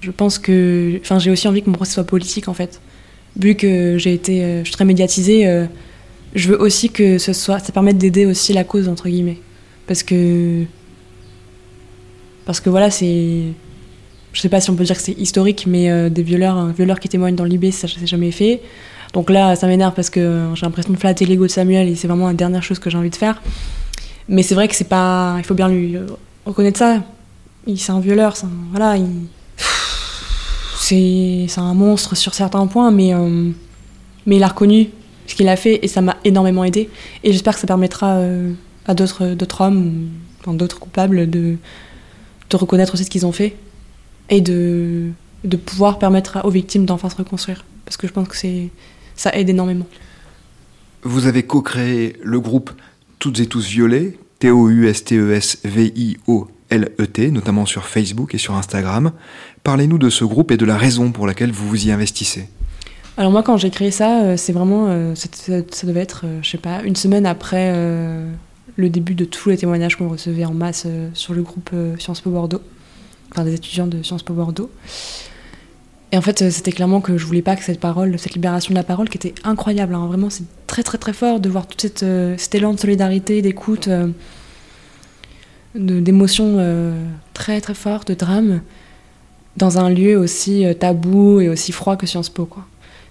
Je 0.00 0.10
pense 0.10 0.38
que. 0.38 0.98
Enfin, 1.00 1.18
j'ai 1.18 1.30
aussi 1.30 1.48
envie 1.48 1.62
que 1.62 1.70
mon 1.70 1.76
procès 1.76 1.92
soit 1.92 2.04
politique 2.04 2.48
en 2.48 2.54
fait. 2.54 2.80
Vu 3.36 3.54
que 3.54 3.96
j'ai 3.98 4.12
été. 4.12 4.44
euh, 4.44 4.58
je 4.60 4.64
suis 4.64 4.72
très 4.72 4.84
médiatisée, 4.84 5.46
euh, 5.46 5.66
je 6.34 6.48
veux 6.48 6.60
aussi 6.60 6.90
que 6.90 7.18
ce 7.18 7.32
soit, 7.32 7.58
ça 7.58 7.72
permette 7.72 7.98
d'aider 7.98 8.26
aussi 8.26 8.52
la 8.52 8.64
cause, 8.64 8.88
entre 8.88 9.08
guillemets. 9.08 9.38
Parce 9.86 10.02
que. 10.02 10.64
Parce 12.44 12.60
que 12.60 12.68
voilà, 12.70 12.90
c'est. 12.90 13.44
Je 14.34 14.40
sais 14.40 14.48
pas 14.50 14.60
si 14.60 14.68
on 14.68 14.74
peut 14.74 14.84
dire 14.84 14.96
que 14.96 15.02
c'est 15.02 15.12
historique, 15.18 15.64
mais 15.66 15.90
euh, 15.90 16.10
des 16.10 16.22
violeurs, 16.22 16.56
un 16.58 16.72
violeur 16.72 17.00
qui 17.00 17.08
témoigne 17.08 17.34
dans 17.36 17.44
l'IB, 17.44 17.70
ça 17.70 17.88
s'est 17.88 18.06
jamais 18.06 18.30
fait. 18.32 18.60
Donc 19.14 19.30
là, 19.30 19.54
ça 19.56 19.66
m'énerve 19.68 19.94
parce 19.94 20.10
que 20.10 20.48
j'ai 20.54 20.66
l'impression 20.66 20.92
de 20.92 20.98
flatter 20.98 21.24
l'ego 21.24 21.44
de 21.46 21.50
Samuel 21.50 21.88
et 21.88 21.94
c'est 21.94 22.08
vraiment 22.08 22.26
la 22.26 22.34
dernière 22.34 22.62
chose 22.62 22.78
que 22.80 22.90
j'ai 22.90 22.98
envie 22.98 23.10
de 23.10 23.16
faire. 23.16 23.40
Mais 24.28 24.42
c'est 24.42 24.54
vrai 24.56 24.66
que 24.68 24.74
c'est 24.74 24.88
pas. 24.88 25.36
Il 25.38 25.44
faut 25.44 25.54
bien 25.54 25.68
lui 25.68 25.96
euh, 25.96 26.06
reconnaître 26.44 26.78
ça. 26.78 27.02
C'est 27.76 27.92
un 27.92 28.00
violeur, 28.00 28.34
voilà. 28.72 28.96
il- 28.96 29.06
C'est 30.76 31.46
un 31.56 31.72
monstre 31.74 32.14
sur 32.16 32.34
certains 32.34 32.66
points, 32.66 32.90
mais, 32.90 33.14
euh, 33.14 33.50
il 34.26 34.42
a 34.42 34.48
reconnu 34.48 34.88
ce 35.26 35.34
qu'il 35.34 35.48
a 35.48 35.56
fait 35.56 35.78
et 35.82 35.88
ça 35.88 36.00
m'a 36.02 36.16
énormément 36.24 36.64
aidé. 36.64 36.90
Et 37.22 37.32
j'espère 37.32 37.54
que 37.54 37.60
ça 37.60 37.66
permettra 37.66 38.16
euh, 38.16 38.52
à 38.86 38.92
d'autres 38.94 39.60
hommes, 39.60 40.08
enfin, 40.40 40.52
d'autres 40.54 40.78
coupables 40.78 41.30
de 41.30 41.56
reconnaître 42.52 42.94
aussi 42.94 43.04
ce 43.04 43.10
qu'ils 43.10 43.26
ont 43.26 43.32
fait 43.32 43.56
et 44.30 44.40
de, 44.40 45.10
de 45.44 45.56
pouvoir 45.56 45.98
permettre 45.98 46.38
aux 46.44 46.50
victimes 46.50 46.86
d'enfin 46.86 47.10
se 47.10 47.16
reconstruire. 47.16 47.64
Parce 47.84 47.96
que 47.96 48.06
je 48.06 48.12
pense 48.12 48.28
que 48.28 48.36
c'est 48.36 48.70
ça 49.16 49.34
aide 49.34 49.48
énormément. 49.48 49.86
Vous 51.02 51.26
avez 51.26 51.42
co-créé 51.44 52.16
le 52.22 52.38
groupe 52.40 52.70
Toutes 53.18 53.40
et 53.40 53.46
tous 53.46 53.66
violets, 53.66 54.16
T-O-U-S-T-E-S-V-I-O-L-E-T, 54.40 57.30
notamment 57.30 57.66
sur 57.66 57.86
Facebook 57.86 58.34
et 58.34 58.38
sur 58.38 58.54
Instagram. 58.54 59.12
Parlez-nous 59.62 59.98
de 59.98 60.08
ce 60.10 60.24
groupe 60.24 60.50
et 60.50 60.56
de 60.56 60.64
la 60.64 60.78
raison 60.78 61.12
pour 61.12 61.26
laquelle 61.26 61.52
vous 61.52 61.68
vous 61.68 61.86
y 61.86 61.92
investissez. 61.92 62.48
Alors 63.16 63.30
moi, 63.30 63.44
quand 63.44 63.56
j'ai 63.56 63.70
créé 63.70 63.92
ça, 63.92 64.22
euh, 64.22 64.36
c'est 64.36 64.52
vraiment, 64.52 64.86
euh, 64.88 65.14
ça, 65.14 65.28
devait 65.86 66.00
être, 66.00 66.22
euh, 66.24 66.40
je 66.42 66.50
sais 66.50 66.58
pas, 66.58 66.82
une 66.82 66.96
semaine 66.96 67.26
après 67.26 67.70
euh, 67.72 68.28
le 68.76 68.88
début 68.88 69.14
de 69.14 69.24
tous 69.24 69.50
les 69.50 69.56
témoignages 69.56 69.96
qu'on 69.96 70.08
recevait 70.08 70.44
en 70.44 70.54
masse 70.54 70.84
euh, 70.86 71.08
sur 71.14 71.34
le 71.34 71.42
groupe 71.42 71.70
euh, 71.74 71.96
Sciences 71.98 72.20
Po 72.20 72.30
Bordeaux, 72.30 72.62
enfin 73.34 73.44
des 73.44 73.54
étudiants 73.54 73.86
de 73.88 74.02
Sciences 74.02 74.22
Po 74.22 74.32
Bordeaux. 74.32 74.70
Et 76.12 76.16
en 76.16 76.20
fait, 76.22 76.42
euh, 76.42 76.50
c'était 76.50 76.70
clairement 76.70 77.00
que 77.00 77.18
je 77.18 77.26
voulais 77.26 77.42
pas 77.42 77.56
que 77.56 77.64
cette 77.64 77.80
parole, 77.80 78.16
cette 78.18 78.34
libération 78.34 78.70
de 78.70 78.76
la 78.78 78.84
parole, 78.84 79.08
qui 79.08 79.16
était 79.18 79.34
incroyable, 79.42 79.94
hein, 79.96 80.06
vraiment, 80.06 80.30
c'est 80.30 80.44
très 80.68 80.84
très 80.84 80.98
très 80.98 81.12
fort 81.12 81.40
de 81.40 81.48
voir 81.48 81.66
tout 81.66 81.76
cette, 81.78 82.04
euh, 82.04 82.36
cet 82.38 82.54
élan 82.54 82.72
de 82.74 82.78
solidarité, 82.78 83.42
d'écoute, 83.42 83.88
euh, 83.88 84.08
de- 85.74 85.98
d'émotion 85.98 86.56
euh, 86.58 86.96
très 87.32 87.60
très 87.60 87.74
fort, 87.74 88.04
de 88.04 88.14
drame, 88.14 88.60
dans 89.56 89.78
un 89.78 89.90
lieu 89.90 90.16
aussi 90.16 90.64
tabou 90.78 91.40
et 91.40 91.48
aussi 91.48 91.72
froid 91.72 91.96
que 91.96 92.06
Sciences 92.06 92.28
Po. 92.28 92.48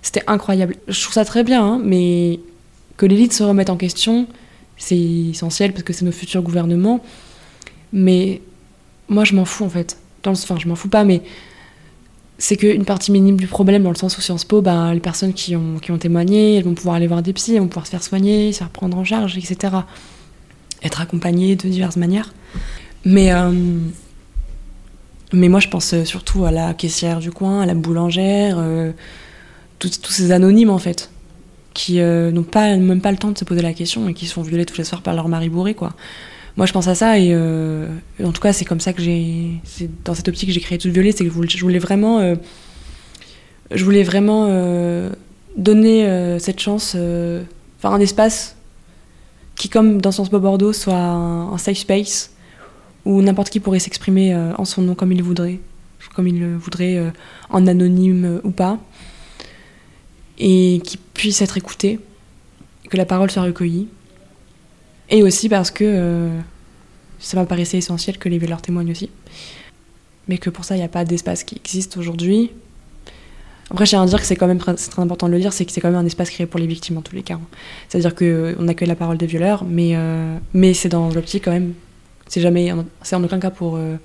C'était 0.02 0.24
incroyable. 0.28 0.76
Je 0.88 1.02
trouve 1.02 1.14
ça 1.14 1.26
très 1.26 1.44
bien, 1.44 1.64
hein, 1.66 1.82
mais 1.84 2.40
que 2.98 3.06
l'élite 3.06 3.34
se 3.34 3.44
remette 3.44 3.70
en 3.70 3.78
question, 3.78 4.28
c'est 4.78 4.98
essentiel 4.98 5.72
parce 5.72 5.84
que 5.84 5.94
c'est 5.94 6.04
nos 6.06 6.12
futurs 6.12 6.42
gouvernements. 6.42 7.02
Mais 7.94 8.42
moi, 9.08 9.24
je 9.24 9.36
m'en 9.36 9.46
fous 9.46 9.64
en 9.66 9.70
fait. 9.70 9.98
Dans 10.24 10.32
le- 10.32 10.38
Enfin, 10.38 10.58
je 10.60 10.68
m'en 10.68 10.76
fous 10.76 10.90
pas, 10.90 11.04
mais 11.04 11.22
c'est 12.38 12.58
qu'une 12.58 12.86
partie 12.86 13.12
minime 13.12 13.38
du 13.38 13.48
problème, 13.48 13.84
dans 13.84 13.92
le 13.92 13.96
sens 13.96 14.18
où 14.18 14.22
Sciences 14.22 14.46
Po, 14.46 14.62
bah, 14.62 14.94
les 14.94 15.00
personnes 15.00 15.34
qui 15.34 15.56
ont, 15.56 15.80
témoigné, 16.00 16.58
elles 16.58 16.64
vont 16.64 16.74
pouvoir 16.74 16.96
aller 16.96 17.08
voir 17.08 17.22
des 17.22 17.34
psys, 17.34 17.56
elles 17.56 17.62
vont 17.62 17.68
pouvoir 17.68 17.86
se 17.86 17.92
faire 17.92 18.04
soigner, 18.04 18.52
se 18.52 18.60
faire 18.60 18.70
prendre 18.70 18.98
en 18.98 19.04
charge, 19.06 19.38
etc. 19.38 19.76
Être 20.84 21.02
accompagnées 21.02 21.56
de 21.56 21.68
diverses 21.70 21.98
manières. 21.98 22.34
Mais, 23.06 23.32
euh, 23.34 23.52
mais 25.32 25.48
moi, 25.48 25.60
je 25.60 25.68
pense 25.68 26.04
surtout 26.04 26.46
à 26.46 26.52
la 26.52 26.74
caissière 26.74 27.20
du 27.20 27.32
coin, 27.32 27.62
à 27.62 27.66
la 27.66 27.76
boulangère, 27.76 28.56
euh, 28.60 28.92
tous, 29.80 30.00
ces 30.10 30.32
anonymes 30.32 30.70
en 30.70 30.78
fait, 30.80 31.12
qui 31.74 32.00
euh, 32.00 32.32
n'ont 32.32 32.44
pas, 32.44 32.76
même 32.76 33.02
pas 33.02 33.12
le 33.12 33.18
temps 33.18 33.32
de 33.32 33.38
se 33.38 33.46
poser 33.46 33.62
la 33.62 33.74
question 33.74 34.08
et 34.08 34.14
qui 34.14 34.26
se 34.26 34.34
font 34.34 34.42
violer 34.42 34.66
tous 34.66 34.78
les 34.78 34.84
soirs 34.84 35.02
par 35.02 35.14
leur 35.14 35.28
mari 35.28 35.50
bourré, 35.50 35.74
quoi. 35.76 35.94
Moi, 36.56 36.68
je 36.68 36.74
pense 36.74 36.88
à 36.88 36.94
ça 36.94 37.18
et 37.18 37.30
euh, 37.32 37.88
en 38.24 38.32
tout 38.32 38.42
cas, 38.42 38.54
c'est 38.54 38.66
comme 38.66 38.80
ça 38.80 38.94
que 38.94 39.02
j'ai, 39.02 39.54
c'est 39.64 39.90
dans 40.04 40.14
cette 40.14 40.28
optique 40.28 40.50
que 40.50 40.54
j'ai 40.54 40.60
créé 40.60 40.78
Tout 40.78 40.92
Violet, 40.92 41.12
c'est 41.12 41.24
que 41.24 41.32
je 41.32 41.62
voulais, 41.62 41.80
vraiment, 41.80 42.36
je 43.72 43.84
voulais 43.84 44.04
vraiment 44.04 44.46
euh, 44.50 45.10
donner 45.58 46.06
euh, 46.06 46.38
cette 46.38 46.60
chance, 46.60 46.96
enfin 47.78 47.96
un 47.96 48.00
espace 48.00 48.56
qui, 49.56 49.68
comme 49.68 50.00
dans 50.00 50.12
Sciences 50.12 50.30
Po 50.30 50.40
Bordeaux, 50.40 50.74
soit 50.74 50.94
un, 50.94 51.54
un 51.54 51.58
safe 51.58 51.78
space 51.78 52.32
où 53.06 53.22
n'importe 53.22 53.50
qui 53.50 53.60
pourrait 53.60 53.80
s'exprimer 53.80 54.36
en 54.36 54.64
son 54.64 54.82
nom 54.82 54.96
comme 54.96 55.12
il 55.12 55.22
voudrait, 55.22 55.60
comme 56.16 56.28
il 56.28 56.40
le 56.40 56.56
voudrait, 56.56 57.02
en 57.50 57.68
anonyme 57.68 58.40
ou 58.44 58.52
pas, 58.52 58.80
et 60.38 60.82
qui 60.86 60.98
puisse 60.98 61.42
être 61.42 61.58
écouté, 61.58 62.00
que 62.90 62.96
la 62.96 63.06
parole 63.06 63.30
soit 63.30 63.42
recueillie. 63.42 63.88
Et 65.14 65.22
aussi 65.22 65.48
parce 65.48 65.70
que 65.70 65.84
euh, 65.86 66.40
ça 67.20 67.38
m'a 67.38 67.46
paraissait 67.46 67.78
essentiel 67.78 68.18
que 68.18 68.28
les 68.30 68.40
violeurs 68.40 68.64
témoignent 68.64 68.92
aussi. 68.92 69.12
Mais 70.28 70.40
que 70.40 70.50
pour 70.50 70.66
ça, 70.66 70.76
il 70.76 70.80
n'y 70.80 70.84
a 70.84 70.90
pas 70.90 71.06
d'espace 71.06 71.44
qui 71.44 71.56
existe 71.56 71.98
aujourd'hui. 71.98 72.50
Après, 73.70 73.86
tiens 73.86 74.02
à 74.02 74.06
dire 74.08 74.20
que 74.20 74.26
c'est 74.26 74.36
quand 74.36 74.48
même 74.48 74.58
très, 74.58 74.74
très 74.74 75.02
important 75.02 75.28
de 75.28 75.34
le 75.34 75.40
dire, 75.40 75.54
c'est 75.54 75.66
que 75.66 75.72
c'est 75.72 75.82
quand 75.82 75.92
même 75.92 76.00
un 76.00 76.06
espace 76.06 76.32
créé 76.32 76.48
pour 76.48 76.60
les 76.60 76.66
victimes 76.66 76.98
en 76.98 77.04
tous 77.04 77.16
les 77.16 77.22
cas. 77.22 77.40
C'est-à-dire 77.88 78.16
qu'on 78.16 78.68
accueille 78.68 78.88
la 78.88 78.96
parole 78.96 79.18
des 79.18 79.28
violeurs, 79.28 79.66
mais, 79.66 79.92
euh, 79.94 80.36
mais 80.56 80.74
c'est 80.74 80.90
dans 80.90 81.10
l'optique 81.10 81.46
quand 81.46 81.52
même. 81.52 81.74
C'est 82.28 82.42
jamais, 82.42 82.74
c'est 83.04 83.16
en 83.16 83.24
aucun 83.24 83.40
cas 83.40 83.52
pour, 83.52 83.76
euh, 83.76 83.98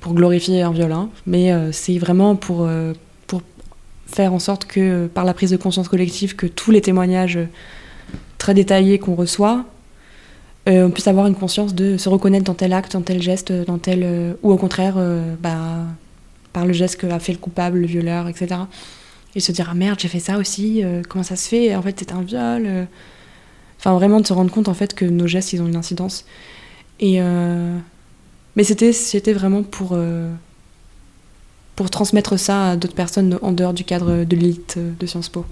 pour 0.00 0.12
glorifier 0.12 0.60
un 0.60 0.72
viol, 0.72 0.92
hein, 0.92 1.08
mais 1.26 1.50
euh, 1.50 1.72
c'est 1.72 1.96
vraiment 1.96 2.36
pour, 2.36 2.66
euh, 2.66 2.92
pour 3.26 3.40
faire 4.06 4.34
en 4.34 4.38
sorte 4.38 4.66
que, 4.66 4.80
euh, 4.80 5.08
par 5.08 5.24
la 5.24 5.32
prise 5.32 5.50
de 5.50 5.56
conscience 5.56 5.88
collective, 5.88 6.36
que 6.36 6.46
tous 6.46 6.70
les 6.70 6.82
témoignages 6.82 7.38
euh, 7.38 7.46
très 8.42 8.54
détaillés 8.54 8.98
qu'on 8.98 9.14
reçoit, 9.14 9.64
euh, 10.68 10.86
on 10.86 10.90
puisse 10.90 11.06
avoir 11.06 11.28
une 11.28 11.36
conscience 11.36 11.74
de 11.76 11.96
se 11.96 12.08
reconnaître 12.08 12.44
dans 12.44 12.54
tel 12.54 12.72
acte, 12.72 12.92
dans 12.92 13.00
tel 13.02 13.22
geste, 13.22 13.52
dans 13.52 13.78
tel. 13.78 14.00
euh, 14.02 14.34
ou 14.42 14.50
au 14.50 14.56
contraire, 14.56 14.94
euh, 14.96 15.34
bah, 15.40 15.86
par 16.52 16.66
le 16.66 16.72
geste 16.72 16.96
qu'a 17.00 17.20
fait 17.20 17.32
le 17.32 17.38
coupable, 17.38 17.78
le 17.78 17.86
violeur, 17.86 18.26
etc. 18.28 18.62
Et 19.36 19.40
se 19.40 19.52
dire 19.52 19.68
Ah 19.70 19.74
merde, 19.74 19.98
j'ai 20.00 20.08
fait 20.08 20.18
ça 20.20 20.38
aussi, 20.38 20.82
euh, 20.82 21.02
comment 21.08 21.22
ça 21.22 21.36
se 21.36 21.48
fait? 21.48 21.74
En 21.76 21.82
fait, 21.82 21.94
c'est 22.00 22.12
un 22.12 22.22
viol. 22.22 22.64
euh. 22.66 22.84
Enfin, 23.78 23.94
vraiment 23.94 24.20
de 24.20 24.26
se 24.26 24.32
rendre 24.32 24.50
compte 24.50 24.68
en 24.68 24.74
fait 24.74 24.92
que 24.94 25.04
nos 25.04 25.26
gestes, 25.28 25.52
ils 25.52 25.62
ont 25.62 25.68
une 25.68 25.76
incidence. 25.76 26.24
Et. 26.98 27.22
euh, 27.22 27.78
Mais 28.56 28.64
c'était, 28.64 28.92
c'était 28.92 29.32
vraiment 29.34 29.62
pour. 29.62 29.90
euh, 29.92 30.32
pour 31.76 31.90
transmettre 31.90 32.38
ça 32.38 32.70
à 32.72 32.76
d'autres 32.76 32.94
personnes 32.94 33.38
en 33.40 33.52
dehors 33.52 33.72
du 33.72 33.84
cadre 33.84 34.24
de 34.24 34.36
l'élite 34.36 34.74
euh, 34.78 34.90
de 35.00 35.06
Sciences 35.06 35.30
Po. 35.30 35.46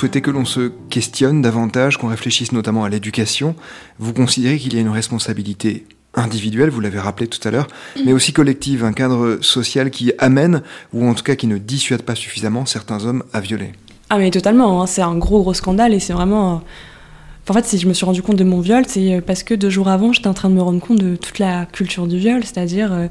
Souhaitez 0.00 0.22
que 0.22 0.30
l'on 0.30 0.46
se 0.46 0.72
questionne 0.88 1.42
davantage, 1.42 1.98
qu'on 1.98 2.08
réfléchisse 2.08 2.52
notamment 2.52 2.84
à 2.84 2.88
l'éducation. 2.88 3.54
Vous 3.98 4.14
considérez 4.14 4.56
qu'il 4.58 4.72
y 4.72 4.78
a 4.78 4.80
une 4.80 4.88
responsabilité 4.88 5.84
individuelle, 6.14 6.70
vous 6.70 6.80
l'avez 6.80 6.98
rappelé 6.98 7.26
tout 7.26 7.46
à 7.46 7.50
l'heure, 7.50 7.68
mais 8.04 8.14
aussi 8.14 8.32
collective, 8.32 8.82
un 8.82 8.94
cadre 8.94 9.38
social 9.42 9.90
qui 9.90 10.12
amène, 10.18 10.62
ou 10.94 11.06
en 11.06 11.12
tout 11.12 11.22
cas 11.22 11.36
qui 11.36 11.46
ne 11.46 11.58
dissuade 11.58 12.02
pas 12.02 12.14
suffisamment 12.14 12.64
certains 12.64 13.04
hommes 13.04 13.22
à 13.34 13.40
violer. 13.40 13.72
Ah 14.08 14.18
mais 14.18 14.30
totalement, 14.30 14.82
hein. 14.82 14.86
c'est 14.86 15.02
un 15.02 15.16
gros 15.16 15.42
gros 15.42 15.54
scandale 15.54 15.92
et 15.92 16.00
c'est 16.00 16.14
vraiment... 16.14 16.62
En 17.48 17.52
fait, 17.52 17.66
si 17.66 17.78
je 17.78 17.86
me 17.86 17.92
suis 17.92 18.06
rendu 18.06 18.22
compte 18.22 18.36
de 18.36 18.44
mon 18.44 18.60
viol, 18.60 18.84
c'est 18.86 19.20
parce 19.26 19.42
que 19.42 19.54
deux 19.54 19.70
jours 19.70 19.88
avant, 19.88 20.12
j'étais 20.12 20.28
en 20.28 20.34
train 20.34 20.48
de 20.48 20.54
me 20.54 20.62
rendre 20.62 20.80
compte 20.80 20.98
de 20.98 21.16
toute 21.16 21.38
la 21.38 21.66
culture 21.66 22.06
du 22.06 22.16
viol, 22.16 22.42
c'est-à-dire 22.42 22.92
euh, 22.92 23.06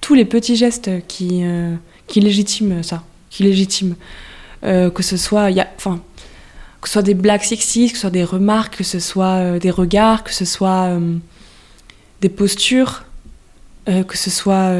tous 0.00 0.14
les 0.14 0.26
petits 0.26 0.54
gestes 0.54 0.90
qui, 1.08 1.40
euh, 1.42 1.74
qui 2.06 2.20
légitiment 2.20 2.82
ça, 2.82 3.02
qui 3.30 3.42
légitiment. 3.42 3.96
Euh, 4.62 4.90
que 4.90 5.02
ce 5.02 5.16
soit, 5.16 5.50
y 5.50 5.60
a, 5.60 5.68
enfin, 5.76 6.00
que 6.80 6.88
ce 6.88 6.94
soit 6.94 7.02
des 7.02 7.14
blagues 7.14 7.42
sexistes, 7.42 7.92
que 7.92 7.98
ce 7.98 8.02
soit 8.02 8.10
des 8.10 8.24
remarques, 8.24 8.78
que 8.78 8.84
ce 8.84 9.00
soit 9.00 9.58
des 9.58 9.70
regards, 9.70 10.24
que 10.24 10.32
ce 10.32 10.44
soit 10.44 10.98
des 12.20 12.28
postures, 12.28 13.04
que 13.86 14.16
ce 14.16 14.30
soit 14.30 14.72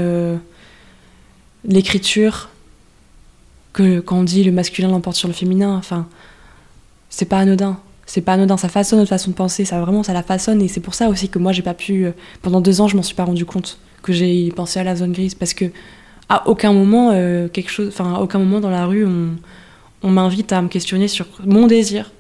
l'écriture, 1.64 2.48
que 3.72 4.01
quand 4.01 4.18
on 4.18 4.24
dit 4.24 4.44
le 4.44 4.53
masculin 4.53 4.88
l'emporte 4.88 5.16
sur 5.16 5.28
le 5.28 5.34
féminin, 5.34 5.76
enfin, 5.76 6.07
c'est 7.09 7.26
pas 7.26 7.38
anodin. 7.38 7.78
C'est 8.07 8.22
pas 8.22 8.32
anodin, 8.32 8.57
ça 8.57 8.68
façonne 8.68 8.98
notre 8.98 9.11
façon 9.11 9.30
de 9.30 9.36
penser, 9.36 9.64
ça 9.64 9.80
vraiment, 9.80 10.03
ça 10.03 10.12
la 10.12 10.22
façonne, 10.22 10.61
et 10.62 10.68
c'est 10.68 10.80
pour 10.80 10.94
ça 10.94 11.09
aussi 11.09 11.28
que 11.28 11.38
moi 11.38 11.53
j'ai 11.53 11.62
pas 11.62 11.74
pu. 11.74 12.07
Euh, 12.07 12.12
pendant 12.42 12.61
deux 12.61 12.80
ans, 12.80 12.88
je 12.88 12.96
m'en 12.96 13.03
suis 13.03 13.14
pas 13.14 13.24
rendu 13.24 13.44
compte 13.44 13.78
que 14.03 14.12
j'ai 14.12 14.51
pensé 14.51 14.80
à 14.80 14.84
la 14.84 14.96
zone 14.96 15.12
grise, 15.12 15.34
parce 15.34 15.55
que 15.55 15.66
à 16.28 16.48
aucun 16.48 16.72
moment, 16.72 17.11
euh, 17.12 17.48
quelque 17.48 17.70
chose, 17.70 17.88
enfin, 17.88 18.14
à 18.14 18.20
aucun 18.20 18.38
moment 18.38 18.61
dans 18.61 18.70
la 18.70 18.86
rue, 18.86 19.05
on, 19.05 19.36
on 20.03 20.11
m'invite 20.11 20.53
à 20.53 20.62
me 20.62 20.68
questionner 20.68 21.09
sur 21.09 21.26
mon 21.44 21.66
désir. 21.66 22.11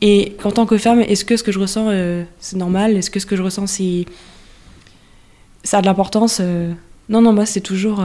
Et 0.00 0.36
qu'en 0.42 0.50
tant 0.50 0.66
que 0.66 0.76
femme, 0.76 1.00
est-ce 1.00 1.24
que 1.24 1.36
ce 1.36 1.42
que 1.42 1.52
je 1.52 1.58
ressens, 1.58 1.88
euh, 1.88 2.24
c'est 2.38 2.56
normal? 2.56 2.96
Est-ce 2.96 3.10
que 3.10 3.20
ce 3.20 3.26
que 3.26 3.36
je 3.36 3.42
ressens, 3.42 3.66
c'est. 3.68 4.04
ça 5.62 5.78
a 5.78 5.80
de 5.80 5.86
l'importance 5.86 6.40
Non, 7.08 7.22
non, 7.22 7.32
moi 7.32 7.46
c'est 7.46 7.60
toujours 7.60 8.04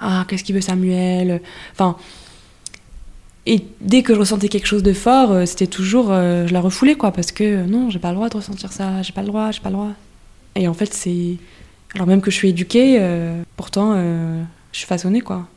ah, 0.00 0.24
qu'est-ce 0.26 0.42
qu'il 0.42 0.54
veut 0.54 0.60
Samuel? 0.60 1.40
Enfin. 1.72 1.96
Et 3.46 3.64
dès 3.80 4.02
que 4.02 4.14
je 4.14 4.18
ressentais 4.18 4.48
quelque 4.48 4.66
chose 4.66 4.82
de 4.82 4.92
fort, 4.92 5.32
euh, 5.32 5.46
c'était 5.46 5.66
toujours. 5.66 6.08
Euh, 6.10 6.46
je 6.46 6.52
la 6.52 6.60
refoulais, 6.60 6.94
quoi, 6.94 7.10
parce 7.10 7.32
que 7.32 7.44
euh, 7.44 7.66
non, 7.66 7.90
j'ai 7.90 7.98
pas 7.98 8.10
le 8.10 8.16
droit 8.16 8.28
de 8.28 8.36
ressentir 8.36 8.72
ça, 8.72 9.02
j'ai 9.02 9.12
pas 9.12 9.22
le 9.22 9.28
droit, 9.28 9.50
j'ai 9.50 9.60
pas 9.60 9.70
le 9.70 9.74
droit. 9.74 9.92
Et 10.54 10.68
en 10.68 10.74
fait, 10.74 10.92
c'est. 10.92 11.36
Alors 11.94 12.06
même 12.06 12.20
que 12.20 12.30
je 12.30 12.36
suis 12.36 12.48
éduquée, 12.50 13.00
pourtant, 13.56 13.96
je 13.96 14.78
suis 14.78 14.86
façonnée, 14.86 15.20
quoi. 15.20 15.48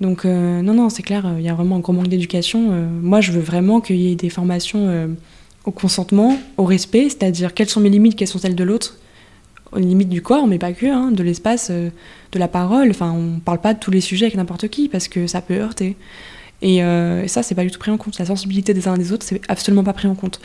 Donc, 0.00 0.24
non, 0.24 0.74
non, 0.74 0.88
c'est 0.88 1.02
clair, 1.02 1.34
il 1.38 1.44
y 1.44 1.48
a 1.48 1.54
vraiment 1.54 1.76
un 1.76 1.80
gros 1.80 1.92
manque 1.92 2.08
d'éducation. 2.08 2.88
moi, 3.02 3.20
je 3.20 3.32
veux 3.32 3.40
vraiment 3.40 3.80
qu'il 3.80 3.96
y 3.96 4.12
ait 4.12 4.14
des 4.14 4.30
formations 4.30 5.10
au 5.64 5.70
consentement, 5.70 6.38
au 6.56 6.64
respect, 6.64 7.04
c'est-à-dire 7.04 7.54
quelles 7.54 7.68
sont 7.68 7.80
mes 7.80 7.90
limites, 7.90 8.16
quelles 8.16 8.28
sont 8.28 8.38
celles 8.38 8.54
de 8.54 8.64
l'autre, 8.64 8.98
aux 9.72 9.78
limites 9.78 10.08
du 10.08 10.22
corps, 10.22 10.46
mais 10.46 10.58
pas 10.58 10.72
que, 10.72 10.86
hein, 10.86 11.10
de 11.12 11.22
l'espace, 11.22 11.68
euh, 11.70 11.90
de 12.32 12.38
la 12.38 12.48
parole. 12.48 12.90
Enfin, 12.90 13.12
on 13.12 13.40
parle 13.40 13.60
pas 13.60 13.74
de 13.74 13.78
tous 13.78 13.90
les 13.90 14.00
sujets 14.00 14.26
avec 14.26 14.36
n'importe 14.36 14.68
qui 14.68 14.88
parce 14.88 15.08
que 15.08 15.26
ça 15.26 15.40
peut 15.40 15.54
heurter. 15.54 15.96
Et, 16.62 16.82
euh, 16.82 17.26
ça, 17.26 17.42
c'est 17.42 17.54
pas 17.54 17.64
du 17.64 17.70
tout 17.70 17.78
pris 17.78 17.90
en 17.90 17.96
compte. 17.96 18.18
La 18.18 18.26
sensibilité 18.26 18.74
des 18.74 18.88
uns 18.88 18.94
et 18.94 18.98
des 18.98 19.12
autres, 19.12 19.24
c'est 19.24 19.40
absolument 19.48 19.84
pas 19.84 19.92
pris 19.92 20.08
en 20.08 20.14
compte. 20.14 20.40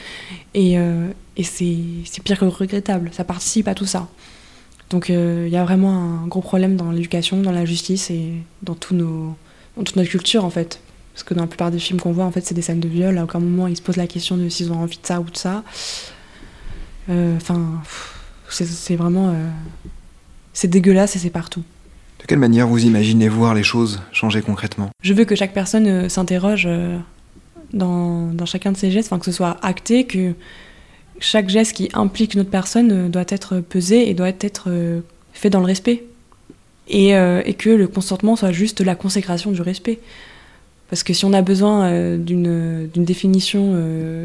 Et, 0.54 0.78
euh, 0.78 1.10
et 1.38 1.44
c'est 1.44 2.24
pire 2.24 2.40
que 2.40 2.46
regrettable. 2.46 3.10
Ça 3.14 3.24
participe 3.24 3.68
à 3.68 3.74
tout 3.74 3.86
ça. 3.86 4.08
Donc 4.92 5.10
il 5.10 5.50
y 5.50 5.58
a 5.58 5.64
vraiment 5.64 6.22
un 6.24 6.28
gros 6.28 6.42
problème 6.42 6.76
dans 6.76 6.92
l'éducation, 6.92 7.42
dans 7.42 7.52
la 7.52 7.66
justice 7.66 8.12
et 8.12 8.34
dans, 8.62 8.76
tous 8.76 8.94
nos, 8.94 9.36
dans 9.78 9.84
toute 9.84 9.96
notre 9.96 10.10
culture 10.10 10.46
en 10.46 10.50
fait. 10.50 10.80
Parce 11.14 11.24
que 11.24 11.34
dans 11.34 11.42
la 11.42 11.48
plupart 11.48 11.72
des 11.72 11.80
films 11.80 12.02
qu'on 12.02 12.12
voit, 12.12 12.26
en 12.26 12.32
fait, 12.32 12.42
c'est 12.42 12.54
des 12.54 12.62
scènes 12.62 12.82
de 12.82 12.90
viol. 12.90 13.18
À 13.18 13.24
aucun 13.24 13.40
moment, 13.40 13.68
ils 13.68 13.78
se 13.78 13.82
posent 13.82 13.96
la 13.96 14.08
question 14.08 14.36
de 14.36 14.50
s'ils 14.50 14.70
ont 14.74 14.80
envie 14.80 14.98
de 14.98 15.06
ça 15.06 15.22
ou 15.22 15.24
de 15.24 15.38
ça. 15.38 15.64
Enfin, 17.08 17.82
c'est 18.50 18.96
vraiment. 18.96 19.30
Euh, 19.30 19.50
c'est 20.54 20.68
dégueulasse 20.68 21.16
et 21.16 21.20
c'est 21.20 21.30
partout. 21.30 21.64
De 22.20 22.26
quelle 22.26 22.40
manière 22.40 22.68
vous 22.68 22.86
imaginez 22.86 23.28
voir 23.28 23.54
les 23.54 23.64
choses 23.64 24.02
changer 24.12 24.42
concrètement? 24.42 24.90
Je 25.02 25.14
veux 25.14 25.26
que 25.26 25.36
chaque 25.36 25.54
personne 25.54 25.88
euh, 25.88 26.10
s'interroge 26.10 26.66
euh, 26.66 26.98
dans, 27.74 28.28
dans, 28.28 28.46
chacun 28.46 28.72
de 28.72 28.78
ses 28.78 28.92
gestes, 28.92 29.12
enfin 29.12 29.20
que 29.20 29.26
ce 29.26 29.32
soit 29.32 29.58
acté, 29.62 30.06
que 30.06 30.34
chaque 31.20 31.50
geste 31.50 31.74
qui 31.74 31.90
implique 31.94 32.34
une 32.34 32.42
autre 32.42 32.50
personne 32.50 33.10
doit 33.10 33.26
être 33.30 33.60
pesé 33.60 34.10
et 34.10 34.14
doit 34.14 34.30
être 34.30 34.70
fait 35.32 35.50
dans 35.50 35.60
le 35.60 35.66
respect. 35.66 36.04
Et, 36.88 37.10
et, 37.10 37.54
que 37.56 37.70
le 37.70 37.88
consentement 37.88 38.36
soit 38.36 38.52
juste 38.52 38.82
la 38.82 38.96
consécration 38.96 39.52
du 39.52 39.62
respect. 39.62 40.00
Parce 40.90 41.02
que 41.02 41.14
si 41.14 41.26
on 41.26 41.34
a 41.34 41.42
besoin 41.42 42.16
d'une 42.18 42.88
définition 42.96 43.76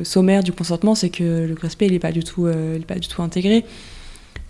sommaire 0.04 0.42
du 0.42 0.52
consentement, 0.52 0.94
c'est 0.94 1.08
que 1.08 1.46
le 1.46 1.56
respect 1.60 1.88
n'est 1.88 1.98
pas, 1.98 2.12
du 2.12 2.22
tout, 2.22 2.46
intégré. 3.18 3.64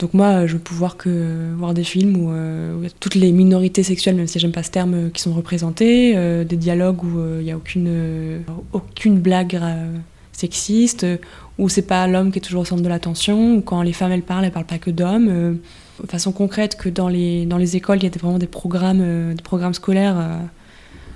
Donc 0.00 0.14
moi, 0.14 0.46
je 0.46 0.54
veux 0.54 0.58
pouvoir 0.58 0.96
que 0.96 1.52
voir 1.56 1.74
des 1.74 1.84
films 1.84 2.16
où, 2.16 2.30
euh, 2.30 2.88
toutes 3.00 3.14
les 3.14 3.32
minorités 3.32 3.82
sexuelles, 3.82 4.16
même 4.16 4.26
si 4.26 4.38
j'aime 4.38 4.50
pas 4.50 4.62
ce 4.62 4.70
terme, 4.70 4.94
euh, 4.94 5.10
qui 5.10 5.20
sont 5.20 5.34
représentées, 5.34 6.14
euh, 6.16 6.42
des 6.42 6.56
dialogues 6.56 7.04
où 7.04 7.20
il 7.38 7.44
n'y 7.44 7.52
a 7.52 7.56
aucune, 7.56 8.42
aucune 8.72 9.18
blague 9.18 9.60
sexiste, 10.32 11.06
où 11.58 11.68
c'est 11.68 11.82
pas 11.82 12.06
l'homme 12.06 12.32
qui 12.32 12.38
est 12.38 12.42
toujours 12.42 12.62
au 12.62 12.64
centre 12.64 12.82
de 12.82 12.88
l'attention, 12.88 13.56
ou 13.56 13.60
quand 13.60 13.82
les 13.82 13.92
femmes 13.92 14.12
elles 14.12 14.22
parlent, 14.22 14.46
elles 14.46 14.52
parlent 14.52 14.64
pas 14.64 14.78
que 14.78 14.90
d'hommes. 14.90 15.58
Façon 16.08 16.32
concrète, 16.32 16.76
que 16.76 16.88
dans 16.88 17.08
les, 17.08 17.46
dans 17.46 17.58
les 17.58 17.76
écoles, 17.76 17.98
il 17.98 18.04
y 18.04 18.06
a 18.06 18.18
vraiment 18.18 18.38
des 18.38 18.46
programmes, 18.46 19.34
des 19.34 19.42
programmes 19.42 19.74
scolaires 19.74 20.40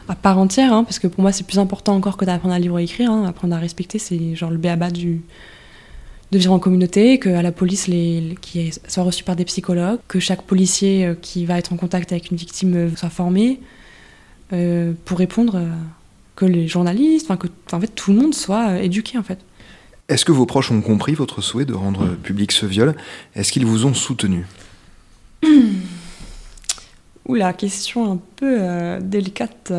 à 0.09 0.15
part 0.15 0.39
entière, 0.39 0.73
hein, 0.73 0.85
parce 0.85 0.99
que 0.99 1.07
pour 1.07 1.23
moi 1.23 1.33
c'est 1.33 1.47
plus 1.47 1.59
important 1.59 1.95
encore 1.95 2.17
que 2.17 2.25
d'apprendre 2.25 2.55
à 2.55 2.59
lire 2.59 2.77
et 2.77 2.81
à 2.81 2.83
écrire. 2.83 3.11
Hein. 3.11 3.25
Apprendre 3.27 3.55
à 3.55 3.59
respecter, 3.59 3.99
c'est 3.99 4.35
genre 4.35 4.51
le 4.51 4.59
béaba 4.59 4.91
du, 4.91 5.23
de 6.31 6.39
vivre 6.39 6.53
en 6.53 6.59
communauté, 6.59 7.19
que 7.19 7.31
à 7.31 7.43
la 7.43 7.53
police 7.53 7.87
les, 7.87 8.37
qui 8.41 8.73
soit 8.87 9.03
reçu 9.03 9.25
par 9.25 9.37
des 9.37 9.45
psychologues, 9.45 10.01
que 10.09 10.21
chaque 10.21 10.43
policier 10.43 11.07
euh, 11.07 11.15
qui 11.21 11.47
va 11.47 11.59
être 11.59 11.73
en 11.73 11.77
contact 11.77 12.13
avec 12.13 12.31
une 12.31 12.37
victime 12.37 12.75
euh, 12.77 12.97
soit 12.97 13.09
formé 13.09 13.61
euh, 14.53 14.93
pour 15.05 15.19
répondre, 15.19 15.61
que 16.37 16.45
les 16.45 16.67
journalistes, 16.67 17.29
que 17.39 17.47
en 17.73 17.81
fait 17.81 17.95
tout 17.95 18.13
le 18.13 18.19
monde 18.19 18.35
soit 18.35 18.83
éduqué 18.83 19.17
en 19.17 19.23
fait. 19.23 19.39
Est-ce 20.09 20.25
que 20.25 20.33
vos 20.33 20.45
proches 20.45 20.71
ont 20.71 20.83
compris 20.83 21.15
votre 21.15 21.41
souhait 21.41 21.65
de 21.65 21.73
rendre 21.73 22.17
public 22.17 22.53
ce 22.53 22.67
viol? 22.67 22.95
Est-ce 23.37 23.53
qu'ils 23.53 23.65
vous 23.65 23.87
ont 23.87 23.95
soutenu? 23.95 24.45
Oula, 27.27 27.53
question 27.53 28.13
un 28.13 28.19
peu 28.37 28.99
délicate. 29.01 29.73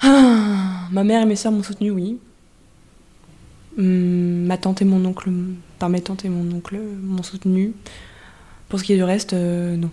Ah, 0.00 0.86
ma 0.90 1.04
mère 1.04 1.22
et 1.22 1.26
mes 1.26 1.36
soeurs 1.36 1.52
m'ont 1.52 1.62
soutenu, 1.62 1.90
oui. 1.90 2.18
Hum, 3.78 4.44
ma 4.46 4.58
tante 4.58 4.82
et 4.82 4.84
mon 4.84 5.04
oncle, 5.04 5.30
par 5.78 5.88
mes 5.88 6.00
tantes 6.00 6.24
et 6.24 6.28
mon 6.28 6.56
oncle 6.56 6.78
m'ont 7.00 7.22
soutenu. 7.22 7.74
Pour 8.68 8.78
ce 8.80 8.84
qui 8.84 8.92
est 8.92 8.96
du 8.96 9.04
reste, 9.04 9.32
euh, 9.32 9.76
non. 9.76 9.90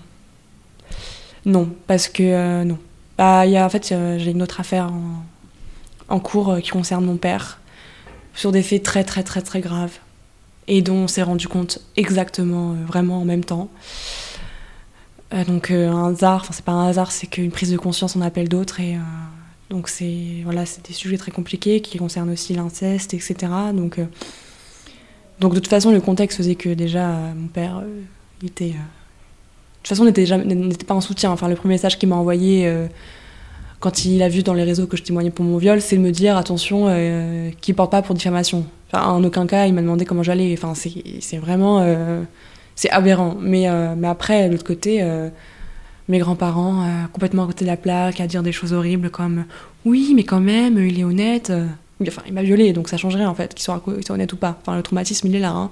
Non, 1.46 1.70
parce 1.88 2.08
que 2.08 2.24
euh, 2.24 2.64
non. 2.64 2.80
Bah, 3.18 3.46
y 3.46 3.56
a, 3.56 3.66
en 3.66 3.70
fait, 3.70 3.94
j'ai 4.18 4.32
une 4.32 4.42
autre 4.42 4.60
affaire 4.60 4.92
en, 6.10 6.20
cours 6.20 6.52
euh, 6.52 6.60
qui 6.60 6.72
concerne 6.72 7.06
mon 7.06 7.18
père, 7.18 7.60
sur 8.34 8.52
des 8.52 8.64
faits 8.64 8.84
très 8.84 9.04
très 9.04 9.24
très 9.24 9.42
très 9.42 9.62
graves, 9.62 10.00
et 10.68 10.82
dont 10.82 10.96
on 10.96 11.08
s'est 11.08 11.24
rendu 11.24 11.48
compte 11.48 11.80
exactement, 11.96 12.74
vraiment 12.88 13.22
en 13.22 13.26
même 13.26 13.44
temps. 13.44 13.70
donc 15.48 15.72
un 15.72 16.08
hasard, 16.08 16.42
enfin 16.42 16.54
c'est 16.54 16.66
pas 16.66 16.72
un 16.72 16.88
hasard, 16.88 17.12
c'est 17.12 17.28
qu'une 17.28 17.52
prise 17.52 17.72
de 17.72 17.78
conscience 17.78 18.16
en 18.16 18.22
appelle 18.22 18.50
d'autres, 18.50 18.80
et 18.80 18.98
donc 19.70 19.90
c'est 19.90 20.42
voilà, 20.44 20.66
c'est 20.66 20.86
des 20.86 20.94
sujets 20.94 21.18
très 21.18 21.32
compliqués 21.32 21.82
qui 21.82 21.98
concernent 21.98 22.30
aussi 22.30 22.54
l'inceste, 22.54 23.14
etc. 23.14 23.36
Donc, 23.74 23.98
euh, 23.98 24.06
donc 25.40 25.54
de 25.54 25.60
toute 25.60 25.70
façon, 25.70 25.92
le 25.92 26.02
contexte 26.02 26.38
faisait 26.38 26.56
que 26.56 26.70
déjà 26.70 27.10
euh, 27.10 27.34
mon 27.36 27.48
père 27.48 27.82
euh, 27.84 28.02
était. 28.46 28.70
de 28.70 28.74
toute 29.84 29.88
façon, 29.88 30.06
n'était 30.06 30.86
pas 30.86 30.94
en 30.94 31.02
soutien. 31.02 31.32
Enfin, 31.32 31.48
le 31.48 31.56
premier 31.56 31.76
message 31.76 31.98
qu'il 31.98 32.10
m'a 32.10 32.16
envoyé 32.16 32.72
quand 33.80 34.06
il 34.06 34.24
a 34.24 34.30
vu 34.30 34.42
dans 34.42 34.54
les 34.54 34.64
réseaux 34.64 34.88
que 34.88 34.98
je 34.98 35.04
témoignais 35.04 35.30
pour 35.30 35.46
mon 35.46 35.58
viol, 35.58 35.82
c'est 35.82 35.98
de 35.98 36.02
me 36.02 36.12
dire 36.12 36.38
attention, 36.38 36.88
qu'il 37.62 37.76
porte 37.76 37.92
pas 37.92 38.02
pour 38.02 38.16
diffamation. 38.16 38.66
En 38.96 39.24
aucun 39.24 39.48
cas, 39.48 39.66
il 39.66 39.74
m'a 39.74 39.82
demandé 39.82 40.06
comment 40.06 40.24
j'allais. 40.24 40.54
Enfin, 40.54 40.74
c'est 40.76 41.38
vraiment. 41.38 41.86
c'est 42.76 42.90
aberrant. 42.90 43.36
Mais, 43.40 43.68
mais 43.96 44.08
après, 44.08 44.48
de 44.48 44.54
l'autre 44.54 44.66
côté 44.66 45.02
mes 46.08 46.20
grands-parents 46.20 46.84
euh, 46.84 47.08
complètement 47.12 47.44
à 47.44 47.48
côté 47.48 47.66
de 47.66 47.70
la 47.70 47.78
plaque, 47.78 48.20
à 48.20 48.28
dire 48.28 48.44
des 48.44 48.52
choses 48.52 48.74
horribles 48.74 49.10
comme 49.10 49.46
oui, 49.86 50.14
mais 50.16 50.24
quand 50.24 50.40
même, 50.40 50.78
il 50.78 51.00
est 51.00 51.04
honnête. 51.04 51.52
Enfin, 52.02 52.24
il 52.28 52.34
m'a 52.34 52.44
violé, 52.44 52.74
donc 52.74 52.90
ça 52.90 52.98
changerait 52.98 53.26
en 53.26 53.36
fait, 53.36 53.54
qu'il 53.54 53.64
soit, 53.64 53.82
honnête 54.10 54.34
ou 54.34 54.38
pas. 54.38 54.58
Enfin, 54.62 54.76
le 54.76 54.84
traumatisme, 54.84 55.28
il 55.28 55.36
est 55.36 55.40
là. 55.40 55.52
Hein. 55.52 55.72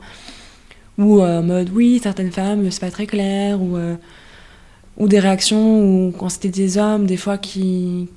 Ou 0.97 1.21
euh, 1.21 1.39
en 1.39 1.43
mode 1.43 1.69
oui, 1.73 1.99
certaines 2.01 2.31
femmes, 2.31 2.69
c'est 2.71 2.79
pas 2.79 2.91
très 2.91 3.07
clair. 3.07 3.61
Ou, 3.61 3.77
euh, 3.77 3.95
ou 4.97 5.07
des 5.07 5.19
réactions 5.19 5.81
où, 5.83 6.11
quand 6.11 6.29
c'était 6.29 6.49
des 6.49 6.77
hommes, 6.77 7.05
des 7.05 7.17
fois 7.17 7.37
qui, 7.37 8.09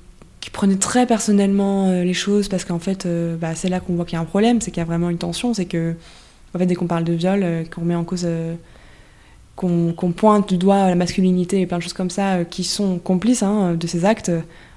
qui 0.47 0.51
prenaient 0.51 0.77
très 0.77 1.05
personnellement 1.05 1.91
les 1.91 2.13
choses 2.13 2.47
parce 2.47 2.63
qu'en 2.63 2.79
fait, 2.79 3.05
bah, 3.39 3.53
c'est 3.53 3.67
là 3.67 3.81
qu'on 3.81 3.95
voit 3.95 4.05
qu'il 4.05 4.13
y 4.13 4.17
a 4.17 4.21
un 4.21 4.25
problème, 4.25 4.61
c'est 4.61 4.71
qu'il 4.71 4.79
y 4.79 4.81
a 4.81 4.85
vraiment 4.85 5.09
une 5.09 5.17
tension. 5.17 5.53
C'est 5.53 5.65
que, 5.65 5.93
en 6.55 6.59
fait, 6.59 6.65
dès 6.65 6.75
qu'on 6.75 6.87
parle 6.87 7.03
de 7.03 7.11
viol, 7.11 7.45
qu'on 7.69 7.81
met 7.81 7.95
en 7.95 8.05
cause 8.05 8.25
qu'on 9.57 10.11
pointe 10.15 10.47
du 10.47 10.57
doigt 10.57 10.87
la 10.87 10.95
masculinité 10.95 11.59
et 11.59 11.65
plein 11.65 11.79
de 11.79 11.83
choses 11.83 11.93
comme 11.93 12.11
ça 12.11 12.35
euh, 12.35 12.43
qui 12.43 12.63
sont 12.63 12.99
complices 12.99 13.43
hein, 13.43 13.73
de 13.73 13.87
ces 13.87 14.05
actes, 14.05 14.31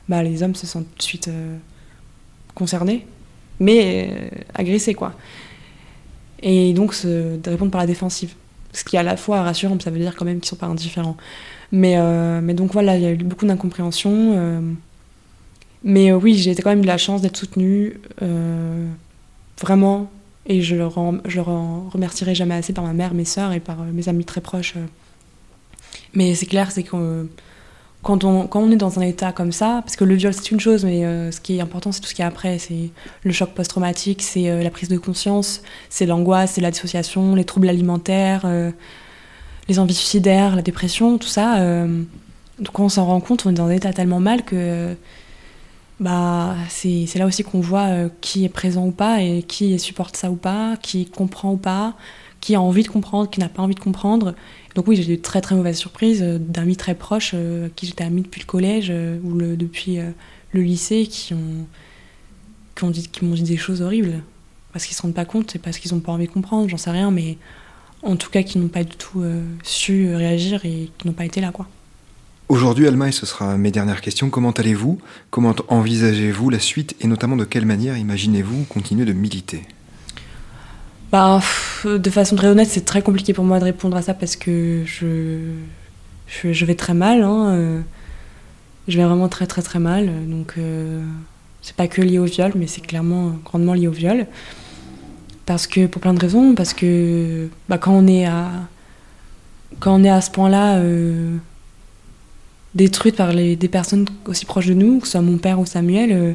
bah, 0.08 0.22
les 0.22 0.42
hommes 0.42 0.54
se 0.54 0.66
sentent 0.66 0.90
tout 0.92 0.98
de 0.98 1.02
suite 1.02 1.28
euh, 1.28 1.56
concernés, 2.54 3.06
mais 3.60 4.10
euh, 4.10 4.28
agressés, 4.54 4.94
quoi. 4.94 5.12
Et 6.42 6.72
donc, 6.72 6.94
de 7.04 7.38
répondre 7.50 7.70
par 7.70 7.82
la 7.82 7.86
défensive. 7.86 8.34
Ce 8.72 8.82
qui 8.82 8.96
est 8.96 8.98
à 8.98 9.02
la 9.02 9.18
fois 9.18 9.42
rassurant, 9.42 9.78
ça 9.78 9.90
veut 9.90 9.98
dire 9.98 10.16
quand 10.16 10.24
même 10.24 10.40
qu'ils 10.40 10.48
sont 10.48 10.56
pas 10.56 10.66
indifférents. 10.66 11.18
Mais, 11.70 11.96
euh, 11.98 12.40
donc 12.54 12.72
voilà, 12.72 12.96
il 12.96 13.02
y 13.02 13.06
a 13.06 13.12
eu 13.12 13.16
beaucoup 13.16 13.46
d'incompréhension. 13.46 14.32
euh, 14.36 14.60
mais 15.82 16.12
euh, 16.12 16.16
oui, 16.16 16.34
j'ai 16.34 16.54
quand 16.54 16.70
même 16.70 16.82
eu 16.82 16.86
la 16.86 16.98
chance 16.98 17.22
d'être 17.22 17.36
soutenue, 17.36 18.00
euh, 18.22 18.86
vraiment. 19.60 20.10
Et 20.46 20.62
je 20.62 20.74
leur 20.74 20.98
en 20.98 21.88
remercierai 21.90 22.34
jamais 22.34 22.54
assez 22.54 22.72
par 22.72 22.84
ma 22.84 22.92
mère, 22.92 23.14
mes 23.14 23.24
sœurs 23.24 23.52
et 23.52 23.60
par 23.60 23.80
euh, 23.80 23.84
mes 23.92 24.08
amis 24.08 24.24
très 24.24 24.40
proches. 24.40 24.74
Mais 26.14 26.34
c'est 26.34 26.46
clair, 26.46 26.70
c'est 26.70 26.82
que 26.82 27.28
quand 28.02 28.24
on, 28.24 28.70
est 28.70 28.76
dans 28.76 28.98
un 28.98 29.02
état 29.02 29.32
comme 29.32 29.52
ça, 29.52 29.80
parce 29.84 29.94
que 29.94 30.04
le 30.04 30.14
viol 30.14 30.32
c'est 30.32 30.50
une 30.50 30.60
chose, 30.60 30.84
mais 30.84 31.02
ce 31.30 31.38
qui 31.40 31.58
est 31.58 31.60
important 31.60 31.92
c'est 31.92 32.00
tout 32.00 32.08
ce 32.08 32.14
qui 32.14 32.22
est 32.22 32.24
après, 32.24 32.58
c'est 32.58 32.90
le 33.22 33.32
choc 33.32 33.50
post-traumatique, 33.50 34.22
c'est 34.22 34.62
la 34.62 34.70
prise 34.70 34.88
de 34.88 34.96
conscience, 34.96 35.62
c'est 35.90 36.06
l'angoisse, 36.06 36.52
c'est 36.52 36.62
la 36.62 36.70
dissociation, 36.70 37.34
les 37.34 37.44
troubles 37.44 37.68
alimentaires, 37.68 38.48
les 39.68 39.78
envies 39.78 39.94
suicidaires, 39.94 40.56
la 40.56 40.62
dépression, 40.62 41.18
tout 41.18 41.28
ça. 41.28 41.62
donc 42.58 42.72
quand 42.72 42.84
on 42.84 42.88
s'en 42.88 43.04
rend 43.04 43.20
compte, 43.20 43.44
on 43.44 43.50
est 43.50 43.54
dans 43.54 43.66
un 43.66 43.70
état 43.70 43.92
tellement 43.92 44.20
mal 44.20 44.44
que 44.44 44.96
bah, 46.00 46.56
c'est 46.68 47.14
là 47.16 47.26
aussi 47.26 47.44
qu'on 47.44 47.60
voit 47.60 47.86
euh, 47.88 48.08
qui 48.20 48.44
est 48.44 48.48
présent 48.48 48.86
ou 48.86 48.90
pas 48.90 49.22
et 49.22 49.42
qui 49.42 49.78
supporte 49.78 50.16
ça 50.16 50.30
ou 50.30 50.36
pas, 50.36 50.76
qui 50.82 51.06
comprend 51.06 51.52
ou 51.52 51.56
pas, 51.56 51.94
qui 52.40 52.54
a 52.54 52.60
envie 52.60 52.82
de 52.82 52.88
comprendre, 52.88 53.28
qui 53.30 53.40
n'a 53.40 53.48
pas 53.48 53.62
envie 53.62 53.74
de 53.74 53.80
comprendre. 53.80 54.34
Donc 54.74 54.86
oui, 54.88 54.96
j'ai 54.96 55.12
eu 55.12 55.16
de 55.16 55.22
très 55.22 55.40
très 55.40 55.54
mauvaises 55.54 55.78
surprises 55.78 56.22
euh, 56.22 56.38
d'amis 56.38 56.76
très 56.76 56.94
proches 56.94 57.32
euh, 57.34 57.68
qui 57.76 57.86
j'étais 57.86 58.04
amie 58.04 58.22
depuis 58.22 58.40
le 58.40 58.46
collège 58.46 58.88
euh, 58.90 59.18
ou 59.24 59.34
le, 59.34 59.56
depuis 59.56 59.98
le 60.52 60.62
lycée 60.62 61.06
qui 61.06 61.34
ont 61.34 61.66
qui 62.74 62.84
ont 62.84 62.90
dit 62.90 63.10
m'ont 63.22 63.34
dit 63.34 63.42
des 63.42 63.56
choses 63.56 63.82
horribles 63.82 64.22
parce 64.72 64.86
qu'ils 64.86 64.96
se 64.96 65.02
rendent 65.02 65.14
pas 65.14 65.24
compte, 65.24 65.50
c'est 65.50 65.58
parce 65.58 65.78
qu'ils 65.78 65.94
ont 65.94 66.00
pas 66.00 66.12
envie 66.12 66.26
de 66.26 66.32
comprendre, 66.32 66.68
j'en 66.68 66.76
sais 66.76 66.90
rien, 66.90 67.10
mais 67.10 67.36
en 68.02 68.16
tout 68.16 68.30
cas 68.30 68.42
qui 68.42 68.58
n'ont 68.58 68.68
pas 68.68 68.84
du 68.84 68.96
tout 68.96 69.22
su 69.64 70.14
réagir 70.14 70.64
et 70.64 70.90
qui 70.96 71.06
n'ont 71.06 71.12
pas 71.12 71.24
été 71.24 71.40
là 71.40 71.50
quoi. 71.50 71.68
Aujourd'hui, 72.50 72.88
Alma, 72.88 73.06
et 73.06 73.12
ce 73.12 73.26
sera 73.26 73.56
mes 73.56 73.70
dernières 73.70 74.00
questions, 74.00 74.28
comment 74.28 74.50
allez-vous? 74.50 74.98
Comment 75.30 75.54
envisagez-vous 75.68 76.50
la 76.50 76.58
suite 76.58 76.96
et 77.00 77.06
notamment 77.06 77.36
de 77.36 77.44
quelle 77.44 77.64
manière 77.64 77.96
imaginez-vous 77.96 78.64
continuer 78.64 79.04
de 79.04 79.12
militer? 79.12 79.62
Bah, 81.12 81.40
de 81.84 82.10
façon 82.10 82.34
très 82.34 82.48
honnête, 82.48 82.66
c'est 82.68 82.84
très 82.84 83.02
compliqué 83.02 83.34
pour 83.34 83.44
moi 83.44 83.60
de 83.60 83.64
répondre 83.64 83.96
à 83.96 84.02
ça 84.02 84.14
parce 84.14 84.34
que 84.34 84.82
je 84.84 86.64
vais 86.64 86.74
très 86.74 86.92
mal. 86.92 87.22
hein, 87.22 87.50
euh, 87.50 87.80
je 88.88 88.98
vais 88.98 89.04
vraiment 89.04 89.28
très 89.28 89.46
très 89.46 89.62
très 89.62 89.78
mal. 89.78 90.10
Donc, 90.26 90.54
euh, 90.58 91.04
c'est 91.62 91.76
pas 91.76 91.86
que 91.86 92.02
lié 92.02 92.18
au 92.18 92.24
viol, 92.24 92.50
mais 92.56 92.66
c'est 92.66 92.80
clairement 92.80 93.38
grandement 93.44 93.74
lié 93.74 93.86
au 93.86 93.92
viol. 93.92 94.26
Parce 95.46 95.68
que, 95.68 95.86
pour 95.86 96.02
plein 96.02 96.14
de 96.14 96.20
raisons, 96.20 96.56
parce 96.56 96.74
que 96.74 97.48
bah, 97.68 97.78
quand 97.78 97.92
on 97.92 98.08
est 98.08 98.26
à, 98.26 98.50
quand 99.78 99.94
on 99.94 100.02
est 100.02 100.10
à 100.10 100.20
ce 100.20 100.32
point-là, 100.32 100.78
euh, 100.78 101.36
détruite 102.74 103.16
par 103.16 103.32
les, 103.32 103.56
des 103.56 103.68
personnes 103.68 104.06
aussi 104.26 104.44
proches 104.44 104.66
de 104.66 104.74
nous, 104.74 105.00
que 105.00 105.06
ce 105.06 105.12
soit 105.12 105.22
mon 105.22 105.38
père 105.38 105.58
ou 105.58 105.66
Samuel, 105.66 106.12
euh, 106.12 106.32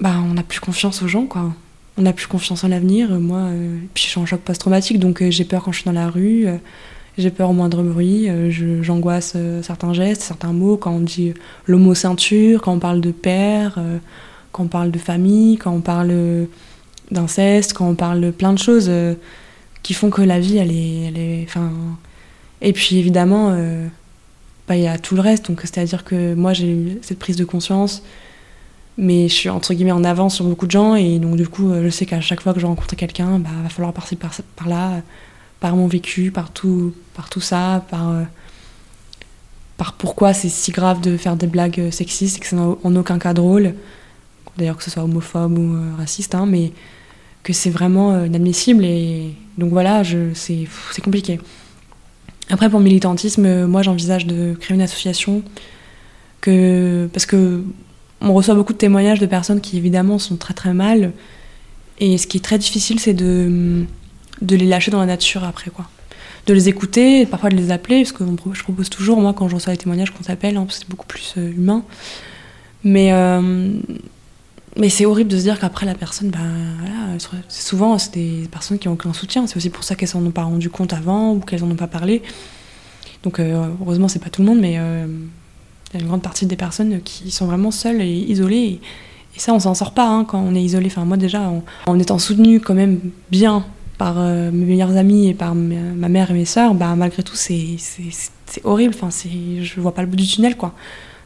bah, 0.00 0.14
on 0.24 0.34
n'a 0.34 0.42
plus 0.42 0.60
confiance 0.60 1.02
aux 1.02 1.08
gens, 1.08 1.26
quoi 1.26 1.52
on 1.96 2.02
n'a 2.02 2.12
plus 2.12 2.28
confiance 2.28 2.62
en 2.62 2.68
l'avenir. 2.68 3.12
Euh, 3.12 3.18
Moi, 3.18 3.38
euh, 3.38 3.76
puis 3.92 4.04
je 4.04 4.10
suis 4.10 4.20
en 4.20 4.24
choc 4.26 4.40
post-traumatique, 4.40 5.00
donc 5.00 5.28
j'ai 5.28 5.44
peur 5.44 5.64
quand 5.64 5.72
je 5.72 5.78
suis 5.80 5.86
dans 5.86 5.90
la 5.90 6.08
rue, 6.08 6.46
j'ai 7.16 7.30
peur 7.30 7.50
au 7.50 7.52
moindre 7.52 7.82
bruit, 7.82 8.28
j'angoisse 8.82 9.36
certains 9.62 9.92
gestes, 9.92 10.22
certains 10.22 10.52
mots, 10.52 10.76
quand 10.76 10.92
on 10.92 11.00
dit 11.00 11.34
le 11.64 11.94
ceinture, 11.94 12.62
quand 12.62 12.72
on 12.72 12.78
parle 12.78 13.00
de 13.00 13.10
père, 13.10 13.80
quand 14.52 14.62
on 14.62 14.68
parle 14.68 14.92
de 14.92 14.98
famille, 14.98 15.56
quand 15.56 15.72
on 15.72 15.80
parle 15.80 16.14
d'inceste, 17.10 17.72
quand 17.72 17.88
on 17.88 17.96
parle 17.96 18.20
de 18.20 18.30
plein 18.30 18.52
de 18.52 18.60
choses 18.60 18.88
qui 19.82 19.94
font 19.94 20.10
que 20.10 20.22
la 20.22 20.38
vie, 20.38 20.58
elle 20.58 20.70
est... 20.70 21.06
Elle 21.08 21.18
est. 21.18 21.46
Et 22.60 22.72
puis 22.72 22.98
évidemment, 22.98 23.56
bah, 24.68 24.76
y 24.76 24.86
a 24.86 24.98
tout 24.98 25.14
le 25.14 25.22
reste, 25.22 25.48
donc 25.48 25.60
c'est-à-dire 25.62 26.04
que 26.04 26.34
moi 26.34 26.52
j'ai 26.52 26.70
eu 26.70 26.98
cette 27.02 27.18
prise 27.18 27.36
de 27.36 27.44
conscience 27.44 28.02
mais 28.98 29.28
je 29.28 29.34
suis 29.34 29.48
entre 29.48 29.72
guillemets 29.72 29.92
en 29.92 30.04
avance 30.04 30.34
sur 30.34 30.44
beaucoup 30.44 30.66
de 30.66 30.72
gens 30.72 30.96
et 30.96 31.20
donc 31.20 31.36
du 31.36 31.48
coup 31.48 31.70
euh, 31.70 31.84
je 31.84 31.88
sais 31.88 32.04
qu'à 32.04 32.20
chaque 32.20 32.40
fois 32.42 32.52
que 32.52 32.60
je 32.60 32.66
rencontre 32.66 32.96
quelqu'un 32.96 33.38
bah 33.38 33.48
va 33.62 33.68
falloir 33.68 33.92
passer 33.92 34.16
par, 34.16 34.68
là 34.68 35.00
par 35.60 35.76
mon 35.76 35.86
vécu 35.86 36.32
par 36.32 36.50
tout 36.50 36.92
par 37.14 37.30
tout 37.30 37.40
ça 37.40 37.84
par 37.90 38.08
euh, 38.10 38.24
par 39.76 39.92
pourquoi 39.92 40.34
c'est 40.34 40.48
si 40.48 40.72
grave 40.72 41.00
de 41.00 41.16
faire 41.16 41.36
des 41.36 41.46
blagues 41.46 41.78
euh, 41.78 41.90
sexistes 41.92 42.38
et 42.38 42.40
que 42.40 42.46
c'est 42.46 42.56
en, 42.56 42.96
aucun 42.96 43.20
cas 43.20 43.32
drôle. 43.32 43.74
D'ailleurs 44.56 44.76
que 44.76 44.82
ce 44.82 44.90
soit 44.90 45.04
homophobe 45.04 45.56
ou 45.56 45.96
raciste 45.96 46.34
hein, 46.34 46.46
mais 46.46 46.72
que 47.44 47.52
c'est 47.52 47.70
vraiment 47.70 48.24
inadmissible 48.24 48.84
et 48.84 49.32
donc 49.56 49.70
voilà 49.70 50.02
c'est 50.34 50.66
compliqué 51.00 51.38
après 52.50 52.70
pour 52.70 52.80
militantisme 52.80 53.44
euh, 53.46 53.66
moi 53.66 53.82
j'envisage 53.82 54.26
de 54.26 54.54
créer 54.58 54.74
une 54.74 54.82
association 54.82 55.42
parce 57.12 57.26
que 57.26 57.62
on 58.20 58.32
reçoit 58.34 58.54
beaucoup 58.54 58.72
de 58.72 58.78
témoignages 58.78 59.20
de 59.20 59.26
personnes 59.26 59.60
qui 59.60 59.76
évidemment 59.76 60.18
sont 60.18 60.36
très 60.36 60.54
très 60.54 60.74
mal. 60.74 61.12
Et 61.98 62.18
ce 62.18 62.26
qui 62.26 62.38
est 62.38 62.40
très 62.40 62.58
difficile, 62.58 63.00
c'est 63.00 63.14
de, 63.14 63.84
les 64.42 64.66
lâcher 64.66 64.90
dans 64.90 65.00
la 65.00 65.06
nature 65.06 65.44
après 65.44 65.70
quoi. 65.70 65.88
De 66.46 66.54
les 66.54 66.68
écouter, 66.68 67.26
parfois 67.26 67.50
de 67.50 67.56
les 67.56 67.70
appeler, 67.70 68.02
parce 68.02 68.12
que 68.12 68.24
je 68.54 68.62
propose 68.62 68.88
toujours, 68.88 69.20
moi 69.20 69.34
quand 69.34 69.48
je 69.48 69.54
reçois 69.54 69.72
les 69.72 69.78
témoignages, 69.78 70.10
qu'on 70.10 70.22
s'appelle, 70.22 70.56
hein, 70.56 70.64
parce 70.64 70.78
que 70.78 70.84
c'est 70.84 70.90
beaucoup 70.90 71.06
plus 71.06 71.34
euh, 71.36 71.50
humain. 71.50 71.84
Mais, 72.84 73.12
euh, 73.12 73.72
mais 74.78 74.88
c'est 74.88 75.06
horrible 75.06 75.30
de 75.30 75.36
se 75.36 75.42
dire 75.42 75.58
qu'après 75.58 75.86
la 75.86 75.94
personne, 75.94 76.30
ben, 76.30 77.18
souvent 77.48 77.98
c'est 77.98 78.14
des 78.14 78.48
personnes 78.50 78.78
qui 78.78 78.88
n'ont 78.88 78.94
aucun 78.94 79.12
soutien. 79.12 79.46
C'est 79.46 79.56
aussi 79.56 79.70
pour 79.70 79.84
ça 79.84 79.94
qu'elles 79.94 80.08
s'en 80.08 80.24
ont 80.24 80.30
pas 80.30 80.44
rendu 80.44 80.70
compte 80.70 80.92
avant 80.92 81.32
ou 81.34 81.40
qu'elles 81.40 81.60
n'en 81.60 81.70
ont 81.70 81.76
pas 81.76 81.88
parlé. 81.88 82.22
Donc 83.22 83.40
euh, 83.40 83.68
heureusement, 83.80 84.08
c'est 84.08 84.22
pas 84.22 84.30
tout 84.30 84.42
le 84.42 84.48
monde, 84.48 84.60
mais 84.60 84.78
euh, 84.78 85.06
il 85.92 85.94
y 85.94 85.96
a 85.98 86.02
une 86.02 86.08
grande 86.08 86.22
partie 86.22 86.46
des 86.46 86.56
personnes 86.56 87.00
qui 87.02 87.30
sont 87.30 87.46
vraiment 87.46 87.70
seules 87.70 88.00
et 88.00 88.12
isolées. 88.12 88.80
Et, 89.34 89.40
ça, 89.40 89.52
on 89.54 89.60
s'en 89.60 89.74
sort 89.74 89.92
pas 89.92 90.08
hein, 90.08 90.24
quand 90.24 90.40
on 90.40 90.54
est 90.54 90.62
isolé. 90.62 90.86
Enfin, 90.86 91.04
moi, 91.04 91.16
déjà, 91.16 91.42
en, 91.42 91.62
en 91.86 91.98
étant 91.98 92.18
soutenue 92.18 92.60
quand 92.60 92.74
même 92.74 92.98
bien 93.30 93.64
par 93.96 94.14
euh, 94.18 94.50
mes 94.50 94.64
meilleurs 94.64 94.96
amis 94.96 95.28
et 95.28 95.34
par 95.34 95.54
ma, 95.54 96.08
mère 96.08 96.30
et 96.30 96.34
mes 96.34 96.44
sœurs, 96.44 96.74
bah, 96.74 96.94
malgré 96.96 97.22
tout, 97.22 97.36
c'est 97.36 97.76
horrible. 98.64 98.94
Enfin, 99.00 99.10
je 99.10 99.80
vois 99.80 99.94
pas 99.94 100.02
le 100.02 100.08
bout 100.08 100.16
du 100.16 100.26
tunnel, 100.26 100.56
quoi. 100.56 100.74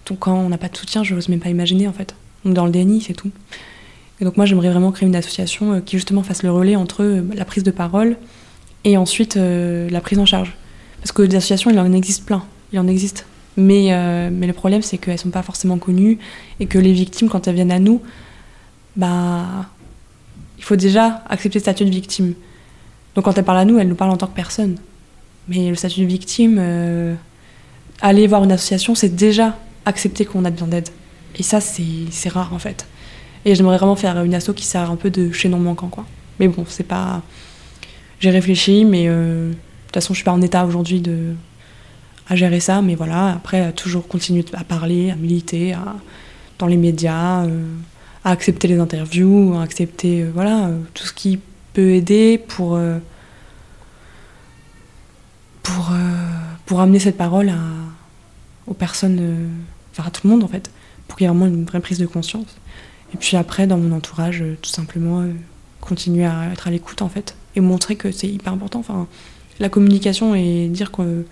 Donc, 0.07 0.20
quand 0.20 0.34
on 0.34 0.48
n'a 0.48 0.59
pas 0.59 0.68
de 0.68 0.76
soutien, 0.76 1.05
je 1.05 1.14
n'ose 1.14 1.28
même 1.28 1.40
pas 1.40 1.50
imaginer, 1.50 1.88
en 1.88 1.92
fait. 1.92 2.14
Donc, 2.45 2.55
dans 2.55 2.64
le 2.64 2.72
déni, 2.72 3.01
c'est 3.01 3.14
tout. 3.14 3.30
Et 4.20 4.24
donc, 4.24 4.36
moi, 4.36 4.47
j'aimerais 4.47 4.70
vraiment 4.70 4.93
créer 4.93 5.09
une 5.09 5.16
association 5.16 5.72
euh, 5.72 5.80
qui, 5.80 5.97
justement, 5.97 6.22
fasse 6.22 6.45
le 6.45 6.51
relais 6.53 6.76
entre 6.76 7.03
euh, 7.03 7.22
la 7.34 7.45
prise 7.45 7.64
de 7.64 7.72
parole 7.72 8.16
et 8.84 8.97
ensuite 8.97 9.36
euh, 9.36 9.90
la 9.90 10.01
prise 10.01 10.20
en 10.20 10.26
charge. 10.26 10.55
Parce 11.01 11.11
que 11.11 11.22
des 11.22 11.36
associations, 11.36 11.72
il 11.72 11.78
en 11.80 11.93
existe 11.93 12.24
plein. 12.24 12.45
Il 12.72 12.78
en 12.78 12.86
existe. 12.86 13.26
Mais, 13.57 13.90
mais 14.30 14.47
le 14.47 14.53
problème, 14.55 14.80
c'est 14.80 14.97
qu'elles 14.97 15.18
sont 15.18 15.28
pas 15.28 15.43
forcément 15.43 15.76
connues 15.76 16.18
et 16.59 16.64
que 16.64 16.78
les 16.78 16.93
victimes, 16.95 17.28
quand 17.28 17.47
elles 17.47 17.55
viennent 17.55 17.72
à 17.72 17.80
nous, 17.80 18.01
bah, 18.97 19.68
il 20.57 20.64
faut 20.64 20.76
déjà 20.76 21.22
accepter 21.28 21.59
le 21.59 21.62
statut 21.62 21.84
de 21.84 21.90
victime. 21.90 22.32
Donc 23.14 23.26
quand 23.26 23.36
elles 23.36 23.45
parlent 23.45 23.59
à 23.59 23.64
nous, 23.66 23.78
elles 23.78 23.88
nous 23.88 23.95
parlent 23.95 24.12
en 24.12 24.16
tant 24.16 24.28
que 24.28 24.34
personne. 24.34 24.76
Mais 25.49 25.68
le 25.68 25.74
statut 25.74 26.01
de 26.01 26.07
victime, 26.07 27.16
aller 28.01 28.26
voir 28.26 28.45
une 28.45 28.53
association, 28.53 28.95
c'est 28.95 29.14
déjà 29.14 29.59
accepter 29.84 30.24
qu'on 30.24 30.47
a 30.47 30.51
besoin 30.51 30.68
d'aide. 30.68 30.88
Et 31.39 31.43
ça, 31.43 31.61
c'est 31.61 32.28
rare 32.28 32.53
en 32.53 32.59
fait. 32.59 32.87
Et 33.45 33.55
j'aimerais 33.55 33.76
vraiment 33.76 33.97
faire 33.97 34.22
une 34.22 34.35
asso 34.35 34.53
qui 34.55 34.64
sert 34.64 34.91
un 34.91 34.97
peu 34.97 35.11
de 35.11 35.33
chaînon 35.33 35.59
manquant, 35.59 35.89
quoi. 35.89 36.07
Mais 36.39 36.49
bon, 36.49 36.64
c'est 36.68 36.87
pas. 36.87 37.22
J'ai 38.20 38.30
réfléchi, 38.30 38.85
mais 38.85 39.05
euh, 39.09 39.49
de 39.49 39.55
toute 39.55 39.95
façon, 39.95 40.14
je 40.14 40.18
suis 40.18 40.24
pas 40.24 40.33
en 40.33 40.43
état 40.43 40.64
aujourd'hui 40.64 41.01
de 41.01 41.35
à 42.28 42.37
gérer 42.37 42.61
ça, 42.61 42.83
mais 42.83 42.95
voilà, 42.95 43.33
après, 43.33 43.72
toujours 43.72 44.07
continuer 44.07 44.45
à 44.55 44.62
parler, 44.62 45.11
à 45.11 45.16
militer, 45.16 45.74
dans 46.59 46.68
les 46.68 46.76
médias, 46.76 47.45
euh, 47.45 47.66
à 48.24 48.30
accepter 48.30 48.68
les 48.68 48.78
interviews, 48.78 49.55
à 49.57 49.62
accepter, 49.62 50.22
euh, 50.22 50.30
voilà, 50.33 50.70
tout 50.95 51.05
ce 51.05 51.12
qui 51.12 51.41
peut 51.72 51.91
aider 51.91 52.39
pour, 52.39 52.78
pour, 55.62 56.80
amener 56.80 57.01
cette 57.01 57.16
parole 57.16 57.53
aux 58.66 58.74
personnes, 58.74 59.51
enfin 59.91 60.09
à 60.09 60.11
tout 60.11 60.22
le 60.24 60.30
monde 60.30 60.45
en 60.45 60.49
fait, 60.49 60.70
pour 61.12 61.18
qu'il 61.18 61.26
y 61.26 61.28
ait 61.28 61.30
vraiment 61.30 61.44
une 61.44 61.66
vraie 61.66 61.80
prise 61.80 61.98
de 61.98 62.06
conscience. 62.06 62.46
Et 63.12 63.18
puis 63.18 63.36
après, 63.36 63.66
dans 63.66 63.76
mon 63.76 63.94
entourage, 63.94 64.40
euh, 64.40 64.56
tout 64.62 64.70
simplement, 64.70 65.20
euh, 65.20 65.30
continuer 65.82 66.24
à 66.24 66.48
être 66.50 66.68
à 66.68 66.70
l'écoute 66.70 67.02
en 67.02 67.10
fait, 67.10 67.36
et 67.54 67.60
montrer 67.60 67.96
que 67.96 68.10
c'est 68.10 68.28
hyper 68.28 68.54
important. 68.54 68.78
Enfin, 68.78 69.06
la 69.60 69.68
communication 69.68 70.34
et 70.34 70.68
dire 70.68 70.90
que 70.90 71.26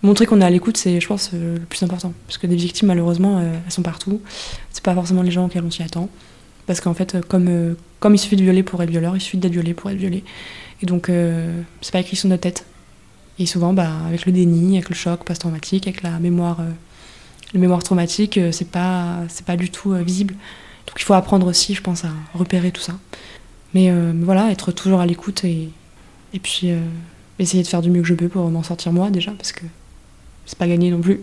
montrer 0.00 0.24
qu'on 0.24 0.40
est 0.40 0.44
à 0.46 0.48
l'écoute, 0.48 0.78
c'est, 0.78 1.02
je 1.02 1.06
pense, 1.06 1.32
euh, 1.34 1.58
le 1.58 1.66
plus 1.66 1.82
important. 1.82 2.14
Parce 2.26 2.38
que 2.38 2.46
des 2.46 2.56
victimes, 2.56 2.88
malheureusement, 2.88 3.42
elles 3.42 3.70
sont 3.70 3.82
partout. 3.82 4.22
C'est 4.70 4.82
pas 4.82 4.94
forcément 4.94 5.20
les 5.20 5.32
gens 5.32 5.44
auxquels 5.44 5.64
on 5.64 5.70
s'y 5.70 5.82
attend. 5.82 6.08
Parce 6.66 6.80
qu'en 6.80 6.94
fait, 6.94 7.18
comme, 7.28 7.76
comme 8.00 8.14
il 8.14 8.18
suffit 8.18 8.36
de 8.36 8.42
violer 8.42 8.62
pour 8.62 8.82
être 8.82 8.90
violeur, 8.90 9.14
il 9.14 9.20
suffit 9.20 9.36
d'être 9.36 9.52
violé 9.52 9.74
pour 9.74 9.90
être 9.90 9.98
violé. 9.98 10.24
Et 10.80 10.86
donc, 10.86 11.10
c'est 11.82 11.92
pas 11.92 12.00
écrit 12.00 12.16
sur 12.16 12.30
notre 12.30 12.42
tête. 12.42 12.64
Et 13.38 13.44
souvent, 13.44 13.74
bah, 13.74 13.90
avec 14.06 14.24
le 14.24 14.32
déni, 14.32 14.76
avec 14.76 14.88
le 14.88 14.94
choc 14.94 15.24
post-traumatique, 15.24 15.86
avec 15.86 16.02
la 16.02 16.18
mémoire 16.18 16.60
La 17.54 17.60
mémoire 17.60 17.82
traumatique, 17.82 18.38
euh, 18.38 18.52
c'est 18.52 18.70
pas, 18.70 19.20
c'est 19.28 19.44
pas 19.44 19.56
du 19.56 19.70
tout 19.70 19.92
euh, 19.92 20.02
visible. 20.02 20.34
Donc 20.86 20.96
il 20.98 21.04
faut 21.04 21.14
apprendre 21.14 21.46
aussi, 21.46 21.74
je 21.74 21.82
pense, 21.82 22.04
à 22.04 22.10
repérer 22.34 22.70
tout 22.70 22.80
ça. 22.80 22.94
Mais 23.74 23.90
euh, 23.90 24.12
voilà, 24.22 24.50
être 24.50 24.72
toujours 24.72 25.00
à 25.00 25.06
l'écoute 25.06 25.44
et, 25.44 25.68
et 26.32 26.38
puis 26.38 26.70
euh, 26.70 26.80
essayer 27.38 27.62
de 27.62 27.68
faire 27.68 27.82
du 27.82 27.90
mieux 27.90 28.02
que 28.02 28.08
je 28.08 28.14
peux 28.14 28.28
pour 28.28 28.50
m'en 28.50 28.62
sortir 28.62 28.92
moi 28.92 29.10
déjà, 29.10 29.32
parce 29.32 29.52
que 29.52 29.64
c'est 30.46 30.58
pas 30.58 30.66
gagné 30.66 30.90
non 30.90 31.00
plus. 31.00 31.20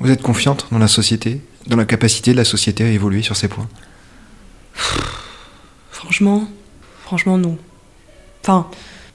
Vous 0.00 0.10
êtes 0.10 0.22
confiante 0.22 0.66
dans 0.70 0.78
la 0.78 0.88
société, 0.88 1.40
dans 1.66 1.76
la 1.76 1.84
capacité 1.84 2.32
de 2.32 2.36
la 2.36 2.44
société 2.44 2.84
à 2.84 2.88
évoluer 2.90 3.22
sur 3.22 3.36
ces 3.36 3.48
points? 3.48 3.68
Franchement, 5.90 6.48
franchement 7.02 7.38
non. 7.38 7.58
Enfin, 8.42 8.68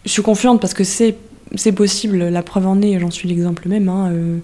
je 0.06 0.12
suis 0.12 0.22
confiante 0.22 0.60
parce 0.60 0.74
que 0.74 0.84
c'est 0.84 1.18
c'est 1.56 1.72
possible. 1.72 2.18
La 2.18 2.44
preuve 2.44 2.68
en 2.68 2.82
est, 2.82 3.00
j'en 3.00 3.12
suis 3.12 3.30
l'exemple 3.30 3.68
même, 3.70 3.88
hein, 3.88 4.10
euh, 4.12 4.39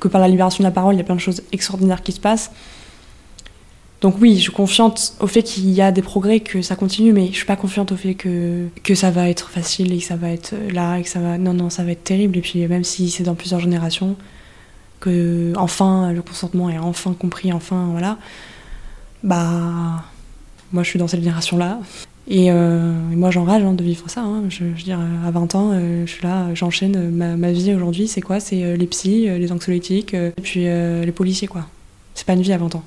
que 0.00 0.08
par 0.08 0.20
la 0.20 0.28
libération 0.28 0.62
de 0.62 0.68
la 0.68 0.72
parole, 0.72 0.94
il 0.94 0.98
y 0.98 1.00
a 1.00 1.04
plein 1.04 1.16
de 1.16 1.20
choses 1.20 1.42
extraordinaires 1.52 2.02
qui 2.02 2.12
se 2.12 2.20
passent. 2.20 2.50
Donc 4.00 4.14
oui, 4.20 4.36
je 4.36 4.42
suis 4.42 4.52
confiante 4.52 5.14
au 5.18 5.26
fait 5.26 5.42
qu'il 5.42 5.70
y 5.70 5.82
a 5.82 5.90
des 5.90 6.02
progrès, 6.02 6.38
que 6.40 6.62
ça 6.62 6.76
continue, 6.76 7.12
mais 7.12 7.28
je 7.28 7.36
suis 7.36 7.46
pas 7.46 7.56
confiante 7.56 7.90
au 7.90 7.96
fait 7.96 8.14
que, 8.14 8.68
que 8.84 8.94
ça 8.94 9.10
va 9.10 9.28
être 9.28 9.50
facile 9.50 9.92
et 9.92 9.98
que 9.98 10.04
ça 10.04 10.14
va 10.14 10.30
être 10.30 10.54
là 10.72 10.98
et 10.98 11.02
que 11.02 11.08
ça 11.08 11.18
va... 11.18 11.36
Non, 11.36 11.52
non, 11.52 11.68
ça 11.68 11.82
va 11.82 11.90
être 11.90 12.04
terrible. 12.04 12.38
Et 12.38 12.40
puis 12.40 12.64
même 12.68 12.84
si 12.84 13.10
c'est 13.10 13.24
dans 13.24 13.34
plusieurs 13.34 13.58
générations, 13.58 14.16
que 15.00 15.52
enfin 15.56 16.12
le 16.12 16.22
consentement 16.22 16.70
est 16.70 16.78
enfin 16.78 17.12
compris, 17.12 17.52
enfin 17.52 17.88
voilà, 17.90 18.18
bah 19.22 20.04
moi 20.72 20.82
je 20.82 20.88
suis 20.88 20.98
dans 20.98 21.08
cette 21.08 21.20
génération-là. 21.20 21.80
Et, 22.30 22.50
euh, 22.50 22.92
et 23.10 23.16
moi 23.16 23.30
j'enrage 23.30 23.62
hein, 23.62 23.72
de 23.72 23.82
vivre 23.82 24.08
ça. 24.10 24.20
hein. 24.20 24.42
Je, 24.50 24.64
veux 24.64 24.70
dire, 24.72 25.00
à 25.26 25.30
20 25.30 25.54
ans, 25.54 25.70
euh, 25.72 26.04
je 26.06 26.10
suis 26.12 26.22
là, 26.22 26.52
j'enchaîne 26.54 27.10
ma, 27.10 27.36
ma 27.36 27.52
vie 27.52 27.72
aujourd'hui, 27.74 28.06
c'est 28.06 28.20
quoi? 28.20 28.38
C'est 28.38 28.62
euh, 28.64 28.76
les 28.76 28.86
psys, 28.86 29.28
euh, 29.28 29.38
les 29.38 29.50
anxiolytiques, 29.50 30.12
euh, 30.14 30.30
et 30.36 30.40
puis 30.42 30.66
euh, 30.66 31.04
les 31.04 31.12
policiers, 31.12 31.48
quoi. 31.48 31.66
C'est 32.14 32.26
pas 32.26 32.34
une 32.34 32.42
vie 32.42 32.52
à 32.52 32.58
20 32.58 32.74
ans. 32.74 32.84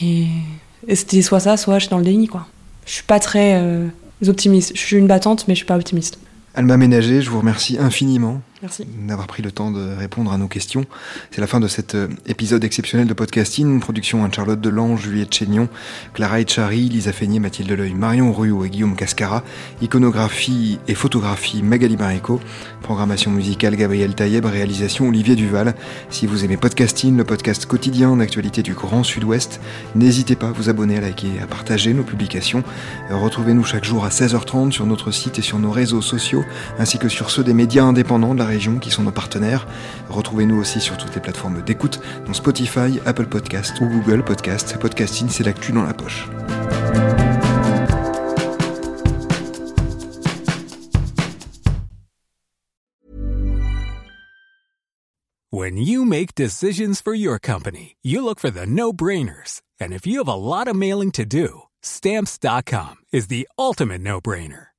Et, 0.00 0.26
et 0.86 0.94
c'était 0.94 1.20
soit 1.22 1.40
ça, 1.40 1.56
soit 1.56 1.78
je 1.78 1.84
suis 1.86 1.90
dans 1.90 1.98
le 1.98 2.04
déni, 2.04 2.28
quoi. 2.28 2.46
Je 2.86 2.92
suis 2.92 3.02
pas 3.02 3.18
très 3.18 3.54
euh, 3.60 3.86
optimiste. 4.26 4.72
Je 4.74 4.80
suis 4.80 4.96
une 4.96 5.08
battante, 5.08 5.46
mais 5.48 5.54
je 5.54 5.58
suis 5.58 5.66
pas 5.66 5.76
optimiste. 5.76 6.18
Alma 6.54 6.76
Ménager, 6.76 7.20
je 7.22 7.30
vous 7.30 7.38
remercie 7.40 7.76
infiniment 7.78 8.40
Merci. 8.60 8.84
d'avoir 9.06 9.28
pris 9.28 9.42
le 9.42 9.52
temps 9.52 9.70
de 9.70 9.94
répondre 9.96 10.32
à 10.32 10.38
nos 10.38 10.48
questions. 10.48 10.84
C'est 11.30 11.40
la 11.40 11.46
fin 11.46 11.60
de 11.60 11.68
cet 11.68 11.94
euh, 11.94 12.08
épisode 12.26 12.64
exceptionnel 12.64 13.06
de 13.06 13.14
podcasting, 13.14 13.78
production 13.78 14.24
Anne-Charlotte 14.24 14.60
Delange, 14.60 15.02
Juliette 15.02 15.32
Chénion, 15.32 15.68
Clara 16.12 16.40
Etchari, 16.40 16.88
Lisa 16.88 17.12
Feignet, 17.12 17.38
Mathilde 17.38 17.70
Leuil, 17.70 17.94
Marion 17.94 18.32
Ruot 18.32 18.64
et 18.64 18.70
Guillaume 18.70 18.96
Cascara, 18.96 19.44
iconographie 19.80 20.80
et 20.88 20.96
photographie 20.96 21.62
Magali 21.62 21.96
Marico, 21.96 22.40
programmation 22.82 23.30
musicale 23.30 23.76
Gabriel 23.76 24.14
Taïeb, 24.16 24.44
réalisation 24.44 25.08
Olivier 25.08 25.36
Duval. 25.36 25.74
Si 26.10 26.26
vous 26.26 26.44
aimez 26.44 26.56
podcasting, 26.56 27.16
le 27.16 27.24
podcast 27.24 27.66
quotidien 27.66 28.16
d'actualité 28.16 28.62
du 28.62 28.74
Grand 28.74 29.04
Sud-Ouest, 29.04 29.60
n'hésitez 29.94 30.34
pas 30.34 30.48
à 30.48 30.52
vous 30.52 30.68
abonner, 30.68 30.98
à 30.98 31.00
liker 31.00 31.28
et 31.38 31.42
à 31.42 31.46
partager 31.46 31.94
nos 31.94 32.02
publications. 32.02 32.64
Retrouvez-nous 33.10 33.64
chaque 33.64 33.84
jour 33.84 34.04
à 34.04 34.08
16h30 34.08 34.72
sur 34.72 34.86
notre 34.86 35.12
site 35.12 35.38
et 35.38 35.42
sur 35.42 35.60
nos 35.60 35.70
réseaux 35.70 36.02
sociaux, 36.02 36.44
ainsi 36.80 36.98
que 36.98 37.08
sur 37.08 37.30
ceux 37.30 37.44
des 37.44 37.54
médias 37.54 37.84
indépendants 37.84 38.34
de 38.34 38.40
la 38.40 38.47
région 38.48 38.78
qui 38.78 38.90
sont 38.90 39.04
nos 39.04 39.12
partenaires. 39.12 39.66
Retrouvez-nous 40.10 40.56
aussi 40.56 40.80
sur 40.80 40.96
toutes 40.96 41.14
les 41.14 41.20
plateformes 41.20 41.62
d'écoute, 41.62 42.00
dont 42.26 42.34
Spotify, 42.34 42.98
Apple 43.06 43.26
Podcast 43.26 43.80
ou 43.80 43.86
Google 43.86 44.24
Podcast. 44.24 44.76
Podcasting, 44.78 45.28
c'est 45.28 45.44
l'actu 45.44 45.72
dans 45.72 45.84
la 45.84 45.94
poche. 45.94 46.26
When 55.50 55.78
you 55.78 56.04
make 56.04 56.34
decisions 56.34 57.00
for 57.00 57.14
your 57.14 57.38
company, 57.38 57.96
you 58.02 58.22
look 58.22 58.38
for 58.38 58.50
the 58.50 58.66
no 58.66 58.92
brainers. 58.92 59.62
And 59.80 59.92
if 59.92 60.06
you 60.06 60.18
have 60.18 60.28
a 60.28 60.34
lot 60.34 60.68
of 60.68 60.76
mailing 60.76 61.10
to 61.12 61.24
do, 61.24 61.62
stamps.com 61.82 62.96
is 63.12 63.28
the 63.28 63.48
ultimate 63.58 64.02
no 64.02 64.20
brainer. 64.20 64.67